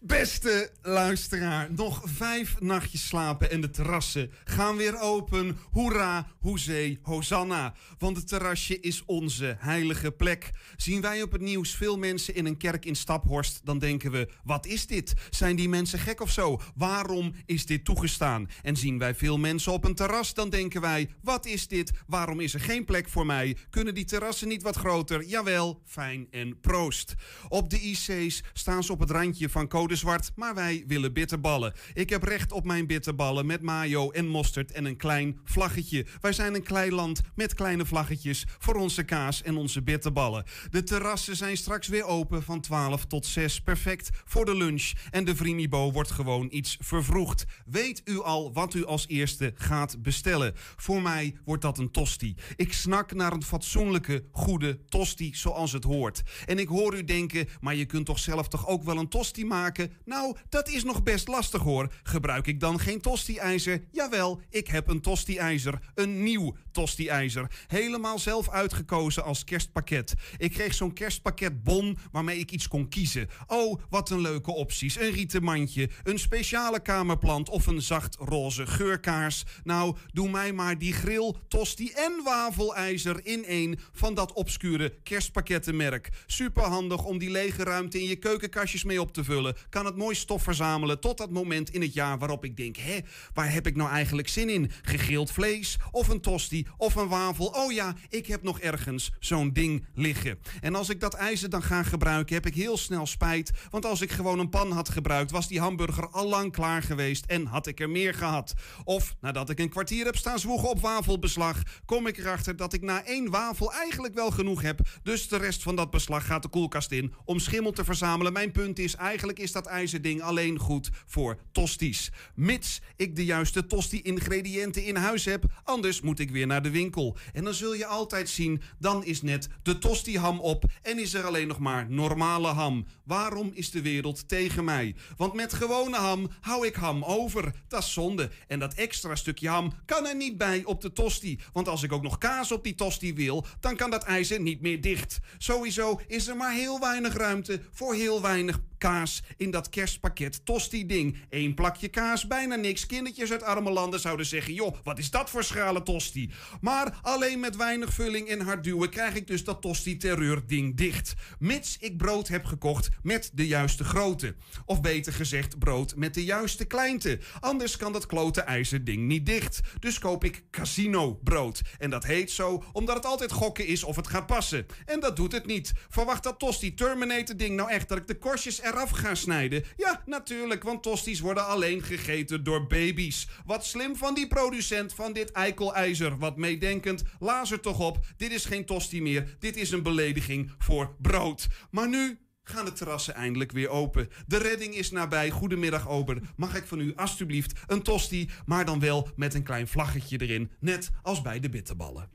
Beste 0.05 0.71
luisteraar, 0.81 1.73
nog 1.73 2.01
vijf 2.05 2.59
nachtjes 2.59 3.07
slapen 3.07 3.51
en 3.51 3.61
de 3.61 3.69
terrassen 3.69 4.31
gaan 4.43 4.75
weer 4.75 4.99
open. 4.99 5.57
Hoera, 5.71 6.27
hoezee, 6.39 6.99
hosanna. 7.01 7.73
Want 7.97 8.17
het 8.17 8.27
terrasje 8.27 8.79
is 8.79 9.03
onze 9.05 9.55
heilige 9.59 10.11
plek. 10.11 10.51
Zien 10.75 11.01
wij 11.01 11.21
op 11.21 11.31
het 11.31 11.41
nieuws 11.41 11.75
veel 11.75 11.97
mensen 11.97 12.35
in 12.35 12.45
een 12.45 12.57
kerk 12.57 12.85
in 12.85 12.95
Staphorst, 12.95 13.61
dan 13.63 13.79
denken 13.79 14.11
we: 14.11 14.29
wat 14.43 14.65
is 14.65 14.87
dit? 14.87 15.13
Zijn 15.29 15.55
die 15.55 15.69
mensen 15.69 15.99
gek 15.99 16.21
of 16.21 16.31
zo? 16.31 16.61
Waarom 16.75 17.33
is 17.45 17.65
dit 17.65 17.85
toegestaan? 17.85 18.49
En 18.61 18.75
zien 18.75 18.97
wij 18.97 19.15
veel 19.15 19.37
mensen 19.37 19.71
op 19.71 19.83
een 19.83 19.95
terras, 19.95 20.33
dan 20.33 20.49
denken 20.49 20.81
wij: 20.81 21.09
wat 21.21 21.45
is 21.45 21.67
dit? 21.67 21.91
Waarom 22.07 22.39
is 22.39 22.53
er 22.53 22.59
geen 22.59 22.85
plek 22.85 23.09
voor 23.09 23.25
mij? 23.25 23.57
Kunnen 23.69 23.93
die 23.93 24.05
terrassen 24.05 24.47
niet 24.47 24.63
wat 24.63 24.75
groter? 24.75 25.23
Jawel, 25.25 25.81
fijn 25.85 26.27
en 26.31 26.59
proost. 26.59 27.13
Op 27.47 27.69
de 27.69 27.79
IC's 27.79 28.43
staan 28.53 28.83
ze 28.83 28.91
op 28.91 28.99
het 28.99 29.11
randje 29.11 29.49
van 29.49 29.67
code 29.67 29.91
zwart, 29.95 30.31
maar 30.35 30.55
wij 30.55 30.83
willen 30.87 31.13
bitterballen. 31.13 31.73
Ik 31.93 32.09
heb 32.09 32.23
recht 32.23 32.51
op 32.51 32.65
mijn 32.65 32.87
bitterballen 32.87 33.45
met 33.45 33.61
mayo 33.61 34.11
en 34.11 34.27
mosterd 34.27 34.71
en 34.71 34.85
een 34.85 34.97
klein 34.97 35.39
vlaggetje. 35.43 36.05
Wij 36.21 36.33
zijn 36.33 36.55
een 36.55 36.63
klein 36.63 36.93
land 36.93 37.21
met 37.35 37.53
kleine 37.53 37.85
vlaggetjes 37.85 38.45
voor 38.59 38.75
onze 38.75 39.03
kaas 39.03 39.41
en 39.41 39.57
onze 39.57 39.81
bitterballen. 39.81 40.45
De 40.69 40.83
terrassen 40.83 41.35
zijn 41.35 41.57
straks 41.57 41.87
weer 41.87 42.03
open 42.03 42.43
van 42.43 42.61
12 42.61 43.05
tot 43.05 43.25
6. 43.25 43.61
Perfect 43.61 44.09
voor 44.25 44.45
de 44.45 44.55
lunch. 44.55 44.91
En 45.11 45.25
de 45.25 45.35
Vrimibo 45.35 45.91
wordt 45.91 46.11
gewoon 46.11 46.47
iets 46.51 46.77
vervroegd. 46.79 47.45
Weet 47.65 48.01
u 48.05 48.21
al 48.21 48.53
wat 48.53 48.73
u 48.73 48.85
als 48.85 49.07
eerste 49.07 49.53
gaat 49.55 50.01
bestellen? 50.01 50.53
Voor 50.55 51.01
mij 51.01 51.35
wordt 51.45 51.61
dat 51.61 51.77
een 51.77 51.91
tosti. 51.91 52.35
Ik 52.55 52.73
snak 52.73 53.13
naar 53.13 53.33
een 53.33 53.43
fatsoenlijke, 53.43 54.23
goede 54.31 54.79
tosti 54.89 55.35
zoals 55.35 55.71
het 55.71 55.83
hoort. 55.83 56.21
En 56.45 56.59
ik 56.59 56.67
hoor 56.67 56.95
u 56.95 57.03
denken, 57.03 57.47
maar 57.61 57.75
je 57.75 57.85
kunt 57.85 58.05
toch 58.05 58.19
zelf 58.19 58.47
toch 58.47 58.67
ook 58.67 58.83
wel 58.83 58.97
een 58.97 59.09
tosti 59.09 59.45
maken? 59.45 59.82
Nou, 60.05 60.35
dat 60.49 60.69
is 60.69 60.83
nog 60.83 61.03
best 61.03 61.27
lastig 61.27 61.61
hoor. 61.61 61.93
Gebruik 62.03 62.47
ik 62.47 62.59
dan 62.59 62.79
geen 62.79 63.01
tosti-ijzer? 63.01 63.83
Jawel, 63.91 64.41
ik 64.49 64.67
heb 64.67 64.87
een 64.87 65.01
tosti-ijzer. 65.01 65.79
Een 65.95 66.23
nieuw 66.23 66.55
tosti-ijzer. 66.71 67.51
Helemaal 67.67 68.19
zelf 68.19 68.49
uitgekozen 68.49 69.23
als 69.23 69.43
kerstpakket. 69.43 70.13
Ik 70.37 70.51
kreeg 70.51 70.73
zo'n 70.73 70.93
kerstpakket 70.93 71.63
bon 71.63 71.97
waarmee 72.11 72.37
ik 72.37 72.51
iets 72.51 72.67
kon 72.67 72.89
kiezen. 72.89 73.29
Oh, 73.47 73.81
wat 73.89 74.09
een 74.09 74.21
leuke 74.21 74.51
opties. 74.51 74.99
Een 74.99 75.11
rieten 75.11 75.43
mandje, 75.43 75.89
een 76.03 76.19
speciale 76.19 76.81
kamerplant 76.81 77.49
of 77.49 77.67
een 77.67 77.81
zacht 77.81 78.15
roze 78.19 78.65
geurkaars. 78.65 79.43
Nou, 79.63 79.95
doe 80.11 80.29
mij 80.29 80.53
maar 80.53 80.77
die 80.77 80.93
grill, 80.93 81.33
tosti 81.47 81.91
en 81.91 82.21
wafelijzer 82.23 83.25
in 83.25 83.45
één 83.45 83.79
van 83.91 84.13
dat 84.13 84.33
obscure 84.33 84.93
kerstpakkettenmerk. 85.03 86.09
Superhandig 86.25 87.03
om 87.03 87.17
die 87.17 87.31
lege 87.31 87.63
ruimte 87.63 88.01
in 88.01 88.07
je 88.07 88.15
keukenkastjes 88.15 88.83
mee 88.83 89.01
op 89.01 89.13
te 89.13 89.23
vullen. 89.23 89.55
Kan 89.69 89.85
het 89.85 89.95
mooi 89.95 90.15
stof 90.15 90.43
verzamelen 90.43 90.99
tot 90.99 91.17
dat 91.17 91.31
moment 91.31 91.69
in 91.69 91.81
het 91.81 91.93
jaar 91.93 92.17
waarop 92.19 92.45
ik 92.45 92.57
denk: 92.57 92.75
hé, 92.77 92.99
waar 93.33 93.51
heb 93.51 93.67
ik 93.67 93.75
nou 93.75 93.89
eigenlijk 93.89 94.27
zin 94.27 94.49
in? 94.49 94.71
Gegrild 94.81 95.31
vlees 95.31 95.77
of 95.91 96.07
een 96.07 96.21
tosti 96.21 96.67
of 96.77 96.95
een 96.95 97.07
wafel? 97.07 97.45
Oh 97.45 97.71
ja, 97.71 97.95
ik 98.09 98.27
heb 98.27 98.43
nog 98.43 98.59
ergens 98.59 99.11
zo'n 99.19 99.53
ding 99.53 99.85
liggen. 99.95 100.39
En 100.61 100.75
als 100.75 100.89
ik 100.89 100.99
dat 100.99 101.13
ijzer 101.13 101.49
dan 101.49 101.63
ga 101.63 101.83
gebruiken, 101.83 102.35
heb 102.35 102.45
ik 102.45 102.55
heel 102.55 102.77
snel 102.77 103.05
spijt. 103.05 103.51
Want 103.69 103.85
als 103.85 104.01
ik 104.01 104.11
gewoon 104.11 104.39
een 104.39 104.49
pan 104.49 104.71
had 104.71 104.89
gebruikt, 104.89 105.31
was 105.31 105.47
die 105.47 105.59
hamburger 105.59 106.09
al 106.09 106.27
lang 106.27 106.51
klaar 106.51 106.83
geweest 106.83 107.25
en 107.25 107.45
had 107.45 107.67
ik 107.67 107.79
er 107.79 107.89
meer 107.89 108.13
gehad. 108.13 108.53
Of 108.83 109.15
nadat 109.21 109.49
ik 109.49 109.59
een 109.59 109.69
kwartier 109.69 110.05
heb 110.05 110.15
staan 110.15 110.39
zwoegen 110.39 110.69
op 110.69 110.81
wafelbeslag, 110.81 111.61
kom 111.85 112.07
ik 112.07 112.17
erachter 112.17 112.55
dat 112.55 112.73
ik 112.73 112.81
na 112.81 113.05
één 113.05 113.29
wafel 113.29 113.73
eigenlijk 113.73 114.13
wel 114.13 114.31
genoeg 114.31 114.61
heb. 114.61 114.79
Dus 115.03 115.27
de 115.27 115.37
rest 115.37 115.63
van 115.63 115.75
dat 115.75 115.91
beslag 115.91 116.25
gaat 116.25 116.41
de 116.41 116.47
koelkast 116.47 116.91
in 116.91 117.13
om 117.25 117.39
schimmel 117.39 117.71
te 117.71 117.83
verzamelen. 117.83 118.33
Mijn 118.33 118.51
punt 118.51 118.79
is, 118.79 118.95
eigenlijk 118.95 119.39
is 119.39 119.51
dat 119.53 119.65
ijzerding 119.65 120.21
alleen 120.21 120.59
goed 120.59 120.89
voor 121.05 121.37
tosties. 121.51 122.11
Mits 122.35 122.81
ik 122.95 123.15
de 123.15 123.25
juiste 123.25 123.65
tosti-ingrediënten 123.65 124.85
in 124.85 124.95
huis 124.95 125.25
heb, 125.25 125.43
anders 125.63 126.01
moet 126.01 126.19
ik 126.19 126.31
weer 126.31 126.47
naar 126.47 126.61
de 126.61 126.69
winkel. 126.69 127.17
En 127.33 127.43
dan 127.43 127.53
zul 127.53 127.73
je 127.73 127.85
altijd 127.85 128.29
zien, 128.29 128.61
dan 128.79 129.05
is 129.05 129.21
net 129.21 129.47
de 129.63 129.77
tosti-ham 129.77 130.39
op 130.39 130.63
en 130.81 130.99
is 130.99 131.13
er 131.13 131.25
alleen 131.25 131.47
nog 131.47 131.59
maar 131.59 131.89
normale 131.89 132.47
ham. 132.47 132.85
Waarom 133.03 133.51
is 133.53 133.71
de 133.71 133.81
wereld 133.81 134.27
tegen 134.27 134.63
mij? 134.63 134.95
Want 135.17 135.33
met 135.33 135.53
gewone 135.53 135.97
ham 135.97 136.29
hou 136.41 136.67
ik 136.67 136.75
ham 136.75 137.03
over. 137.03 137.53
Dat 137.67 137.83
is 137.83 137.93
zonde. 137.93 138.29
En 138.47 138.59
dat 138.59 138.73
extra 138.73 139.15
stukje 139.15 139.49
ham 139.49 139.73
kan 139.85 140.05
er 140.05 140.15
niet 140.15 140.37
bij 140.37 140.63
op 140.63 140.81
de 140.81 140.93
tosti. 140.93 141.39
Want 141.53 141.67
als 141.67 141.83
ik 141.83 141.91
ook 141.91 142.03
nog 142.03 142.17
kaas 142.17 142.51
op 142.51 142.63
die 142.63 142.75
tosti 142.75 143.13
wil, 143.13 143.45
dan 143.59 143.75
kan 143.75 143.89
dat 143.89 144.03
ijzer 144.03 144.41
niet 144.41 144.61
meer 144.61 144.81
dicht. 144.81 145.19
Sowieso 145.37 145.99
is 146.07 146.27
er 146.27 146.35
maar 146.35 146.53
heel 146.53 146.79
weinig 146.79 147.13
ruimte 147.13 147.61
voor 147.71 147.95
heel 147.95 148.21
weinig 148.21 148.59
kaas 148.83 149.21
in 149.37 149.51
dat 149.51 149.69
kerstpakket 149.69 150.45
tosti-ding. 150.45 151.17
Eén 151.29 151.53
plakje 151.53 151.87
kaas, 151.87 152.27
bijna 152.27 152.55
niks. 152.55 152.85
Kindertjes 152.85 153.31
uit 153.31 153.43
arme 153.43 153.71
landen 153.71 153.99
zouden 153.99 154.25
zeggen: 154.25 154.53
joh, 154.53 154.75
wat 154.83 154.99
is 154.99 155.11
dat 155.11 155.29
voor 155.29 155.43
schrale 155.43 155.83
tosti? 155.83 156.31
Maar 156.61 156.99
alleen 157.01 157.39
met 157.39 157.55
weinig 157.55 157.93
vulling 157.93 158.27
en 158.27 158.41
hard 158.41 158.63
duwen 158.63 158.89
krijg 158.89 159.15
ik 159.15 159.27
dus 159.27 159.43
dat 159.43 159.61
tosti-terreur-ding 159.61 160.77
dicht. 160.77 161.13
Mits 161.39 161.77
ik 161.79 161.97
brood 161.97 162.27
heb 162.27 162.45
gekocht 162.45 162.89
met 163.01 163.31
de 163.33 163.47
juiste 163.47 163.83
grootte. 163.83 164.35
Of 164.65 164.81
beter 164.81 165.13
gezegd, 165.13 165.59
brood 165.59 165.95
met 165.95 166.13
de 166.13 166.23
juiste 166.23 166.65
kleinte. 166.65 167.19
Anders 167.39 167.77
kan 167.77 167.93
dat 167.93 168.05
klote 168.05 168.41
ijzerding 168.41 169.07
niet 169.07 169.25
dicht. 169.25 169.61
Dus 169.79 169.99
koop 169.99 170.23
ik 170.23 170.43
casino 170.51 171.13
brood. 171.23 171.61
En 171.77 171.89
dat 171.89 172.03
heet 172.03 172.31
zo 172.31 172.63
omdat 172.71 172.95
het 172.95 173.05
altijd 173.05 173.31
gokken 173.31 173.67
is 173.67 173.83
of 173.83 173.95
het 173.95 174.07
gaat 174.07 174.25
passen. 174.25 174.65
En 174.85 174.99
dat 174.99 175.15
doet 175.15 175.31
het 175.31 175.45
niet. 175.45 175.73
Verwacht 175.89 176.23
dat 176.23 176.39
tosti 176.39 176.73
Terminator 176.73 177.37
ding 177.37 177.55
nou 177.55 177.69
echt 177.69 177.89
dat 177.89 177.97
ik 177.97 178.07
de 178.07 178.17
korstjes 178.17 178.61
eraf 178.73 178.89
ga 178.89 179.15
snijden? 179.15 179.63
Ja, 179.77 180.03
natuurlijk, 180.05 180.63
want 180.63 180.83
tosties 180.83 181.19
worden 181.19 181.47
alleen 181.47 181.83
gegeten 181.83 182.43
door 182.43 182.67
baby's. 182.67 183.27
Wat 183.45 183.65
slim 183.65 183.95
van 183.95 184.13
die 184.13 184.27
producent 184.27 184.93
van 184.93 185.13
dit 185.13 185.31
eikelijzer. 185.31 186.17
Wat 186.17 186.37
meedenkend, 186.37 187.03
lazer 187.19 187.59
toch 187.59 187.79
op. 187.79 188.05
Dit 188.17 188.31
is 188.31 188.45
geen 188.45 188.65
tosti 188.65 189.01
meer. 189.01 189.35
Dit 189.39 189.55
is 189.55 189.71
een 189.71 189.83
belediging 189.83 190.51
voor 190.57 190.95
brood. 191.01 191.47
Maar 191.71 191.89
nu 191.89 192.17
gaan 192.43 192.65
de 192.65 192.73
terrassen 192.73 193.13
eindelijk 193.13 193.51
weer 193.51 193.69
open. 193.69 194.09
De 194.27 194.37
redding 194.37 194.75
is 194.75 194.91
nabij. 194.91 195.29
Goedemiddag, 195.29 195.89
Ober. 195.89 196.21
Mag 196.35 196.55
ik 196.55 196.65
van 196.65 196.79
u 196.79 196.93
alstublieft 196.95 197.59
een 197.67 197.83
tosti, 197.83 198.29
maar 198.45 198.65
dan 198.65 198.79
wel 198.79 199.09
met 199.15 199.33
een 199.33 199.43
klein 199.43 199.67
vlaggetje 199.67 200.17
erin. 200.17 200.51
Net 200.59 200.89
als 201.01 201.21
bij 201.21 201.39
de 201.39 201.49
bitterballen. 201.49 202.09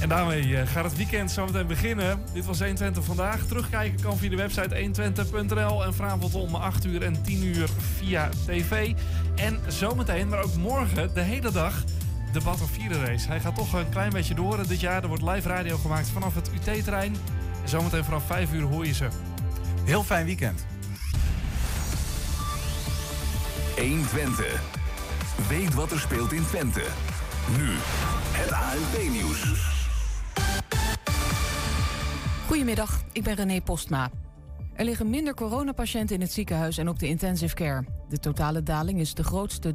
En 0.00 0.08
daarmee 0.08 0.56
eh, 0.56 0.66
gaat 0.66 0.84
het 0.84 0.96
weekend 0.96 1.30
zo 1.30 1.44
meteen 1.44 1.66
beginnen. 1.66 2.22
Dit 2.32 2.44
was 2.44 2.58
120 2.58 3.04
vandaag. 3.04 3.46
Terugkijken 3.46 4.00
kan 4.00 4.16
via 4.16 4.30
de 4.30 4.36
website 4.36 4.76
120.nl 4.76 5.84
en 5.84 5.94
vanavond 5.94 6.34
om 6.34 6.54
8 6.54 6.84
uur 6.84 7.02
en 7.02 7.22
10 7.22 7.44
uur 7.44 7.68
via 7.98 8.28
tv. 8.46 8.92
En 9.34 9.60
zometeen, 9.66 10.28
maar 10.28 10.42
ook 10.42 10.56
morgen, 10.56 11.14
de 11.14 11.20
hele 11.20 11.50
dag, 11.50 11.84
de 12.32 12.40
Battle 12.44 12.66
4 12.66 13.04
race. 13.04 13.28
Hij 13.28 13.40
gaat 13.40 13.54
toch 13.54 13.72
een 13.72 13.88
klein 13.88 14.10
beetje 14.10 14.34
door 14.34 14.66
dit 14.66 14.80
jaar. 14.80 15.02
Er 15.02 15.08
wordt 15.08 15.22
live 15.22 15.48
radio 15.48 15.76
gemaakt 15.76 16.08
vanaf 16.08 16.34
het 16.34 16.50
UT-terrein. 16.54 17.16
En 17.62 17.68
zometeen 17.68 18.04
vanaf 18.04 18.26
5 18.26 18.52
uur 18.52 18.62
hoor 18.62 18.86
je 18.86 18.94
ze. 18.94 19.08
Heel 19.84 20.02
fijn 20.02 20.26
weekend. 20.26 20.66
120. 23.76 24.62
Weet 25.48 25.74
wat 25.74 25.92
er 25.92 26.00
speelt 26.00 26.32
in 26.32 26.46
Twente. 26.46 26.82
Nu 27.56 27.68
het 28.32 28.52
ANP-nieuws. 28.52 29.79
Goedemiddag, 32.50 33.02
ik 33.12 33.22
ben 33.22 33.34
René 33.34 33.60
Postma. 33.60 34.10
Er 34.74 34.84
liggen 34.84 35.10
minder 35.10 35.34
coronapatiënten 35.34 36.14
in 36.14 36.20
het 36.20 36.32
ziekenhuis 36.32 36.78
en 36.78 36.88
op 36.88 36.98
de 36.98 37.08
intensive 37.08 37.54
care. 37.54 37.84
De 38.08 38.18
totale 38.18 38.62
daling 38.62 39.00
is 39.00 39.14
de 39.14 39.24
grootste 39.24 39.68